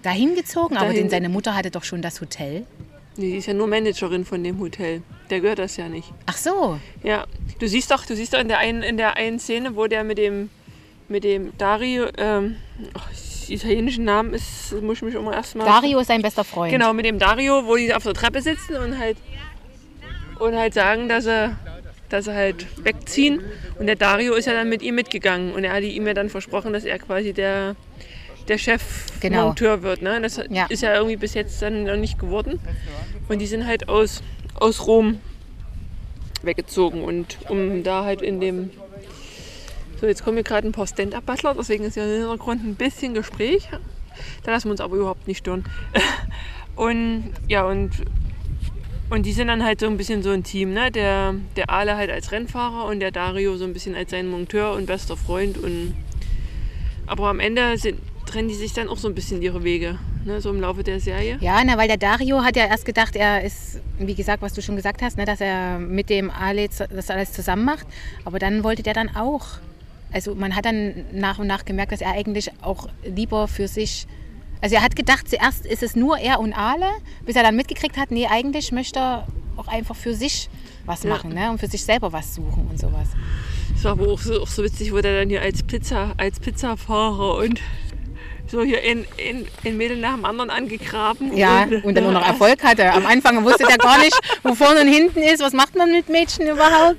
dahin 0.03 0.35
gezogen? 0.35 0.75
Aber 0.77 0.87
Dahin. 0.87 1.03
denn 1.03 1.09
seine 1.09 1.29
Mutter 1.29 1.55
hatte 1.55 1.71
doch 1.71 1.83
schon 1.83 2.01
das 2.01 2.21
Hotel. 2.21 2.65
Nee, 3.17 3.31
die 3.31 3.37
ist 3.37 3.47
ja 3.47 3.53
nur 3.53 3.67
Managerin 3.67 4.25
von 4.25 4.43
dem 4.43 4.59
Hotel. 4.59 5.01
Der 5.29 5.41
gehört 5.41 5.59
das 5.59 5.77
ja 5.77 5.89
nicht. 5.89 6.11
Ach 6.25 6.37
so. 6.37 6.79
Ja, 7.03 7.25
du 7.59 7.67
siehst 7.67 7.91
doch, 7.91 8.05
du 8.05 8.15
siehst 8.15 8.33
doch 8.33 8.39
in 8.39 8.47
der 8.47 8.59
einen, 8.59 8.81
in 8.81 8.97
der 8.97 9.17
einen 9.17 9.39
Szene, 9.39 9.75
wo 9.75 9.87
der 9.87 10.03
mit 10.03 10.17
dem, 10.17 10.49
mit 11.07 11.23
dem 11.23 11.57
Dario, 11.57 12.07
ähm, 12.17 12.55
ach, 12.93 13.09
italienischen 13.49 14.05
Namen 14.05 14.33
ist, 14.33 14.73
muss 14.81 14.97
ich 14.97 15.03
mich 15.03 15.15
immer 15.15 15.33
erstmal. 15.33 15.65
Dario 15.65 15.99
ist 15.99 16.07
sein 16.07 16.21
bester 16.21 16.43
Freund. 16.43 16.71
Genau, 16.71 16.93
mit 16.93 17.05
dem 17.05 17.19
Dario, 17.19 17.65
wo 17.65 17.75
die 17.75 17.93
auf 17.93 18.03
der 18.03 18.13
Treppe 18.13 18.41
sitzen 18.41 18.75
und 18.75 18.97
halt 18.97 19.17
und 20.39 20.55
halt 20.55 20.73
sagen, 20.73 21.09
dass 21.09 21.25
sie, 21.25 21.55
dass 22.09 22.25
sie 22.25 22.33
halt 22.33 22.65
wegziehen. 22.83 23.41
Und 23.77 23.87
der 23.87 23.95
Dario 23.95 24.33
ist 24.33 24.45
ja 24.45 24.53
dann 24.53 24.69
mit 24.69 24.81
ihm 24.81 24.95
mitgegangen 24.95 25.53
und 25.53 25.63
er 25.63 25.73
hatte 25.73 25.85
ihm 25.85 26.07
ja 26.07 26.13
dann 26.13 26.29
versprochen, 26.29 26.73
dass 26.73 26.85
er 26.85 26.97
quasi 26.99 27.33
der, 27.33 27.75
der 28.49 28.57
Chefmonteur 28.57 29.77
Genau. 29.77 29.83
wird. 29.83 30.01
Ne? 30.01 30.19
Das 30.21 30.41
Ja. 30.49 30.65
ist 30.69 30.81
ja 30.83 30.93
irgendwie 30.95 31.15
bis 31.17 31.33
jetzt 31.33 31.61
dann 31.61 31.83
noch 31.83 31.95
nicht 31.95 32.19
geworden. 32.19 32.59
Und 33.27 33.39
die 33.39 33.47
sind 33.47 33.65
halt 33.65 33.87
aus, 33.89 34.21
aus 34.55 34.87
Rom 34.87 35.19
weggezogen 36.41 37.03
und 37.03 37.37
um 37.49 37.83
da 37.83 38.03
halt 38.05 38.21
in 38.21 38.39
dem 38.39 38.71
so, 39.99 40.07
jetzt 40.07 40.23
kommen 40.23 40.37
hier 40.37 40.45
gerade 40.45 40.65
ein 40.65 40.71
paar 40.71 40.87
Stand-Up-Butler, 40.87 41.55
deswegen 41.59 41.83
ist 41.83 41.97
ja 41.97 42.05
im 42.05 42.21
Hintergrund 42.21 42.63
ein 42.63 42.75
bisschen 42.75 43.13
Gespräch. 43.13 43.67
Da 44.43 44.51
lassen 44.51 44.67
wir 44.67 44.71
uns 44.71 44.79
aber 44.79 44.95
überhaupt 44.95 45.27
nicht 45.27 45.39
stören. 45.39 45.65
Und 46.77 47.33
ja, 47.49 47.65
und, 47.65 47.91
und 49.09 49.25
die 49.25 49.33
sind 49.33 49.49
dann 49.49 49.65
halt 49.65 49.81
so 49.81 49.87
ein 49.87 49.97
bisschen 49.97 50.23
so 50.23 50.29
ein 50.29 50.45
Team, 50.45 50.71
ne? 50.73 50.89
Der, 50.91 51.35
der 51.57 51.69
Ale 51.69 51.97
halt 51.97 52.09
als 52.09 52.31
Rennfahrer 52.31 52.85
und 52.85 53.01
der 53.01 53.11
Dario 53.11 53.57
so 53.57 53.65
ein 53.65 53.73
bisschen 53.73 53.95
als 53.95 54.11
sein 54.11 54.29
Monteur 54.29 54.71
und 54.71 54.85
bester 54.85 55.17
Freund. 55.17 55.57
Und, 55.57 55.93
aber 57.05 57.27
am 57.27 57.41
Ende 57.41 57.77
sind, 57.77 57.99
trennen 58.29 58.47
die 58.47 58.55
sich 58.55 58.73
dann 58.73 58.87
auch 58.87 58.97
so 58.97 59.07
ein 59.07 59.15
bisschen 59.15 59.41
ihre 59.41 59.63
Wege, 59.63 59.97
ne? 60.25 60.39
so 60.41 60.49
im 60.49 60.61
Laufe 60.61 60.83
der 60.83 60.99
Serie. 60.99 61.37
Ja, 61.41 61.61
na, 61.65 61.77
weil 61.77 61.87
der 61.87 61.97
Dario 61.97 62.43
hat 62.43 62.55
ja 62.55 62.65
erst 62.67 62.85
gedacht, 62.85 63.15
er 63.15 63.43
ist, 63.43 63.79
wie 63.97 64.15
gesagt, 64.15 64.41
was 64.41 64.53
du 64.53 64.61
schon 64.61 64.75
gesagt 64.75 65.01
hast, 65.01 65.17
ne, 65.17 65.25
dass 65.25 65.41
er 65.41 65.79
mit 65.79 66.09
dem 66.09 66.29
Ale 66.29 66.67
das 66.69 67.09
alles 67.09 67.33
zusammen 67.33 67.65
macht. 67.65 67.87
Aber 68.25 68.39
dann 68.39 68.63
wollte 68.63 68.83
der 68.83 68.93
dann 68.93 69.15
auch. 69.15 69.45
Also 70.11 70.33
man 70.35 70.55
hat 70.55 70.65
dann 70.65 71.05
nach 71.11 71.39
und 71.39 71.47
nach 71.47 71.65
gemerkt, 71.65 71.91
dass 71.91 72.01
er 72.01 72.11
eigentlich 72.11 72.51
auch 72.61 72.87
lieber 73.03 73.47
für 73.47 73.67
sich. 73.67 74.07
Also 74.61 74.75
er 74.75 74.81
hat 74.81 74.95
gedacht, 74.95 75.29
zuerst 75.29 75.65
ist 75.65 75.83
es 75.83 75.95
nur 75.95 76.17
er 76.17 76.39
und 76.39 76.53
Ale, 76.53 76.87
bis 77.25 77.35
er 77.35 77.43
dann 77.43 77.55
mitgekriegt 77.55 77.97
hat, 77.97 78.11
nee, 78.11 78.27
eigentlich 78.27 78.71
möchte 78.71 78.99
er 78.99 79.27
auch 79.55 79.67
einfach 79.67 79.95
für 79.95 80.13
sich 80.13 80.49
was 80.85 81.03
Ja. 81.03 81.09
machen 81.11 81.33
ne? 81.33 81.51
und 81.51 81.59
für 81.59 81.67
sich 81.67 81.83
selber 81.83 82.11
was 82.11 82.35
suchen 82.35 82.67
und 82.69 82.79
sowas. 82.79 83.07
Das 83.73 83.83
war 83.83 83.91
aber 83.91 84.07
auch 84.11 84.19
so, 84.19 84.41
auch 84.41 84.47
so 84.47 84.63
witzig, 84.63 84.91
wo 84.91 84.99
der 84.99 85.19
dann 85.19 85.29
hier 85.29 85.41
als 85.41 85.63
Pizza, 85.63 86.13
als 86.17 86.39
Pizzafahrer 86.39 87.35
und 87.37 87.61
so 88.49 88.63
hier 88.63 88.81
in, 88.81 89.05
in, 89.17 89.47
in 89.63 89.77
Mädel 89.77 89.97
nach 89.97 90.15
dem 90.15 90.25
anderen 90.25 90.49
angegraben. 90.49 91.35
Ja, 91.35 91.67
und 91.83 91.95
dann 91.95 92.03
nur 92.03 92.13
noch 92.13 92.25
Erfolg 92.25 92.63
hatte. 92.63 92.91
Am 92.91 93.05
Anfang 93.05 93.43
wusste 93.43 93.65
der 93.65 93.77
gar 93.77 93.99
nicht, 93.99 94.17
wo 94.43 94.55
vorne 94.55 94.81
und 94.81 94.87
hinten 94.87 95.19
ist, 95.19 95.41
was 95.41 95.53
macht 95.53 95.75
man 95.75 95.91
mit 95.91 96.09
Mädchen 96.09 96.47
überhaupt. 96.47 96.97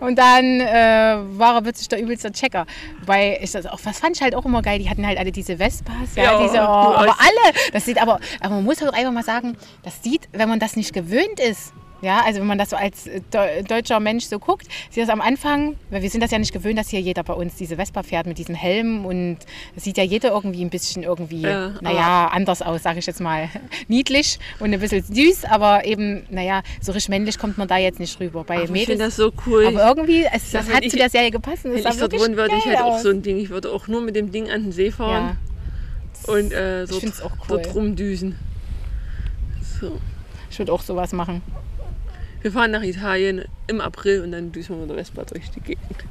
Und 0.00 0.18
dann 0.18 0.60
äh, 0.60 1.16
war 1.38 1.54
er 1.54 1.62
plötzlich 1.62 1.88
der 1.88 2.00
übelste 2.00 2.32
Checker. 2.32 2.66
Wobei 3.00 3.38
ich 3.42 3.52
das 3.52 3.66
auch, 3.66 3.78
was 3.84 3.98
fand 3.98 4.16
ich 4.16 4.22
halt 4.22 4.34
auch 4.34 4.44
immer 4.44 4.62
geil, 4.62 4.78
die 4.78 4.90
hatten 4.90 5.06
halt 5.06 5.18
alle 5.18 5.32
diese 5.32 5.56
Vespas, 5.58 6.14
ja, 6.16 6.24
Ja, 6.24 6.42
diese, 6.42 6.58
oh, 6.58 6.60
aber 6.60 7.16
alle, 7.18 7.54
das 7.72 7.84
sieht 7.84 8.00
aber, 8.00 8.18
aber 8.40 8.54
man 8.56 8.64
muss 8.64 8.80
halt 8.80 8.94
einfach 8.94 9.12
mal 9.12 9.24
sagen, 9.24 9.56
das 9.82 10.02
sieht, 10.02 10.28
wenn 10.32 10.48
man 10.48 10.58
das 10.58 10.76
nicht 10.76 10.92
gewöhnt 10.92 11.40
ist, 11.40 11.72
ja, 12.04 12.22
also 12.24 12.40
wenn 12.40 12.46
man 12.46 12.58
das 12.58 12.70
so 12.70 12.76
als 12.76 13.06
äh, 13.06 13.20
deu- 13.32 13.66
deutscher 13.66 13.98
Mensch 13.98 14.24
so 14.26 14.38
guckt, 14.38 14.66
sieht 14.90 15.02
das 15.02 15.08
am 15.10 15.20
Anfang, 15.20 15.76
weil 15.90 16.02
wir 16.02 16.10
sind 16.10 16.20
das 16.22 16.30
ja 16.30 16.38
nicht 16.38 16.52
gewöhnt, 16.52 16.78
dass 16.78 16.88
hier 16.90 17.00
jeder 17.00 17.22
bei 17.24 17.32
uns 17.34 17.56
diese 17.56 17.76
Vespa 17.76 18.02
fährt 18.02 18.26
mit 18.26 18.38
diesem 18.38 18.54
Helm 18.54 19.04
und 19.06 19.38
sieht 19.76 19.96
ja 19.98 20.04
jeder 20.04 20.30
irgendwie 20.30 20.62
ein 20.64 20.70
bisschen 20.70 21.02
irgendwie, 21.02 21.42
Ja, 21.42 21.70
naja, 21.80 22.28
anders 22.28 22.62
aus, 22.62 22.82
sage 22.82 22.98
ich 23.00 23.06
jetzt 23.06 23.20
mal. 23.20 23.48
Niedlich 23.88 24.38
und 24.60 24.72
ein 24.72 24.78
bisschen 24.80 25.02
süß, 25.02 25.46
aber 25.46 25.84
eben, 25.84 26.24
naja, 26.30 26.62
so 26.80 26.92
richtig 26.92 27.08
männlich 27.08 27.38
kommt 27.38 27.58
man 27.58 27.66
da 27.66 27.76
jetzt 27.78 27.98
nicht 27.98 28.20
rüber. 28.20 28.44
Bei 28.44 28.54
Aber 28.56 28.64
ich 28.64 28.70
Mädels. 28.70 28.86
finde 28.90 29.04
das 29.06 29.16
so 29.16 29.32
cool. 29.46 29.66
aber 29.66 29.88
irgendwie, 29.88 30.24
es, 30.32 30.50
das 30.52 30.68
hat 30.72 30.84
ich- 30.84 30.90
zu 30.90 30.96
der 30.96 31.10
Serie 31.10 31.30
gepasst. 31.30 31.64
Wenn 31.64 31.76
ich 31.76 31.82
dort 31.84 32.12
wohnen 32.12 32.36
würde, 32.36 32.54
ich 32.56 32.66
halt 32.66 32.80
auch 32.80 32.98
so 32.98 33.08
ein 33.10 33.22
Ding. 33.22 33.38
Ich 33.38 33.50
würde 33.50 33.72
auch 33.72 33.88
nur 33.88 34.00
mit 34.02 34.14
dem 34.14 34.30
Ding 34.30 34.50
an 34.50 34.64
den 34.64 34.72
See 34.72 34.90
fahren 34.90 35.38
Ja, 36.26 36.32
und 36.34 36.52
äh, 36.52 36.84
auch 37.22 37.30
cool. 37.32 37.36
dort 37.48 37.74
rumdüsen. 37.74 38.36
So. 39.80 39.98
ich 40.50 40.58
würde 40.58 40.72
auch 40.72 40.82
sowas 40.82 41.12
machen. 41.12 41.42
Wir 42.44 42.52
fahren 42.52 42.72
nach 42.72 42.82
Italien 42.82 43.46
im 43.68 43.80
April 43.80 44.20
und 44.20 44.32
dann 44.32 44.52
düsen 44.52 44.76
wir 44.76 44.82
mit 44.82 44.90
der 44.90 44.98
Vespa 44.98 45.24
durch 45.24 45.50
die 45.52 45.60
Gegend. 45.60 46.04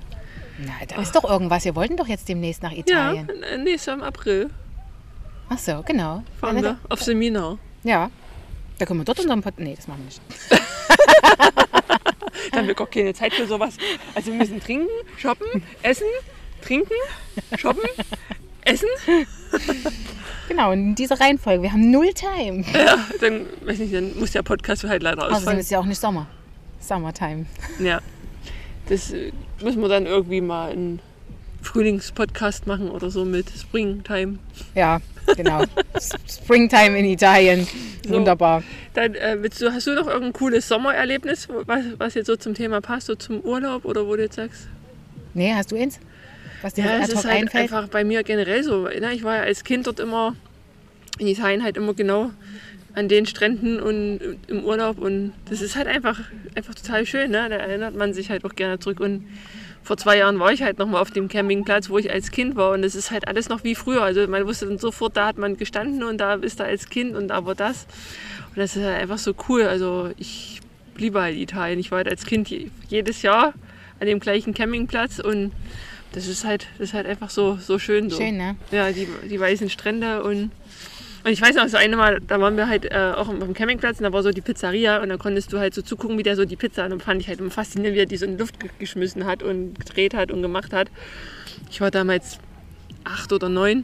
Na, 0.58 0.72
da 0.88 1.00
ist 1.00 1.16
doch 1.16 1.30
irgendwas. 1.30 1.64
Wir 1.64 1.76
wollten 1.76 1.96
doch 1.96 2.08
jetzt 2.08 2.28
demnächst 2.28 2.64
nach 2.64 2.72
Italien. 2.72 3.28
Ja, 3.28 3.48
äh, 3.50 3.58
nächstes 3.60 3.86
Jahr 3.86 3.98
im 3.98 4.02
April 4.02 4.50
Ach 5.48 5.60
so, 5.60 5.84
genau. 5.86 6.24
fahren 6.42 6.64
wir 6.64 6.80
auf 6.90 7.04
Seminar. 7.04 7.60
Ja. 7.84 8.10
Da 8.80 8.86
können 8.88 9.02
wir 9.02 9.06
dort 9.06 9.20
unseren 9.20 9.44
Pod. 9.44 9.54
Nee, 9.60 9.76
das 9.76 9.88
machen 9.88 10.00
wir 10.00 10.06
nicht. 10.06 10.22
Da 12.52 12.58
haben 12.58 12.68
wir 12.68 12.74
gar 12.74 12.88
keine 12.88 13.14
Zeit 13.14 13.34
für 13.34 13.46
sowas. 13.46 13.78
Also 14.16 14.32
wir 14.32 14.38
müssen 14.40 14.60
trinken, 14.60 14.90
shoppen, 15.18 15.64
essen, 15.84 16.08
trinken, 16.64 16.94
shoppen, 17.58 17.88
essen. 18.64 18.88
Genau, 20.48 20.72
in 20.72 20.96
dieser 20.96 21.20
Reihenfolge. 21.20 21.64
Wir 21.64 21.72
haben 21.72 21.92
null 21.92 22.12
Time. 22.14 22.64
Ja, 22.74 22.98
dann, 23.22 23.46
weiß 23.66 23.80
nicht, 23.80 23.94
dann 23.94 24.18
muss 24.18 24.32
der 24.32 24.44
Podcast 24.44 24.84
halt 24.84 25.04
leider 25.04 25.20
Außerdem 25.20 25.38
ausfallen. 25.38 25.60
ist 25.60 25.72
ja 25.72 25.80
auch 25.80 25.86
nicht 25.86 26.00
Sommer. 26.00 26.28
Summertime. 26.80 27.46
Ja. 27.80 28.02
Das 28.90 29.12
äh, 29.12 29.32
müssen 29.62 29.82
wir 29.82 29.88
dann 29.88 30.06
irgendwie 30.06 30.42
mal 30.42 30.72
einen 30.72 31.00
Frühlingspodcast 31.62 32.68
machen 32.68 32.90
oder 32.90 33.10
so 33.10 33.24
mit 33.24 33.50
Springtime. 33.50 34.38
Ja, 34.76 35.00
genau. 35.38 35.64
Springtime 36.30 37.00
in 37.00 37.06
Italien. 37.06 37.66
So. 38.06 38.16
Wunderbar. 38.16 38.64
Dann 38.94 39.16
äh, 39.16 39.38
du, 39.38 39.72
hast 39.72 39.88
du 39.88 39.96
noch 39.96 40.08
irgendein 40.08 40.34
cooles 40.34 40.68
Sommererlebnis, 40.68 41.48
was, 41.66 41.86
was 41.98 42.14
jetzt 42.16 42.28
so 42.28 42.36
zum 42.36 42.54
Thema 42.54 42.82
passt, 42.82 43.08
so 43.08 43.16
zum 43.16 43.40
Urlaub 43.40 43.86
oder 43.86 44.06
wo 44.06 44.16
du 44.16 44.24
jetzt 44.24 44.36
sagst? 44.36 44.68
Nee, 45.34 45.54
hast 45.54 45.72
du 45.72 45.78
eins? 45.78 46.00
Was 46.64 46.74
dir 46.74 46.86
Ja, 46.86 46.96
ad 46.96 47.04
ist 47.04 47.16
hoc 47.18 47.26
halt 47.26 47.44
einfällt? 47.44 47.64
einfach 47.72 47.88
bei 47.90 48.04
mir 48.04 48.24
generell 48.24 48.64
so. 48.64 48.86
Ne? 48.88 49.14
Ich 49.14 49.24
war 49.24 49.36
ja 49.36 49.42
als 49.44 49.64
Kind 49.64 49.86
dort 49.86 50.00
immer 50.00 50.36
in 51.20 51.28
Italien 51.28 51.62
halt 51.64 51.78
immer 51.78 51.94
genau 51.94 52.32
an 52.96 53.08
den 53.08 53.26
Stränden 53.28 53.80
und 53.80 54.20
im 54.48 54.64
Urlaub 54.64 54.98
und 55.00 55.34
das 55.50 55.62
ist 55.62 55.76
halt 55.76 55.88
einfach, 55.88 56.20
einfach 56.56 56.74
total 56.76 57.06
schön. 57.06 57.30
Ne? 57.32 57.48
Da 57.50 57.56
erinnert 57.58 57.96
man 57.96 58.14
sich 58.14 58.30
halt 58.32 58.44
auch 58.46 58.56
gerne 58.56 58.80
zurück 58.80 59.00
und 59.00 59.28
vor 59.84 59.98
zwei 59.98 60.18
Jahren 60.18 60.40
war 60.40 60.52
ich 60.54 60.62
halt 60.64 60.78
nochmal 60.80 61.02
auf 61.02 61.12
dem 61.12 61.28
Campingplatz, 61.28 61.90
wo 61.90 61.98
ich 61.98 62.10
als 62.12 62.32
Kind 62.32 62.56
war 62.56 62.72
und 62.72 62.84
es 62.86 62.96
ist 62.96 63.12
halt 63.12 63.28
alles 63.28 63.50
noch 63.50 63.64
wie 63.66 63.76
früher. 63.76 64.02
Also 64.02 64.26
man 64.28 64.48
wusste 64.48 64.66
dann 64.68 64.78
sofort, 64.78 65.18
da 65.18 65.26
hat 65.28 65.38
man 65.38 65.58
gestanden 65.58 66.04
und 66.04 66.20
da 66.20 66.36
ist 66.36 66.60
er 66.62 66.68
als 66.68 66.90
Kind 66.90 67.16
und 67.16 67.28
da 67.28 67.46
war 67.46 67.54
das. 67.56 67.86
Und 68.52 68.58
das 68.60 68.76
ist 68.78 68.84
halt 68.84 69.02
einfach 69.02 69.18
so 69.18 69.34
cool. 69.50 69.64
Also 69.64 70.12
ich 70.18 70.62
liebe 70.96 71.20
halt 71.22 71.36
Italien. 71.36 71.80
Ich 71.80 71.92
war 71.92 71.98
halt 71.98 72.08
als 72.08 72.26
Kind 72.26 72.50
je- 72.50 72.70
jedes 72.88 73.24
Jahr 73.24 73.54
an 74.00 74.08
dem 74.08 74.20
gleichen 74.22 74.54
Campingplatz 74.54 75.20
und 75.20 75.52
das 76.14 76.28
ist 76.28 76.46
halt, 76.46 76.68
das 76.78 76.90
ist 76.90 76.94
halt 76.94 77.06
einfach 77.08 77.30
so, 77.30 77.58
so 77.58 77.78
schön. 77.80 78.10
So. 78.10 78.18
Schön, 78.18 78.38
ne? 78.38 78.56
Ja, 78.72 78.92
die, 78.92 79.08
die 79.30 79.40
weißen 79.40 79.70
Strände 79.70 80.24
und, 80.24 80.52
und 81.26 81.32
ich 81.32 81.42
weiß 81.42 81.56
noch, 81.56 81.68
so 81.68 81.78
eine 81.78 81.96
Mal, 81.98 82.20
da 82.28 82.40
waren 82.40 82.56
wir 82.58 82.68
halt 82.70 82.86
äh, 82.92 83.14
auch 83.16 83.28
auf 83.30 83.40
dem 83.40 83.54
Campingplatz 83.54 83.98
und 84.00 84.04
da 84.04 84.14
war 84.14 84.24
so 84.24 84.32
die 84.32 84.42
Pizzeria 84.42 85.02
und 85.02 85.10
da 85.10 85.18
konntest 85.18 85.52
du 85.54 85.60
halt 85.60 85.74
so 85.74 85.82
zugucken, 85.82 86.18
wie 86.18 86.24
der 86.24 86.36
so 86.36 86.46
die 86.46 86.56
Pizza, 86.56 86.84
und 86.86 86.92
dann 86.92 87.00
fand 87.00 87.22
ich 87.22 87.28
halt 87.28 87.40
immer 87.40 87.52
faszinierend, 87.52 87.96
wie 87.96 88.02
er 88.02 88.06
die 88.06 88.18
so 88.18 88.26
in 88.26 88.34
die 88.34 88.38
Luft 88.40 88.60
ge- 88.60 88.70
geschmissen 88.80 89.26
hat 89.26 89.44
und 89.44 89.78
gedreht 89.80 90.14
hat 90.14 90.32
und 90.32 90.42
gemacht 90.42 90.74
hat. 90.74 90.90
Ich 91.70 91.82
war 91.82 91.92
damals 91.92 92.40
acht 93.04 93.32
oder 93.34 93.50
neun 93.50 93.84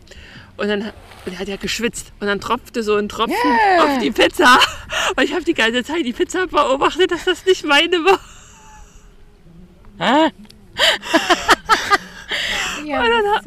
und 0.58 0.68
dann 0.68 0.82
und 1.26 1.34
er 1.34 1.40
hat 1.40 1.48
ja 1.50 1.58
geschwitzt 1.58 2.14
und 2.22 2.28
dann 2.28 2.40
tropfte 2.40 2.82
so 2.82 2.96
ein 2.96 3.10
Tropfen 3.10 3.36
Yeah. 3.36 3.84
auf 3.84 3.98
die 4.02 4.10
Pizza 4.12 4.58
und 5.18 5.24
ich 5.24 5.34
habe 5.34 5.44
die 5.44 5.54
ganze 5.54 5.84
Zeit 5.84 6.06
die 6.06 6.14
Pizza 6.14 6.48
beobachtet, 6.48 7.12
dass 7.12 7.26
das 7.26 7.46
nicht 7.46 7.66
meine 7.66 7.98
war. 8.06 8.20
Ja, 10.00 10.30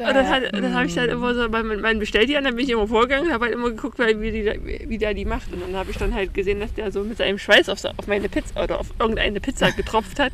Und 0.07 0.15
dann, 0.15 0.25
und 0.25 0.31
hat- 0.31 0.53
dann 0.53 0.73
habe 0.75 0.85
ich 0.85 0.95
dann 0.95 1.09
immer 1.09 1.33
so 1.33 1.49
bei 1.49 1.63
meinen 1.63 1.99
Bestelltieren, 1.99 2.43
dann 2.43 2.55
bin 2.55 2.65
ich 2.65 2.71
immer 2.71 2.87
vorgegangen, 2.87 3.31
habe 3.31 3.45
halt 3.45 3.53
immer 3.53 3.69
geguckt, 3.69 3.99
wie, 3.99 4.31
die, 4.31 4.89
wie 4.89 4.97
der 4.97 5.13
die 5.13 5.25
macht. 5.25 5.51
Und 5.53 5.61
dann 5.61 5.75
habe 5.75 5.91
ich 5.91 5.97
dann 5.97 6.13
halt 6.13 6.33
gesehen, 6.33 6.59
dass 6.59 6.73
der 6.73 6.91
so 6.91 7.03
mit 7.03 7.17
seinem 7.17 7.37
Schweiß 7.39 7.69
auf, 7.69 7.83
auf 7.85 8.07
meine 8.07 8.29
Pizza 8.29 8.63
oder 8.63 8.79
auf 8.79 8.87
irgendeine 8.99 9.39
Pizza 9.39 9.71
getropft 9.75 10.19
hat. 10.19 10.33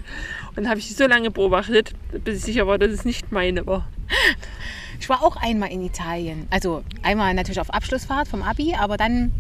Und 0.49 0.58
dann 0.58 0.69
habe 0.69 0.79
ich 0.79 0.88
die 0.88 0.93
so 0.93 1.05
lange 1.08 1.32
beobachtet, 1.32 1.91
bis 2.23 2.38
ich 2.39 2.43
sicher 2.43 2.67
war, 2.67 2.77
dass 2.77 2.91
es 2.91 3.05
nicht 3.05 3.32
meine 3.32 3.65
war. 3.65 3.88
Ich 4.99 5.08
war 5.08 5.23
auch 5.23 5.38
einmal 5.38 5.71
in 5.71 5.82
Italien. 5.86 6.47
Also 6.49 6.84
einmal 7.03 7.34
natürlich 7.34 7.62
auf 7.62 7.73
Abschlussfahrt 7.73 8.27
vom 8.27 8.41
Abi, 8.43 8.75
aber 8.77 8.97
dann 8.97 9.32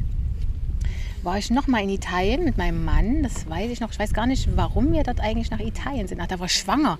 war 1.23 1.37
ich 1.37 1.49
noch 1.49 1.67
mal 1.67 1.81
in 1.83 1.89
Italien 1.89 2.43
mit 2.43 2.57
meinem 2.57 2.85
Mann. 2.85 3.23
Das 3.23 3.49
weiß 3.49 3.71
ich 3.71 3.79
noch. 3.79 3.91
Ich 3.91 3.99
weiß 3.99 4.13
gar 4.13 4.25
nicht, 4.25 4.47
warum 4.55 4.91
wir 4.93 5.03
dort 5.03 5.19
eigentlich 5.19 5.51
nach 5.51 5.59
Italien 5.59 6.07
sind. 6.07 6.19
Ach, 6.21 6.27
da 6.27 6.39
war 6.39 6.45
ich 6.45 6.53
schwanger 6.53 6.97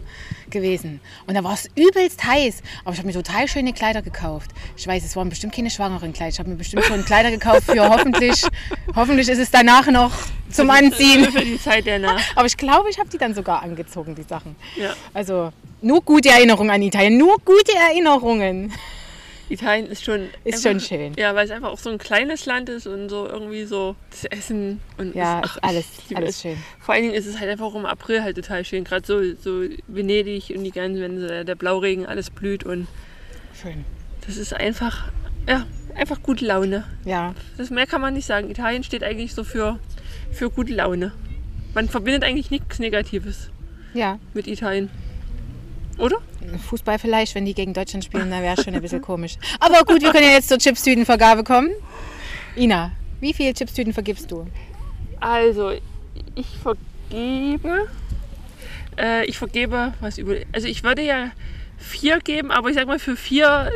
gewesen. 0.49 0.99
Und 1.27 1.35
da 1.35 1.43
war 1.43 1.53
es 1.53 1.69
übelst 1.75 2.23
heiß. 2.23 2.61
Aber 2.83 2.93
ich 2.93 2.97
habe 2.99 3.07
mir 3.07 3.13
total 3.13 3.47
schöne 3.47 3.73
Kleider 3.73 4.01
gekauft. 4.01 4.51
Ich 4.75 4.85
weiß, 4.85 5.03
es 5.05 5.15
waren 5.15 5.29
bestimmt 5.29 5.53
keine 5.53 5.69
schwangeren 5.69 6.13
Kleider. 6.13 6.31
Ich 6.31 6.39
habe 6.39 6.49
mir 6.49 6.55
bestimmt 6.55 6.83
schon 6.83 7.05
Kleider 7.05 7.31
gekauft 7.31 7.63
für 7.63 7.89
hoffentlich. 7.89 8.45
hoffentlich 8.95 9.29
ist 9.29 9.39
es 9.39 9.51
danach 9.51 9.87
noch 9.87 10.11
zum 10.51 10.69
Anziehen. 10.69 11.31
Für 11.31 11.45
die 11.45 11.59
Zeit 11.59 11.87
danach. 11.87 12.21
Aber 12.35 12.45
ich 12.45 12.57
glaube, 12.57 12.89
ich 12.89 12.99
habe 12.99 13.09
die 13.09 13.17
dann 13.17 13.33
sogar 13.33 13.61
angezogen, 13.61 14.15
die 14.15 14.23
Sachen. 14.23 14.55
Ja. 14.75 14.93
Also 15.13 15.51
nur 15.81 16.01
gute 16.01 16.29
Erinnerungen 16.29 16.71
an 16.71 16.81
Italien. 16.81 17.17
Nur 17.17 17.37
gute 17.45 17.73
Erinnerungen. 17.89 18.73
Italien 19.49 19.87
ist 19.87 20.03
schon. 20.03 20.29
Ist 20.43 20.65
einfach, 20.65 20.69
schon 20.69 20.79
schön. 20.99 21.13
Ja, 21.17 21.33
weil 21.35 21.45
es 21.45 21.51
einfach 21.51 21.69
auch 21.69 21.79
so 21.79 21.89
ein 21.89 21.97
kleines 21.97 22.45
Land 22.45 22.69
ist 22.69 22.87
und 22.87 23.09
so 23.09 23.27
irgendwie 23.27 23.65
so 23.65 23.95
das 24.11 24.25
Essen 24.25 24.79
und 24.97 25.15
Ja, 25.15 25.39
ist 25.41 25.63
alles, 25.63 25.85
liebe 26.07 26.21
alles 26.21 26.35
es. 26.35 26.41
schön. 26.41 26.57
Vor 26.79 26.93
allen 26.93 27.03
Dingen 27.03 27.15
ist 27.15 27.25
es 27.25 27.39
halt 27.39 27.49
einfach 27.49 27.65
auch 27.65 27.75
im 27.75 27.85
April 27.85 28.21
halt 28.23 28.35
total 28.35 28.63
schön. 28.65 28.83
Gerade 28.83 29.05
so, 29.05 29.21
so 29.35 29.67
Venedig 29.87 30.53
und 30.55 30.63
die 30.63 30.71
ganzen, 30.71 31.01
wenn 31.01 31.19
so 31.19 31.27
der, 31.27 31.43
der 31.43 31.55
Blauregen 31.55 32.05
alles 32.05 32.29
blüht 32.29 32.63
und 32.63 32.87
Schön. 33.61 33.83
das 34.25 34.37
ist 34.37 34.53
einfach, 34.53 35.09
ja, 35.47 35.65
einfach 35.95 36.21
gute 36.21 36.45
Laune. 36.45 36.85
Ja, 37.05 37.33
Das 37.57 37.69
mehr 37.71 37.87
kann 37.87 38.01
man 38.01 38.13
nicht 38.13 38.25
sagen. 38.25 38.49
Italien 38.49 38.83
steht 38.83 39.03
eigentlich 39.03 39.33
so 39.33 39.43
für, 39.43 39.79
für 40.31 40.49
gute 40.49 40.73
Laune. 40.73 41.11
Man 41.73 41.89
verbindet 41.89 42.23
eigentlich 42.23 42.51
nichts 42.51 42.79
Negatives 42.79 43.49
ja. 43.93 44.19
mit 44.33 44.47
Italien. 44.47 44.89
Oder? 45.97 46.17
Fußball 46.57 46.97
vielleicht, 46.97 47.35
wenn 47.35 47.45
die 47.45 47.53
gegen 47.53 47.73
Deutschland 47.73 48.03
spielen, 48.03 48.31
dann 48.31 48.41
wäre 48.41 48.61
schon 48.61 48.73
ein 48.73 48.81
bisschen 48.81 49.01
komisch. 49.01 49.35
Aber 49.59 49.83
gut, 49.83 50.01
wir 50.01 50.11
können 50.11 50.25
ja 50.25 50.31
jetzt 50.31 50.49
zur 50.49 50.57
Chipstütenvergabe 50.57 51.43
kommen. 51.43 51.69
Ina, 52.55 52.91
wie 53.19 53.33
viele 53.33 53.53
Chipstüten 53.53 53.93
vergibst 53.93 54.31
du? 54.31 54.47
Also, 55.19 55.73
ich 56.35 56.47
vergebe. 56.63 57.87
Äh, 58.97 59.25
ich 59.25 59.37
vergebe, 59.37 59.93
was 59.99 60.17
über. 60.17 60.35
Also, 60.51 60.67
ich 60.67 60.83
würde 60.83 61.03
ja 61.03 61.31
vier 61.77 62.19
geben, 62.19 62.51
aber 62.51 62.69
ich 62.69 62.75
sag 62.75 62.87
mal, 62.87 62.99
für 62.99 63.15
vier 63.15 63.71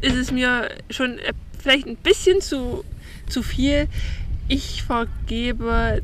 ist 0.00 0.14
es 0.14 0.30
mir 0.30 0.68
schon 0.90 1.18
äh, 1.18 1.32
vielleicht 1.58 1.86
ein 1.86 1.96
bisschen 1.96 2.40
zu, 2.40 2.84
zu 3.28 3.42
viel. 3.42 3.88
Ich 4.48 4.82
vergebe 4.82 6.02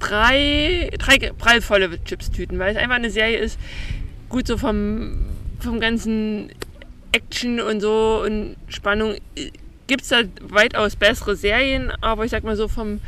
drei, 0.00 0.90
drei 0.98 1.18
prallvolle 1.32 2.02
Chipstüten, 2.04 2.58
weil 2.58 2.72
es 2.72 2.76
einfach 2.76 2.96
eine 2.96 3.10
Serie 3.10 3.38
ist, 3.38 3.58
gut 4.28 4.46
so 4.46 4.58
vom, 4.58 5.26
vom 5.60 5.80
ganzen 5.80 6.50
Action 7.12 7.60
und 7.60 7.80
so 7.80 8.22
und 8.24 8.56
Spannung 8.68 9.14
gibt 9.86 10.02
es 10.02 10.08
da 10.08 10.22
weitaus 10.40 10.96
bessere 10.96 11.36
Serien, 11.36 11.92
aber 12.00 12.24
ich 12.24 12.30
sag 12.30 12.42
mal 12.44 12.56
so 12.56 12.68
vom, 12.68 13.00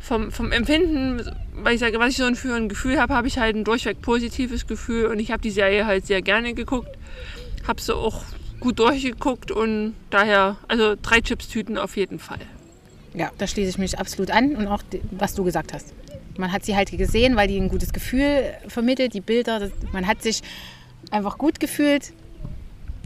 vom, 0.00 0.30
vom 0.30 0.52
Empfinden, 0.52 1.22
weil 1.54 1.74
ich 1.74 1.80
sage, 1.80 1.98
was 1.98 2.10
ich 2.10 2.16
so 2.16 2.34
für 2.34 2.54
ein 2.54 2.68
Gefühl 2.68 3.00
habe, 3.00 3.14
habe 3.14 3.28
ich 3.28 3.38
halt 3.38 3.56
ein 3.56 3.64
durchweg 3.64 4.00
positives 4.02 4.66
Gefühl 4.66 5.06
und 5.06 5.18
ich 5.18 5.30
habe 5.30 5.42
die 5.42 5.50
Serie 5.50 5.86
halt 5.86 6.06
sehr 6.06 6.22
gerne 6.22 6.54
geguckt, 6.54 6.90
habe 7.66 7.80
sie 7.80 7.94
auch 7.94 8.22
gut 8.60 8.78
durchgeguckt 8.78 9.50
und 9.50 9.94
daher, 10.10 10.56
also 10.68 10.94
drei 11.00 11.20
Chips-Tüten 11.20 11.78
auf 11.78 11.96
jeden 11.96 12.18
Fall. 12.18 12.40
Ja, 13.14 13.30
da 13.38 13.46
schließe 13.46 13.70
ich 13.70 13.78
mich 13.78 13.98
absolut 13.98 14.30
an 14.30 14.54
und 14.54 14.66
auch, 14.68 14.82
was 15.10 15.34
du 15.34 15.42
gesagt 15.42 15.72
hast. 15.72 15.92
Man 16.36 16.52
hat 16.52 16.64
sie 16.64 16.76
halt 16.76 16.90
gesehen, 16.90 17.36
weil 17.36 17.48
die 17.48 17.58
ein 17.58 17.68
gutes 17.68 17.92
Gefühl 17.92 18.52
vermittelt, 18.68 19.14
die 19.14 19.20
Bilder. 19.20 19.58
Das, 19.60 19.70
man 19.92 20.06
hat 20.06 20.22
sich 20.22 20.42
einfach 21.10 21.38
gut 21.38 21.60
gefühlt. 21.60 22.12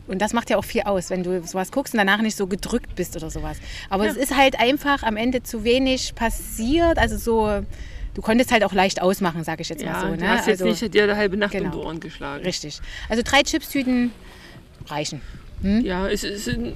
Und 0.07 0.21
das 0.21 0.35
macht 0.35 0.51
ja 0.51 0.59
auch 0.59 0.65
viel 0.65 0.83
aus, 0.83 1.09
wenn 1.09 1.23
du 1.23 1.43
sowas 1.47 1.73
guckst 1.73 1.95
und 1.95 1.99
danach 1.99 2.21
nicht 2.21 2.37
so 2.37 2.47
gedrückt 2.47 2.95
bist 2.95 3.17
oder 3.17 3.31
sowas. 3.31 3.57
Aber 3.89 4.05
Ja. 4.05 4.11
es 4.11 4.17
ist 4.19 4.37
halt 4.37 4.61
einfach 4.61 5.03
am 5.03 5.17
Ende 5.17 5.43
zu 5.43 5.65
wenig 5.65 6.15
passiert. 6.15 6.99
Also 6.99 7.17
so, 7.17 7.65
du 8.13 8.21
konntest 8.21 8.53
halt 8.53 8.65
auch 8.65 8.75
leicht 8.75 9.01
ausmachen, 9.01 9.45
sage 9.45 9.63
ich 9.63 9.71
jetzt 9.71 9.83
Ja, 9.83 9.93
mal 9.93 10.01
so. 10.03 10.07
du 10.17 10.21
Ne? 10.21 10.29
hast 10.29 10.47
jetzt 10.47 10.61
also, 10.63 10.67
nicht 10.85 10.95
dir 10.95 11.07
die 11.07 11.15
halbe 11.15 11.39
Nacht 11.39 11.55
um 11.55 11.61
genau. 11.61 11.73
die 11.73 11.79
Ohren 11.79 12.01
geschlagen. 12.01 12.45
Richtig. 12.45 12.81
Also 13.09 13.23
drei 13.25 13.43
Chipstüten 13.43 14.11
reichen. 14.89 15.23
Ja, 15.63 16.07
es, 16.07 16.23
es 16.25 16.45
sind, 16.45 16.75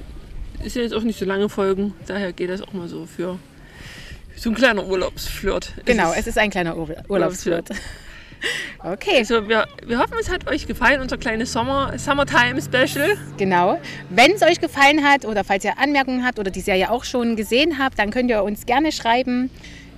es 0.64 0.72
sind 0.72 0.84
jetzt 0.84 0.94
auch 0.94 1.02
nicht 1.02 1.18
so 1.18 1.26
lange 1.26 1.50
Folgen, 1.50 1.92
daher 2.06 2.32
geht 2.32 2.48
das 2.48 2.62
auch 2.62 2.72
mal 2.72 2.88
so 2.88 3.04
für 3.04 3.38
so 4.40 4.50
ein 4.50 4.54
kleiner 4.54 4.84
Urlaubsflirt. 4.86 5.72
Es 5.78 5.84
Genau, 5.84 6.10
ist- 6.12 6.18
es 6.20 6.26
ist 6.28 6.38
ein 6.38 6.50
kleiner 6.50 6.76
Ur 6.76 6.88
Urlaubsflirt. 7.08 7.68
Okay, 8.84 9.16
Also 9.18 9.48
wir, 9.48 9.66
wir 9.84 9.98
hoffen, 9.98 10.14
es 10.20 10.30
hat 10.30 10.48
euch 10.48 10.68
gefallen, 10.68 11.00
unser 11.00 11.16
kleines 11.18 11.52
Sommer, 11.52 11.98
Summertime 11.98 12.62
Special. 12.62 13.16
genau. 13.36 13.80
Wenn 14.10 14.30
es 14.30 14.42
euch 14.42 14.60
gefallen 14.60 15.04
hat 15.04 15.24
oder 15.24 15.42
falls 15.42 15.64
ihr 15.64 15.76
Anmerkungen 15.76 16.24
habt 16.24 16.38
oder 16.38 16.52
die 16.52 16.60
Serie 16.60 16.88
auch 16.90 17.02
schon 17.02 17.34
gesehen 17.34 17.80
habt, 17.80 17.98
dann 17.98 18.12
könnt 18.12 18.30
ihr 18.30 18.44
uns 18.44 18.64
gerne 18.64 18.92
schreiben. 18.92 19.50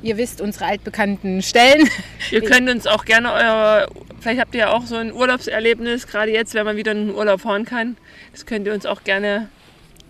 Ihr 0.03 0.17
wisst 0.17 0.41
unsere 0.41 0.65
altbekannten 0.65 1.43
Stellen. 1.43 1.87
Ihr 2.31 2.41
könnt 2.43 2.71
uns 2.71 2.87
auch 2.87 3.05
gerne 3.05 3.31
euer, 3.35 3.89
vielleicht 4.21 4.41
habt 4.41 4.55
ihr 4.55 4.61
ja 4.61 4.73
auch 4.73 4.87
so 4.87 4.97
ein 4.97 5.13
Urlaubserlebnis, 5.13 6.07
gerade 6.07 6.33
jetzt, 6.33 6.55
wenn 6.55 6.65
man 6.65 6.79
wieder 6.79 6.93
in 6.93 7.09
den 7.09 7.15
Urlaub 7.15 7.43
fahren 7.43 7.67
kann. 7.67 7.99
Das 8.33 8.47
könnt 8.47 8.67
ihr 8.67 8.73
uns 8.73 8.87
auch 8.87 9.05
gerne, 9.05 9.51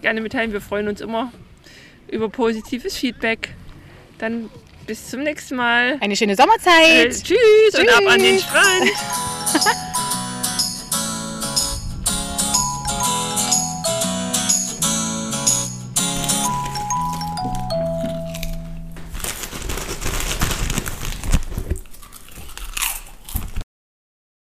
gerne 0.03 0.21
mitteilen. 0.21 0.53
Wir 0.53 0.61
freuen 0.61 0.87
uns 0.87 1.01
immer 1.01 1.33
über 2.09 2.29
positives 2.29 2.97
Feedback. 2.97 3.49
Dann 4.21 4.51
bis 4.87 5.09
zum 5.11 5.23
nächsten 5.23 5.57
Mal. 5.57 5.97
Eine 6.01 6.15
schöne 6.15 6.33
Äh, 6.33 6.37
Sommerzeit. 6.37 7.23
tschüss, 7.25 7.79
und 7.79 7.89
ab 7.89 8.03
an 8.07 8.19
den 8.21 8.37
Tschüss. 8.37 8.45
Strand. 8.45 8.91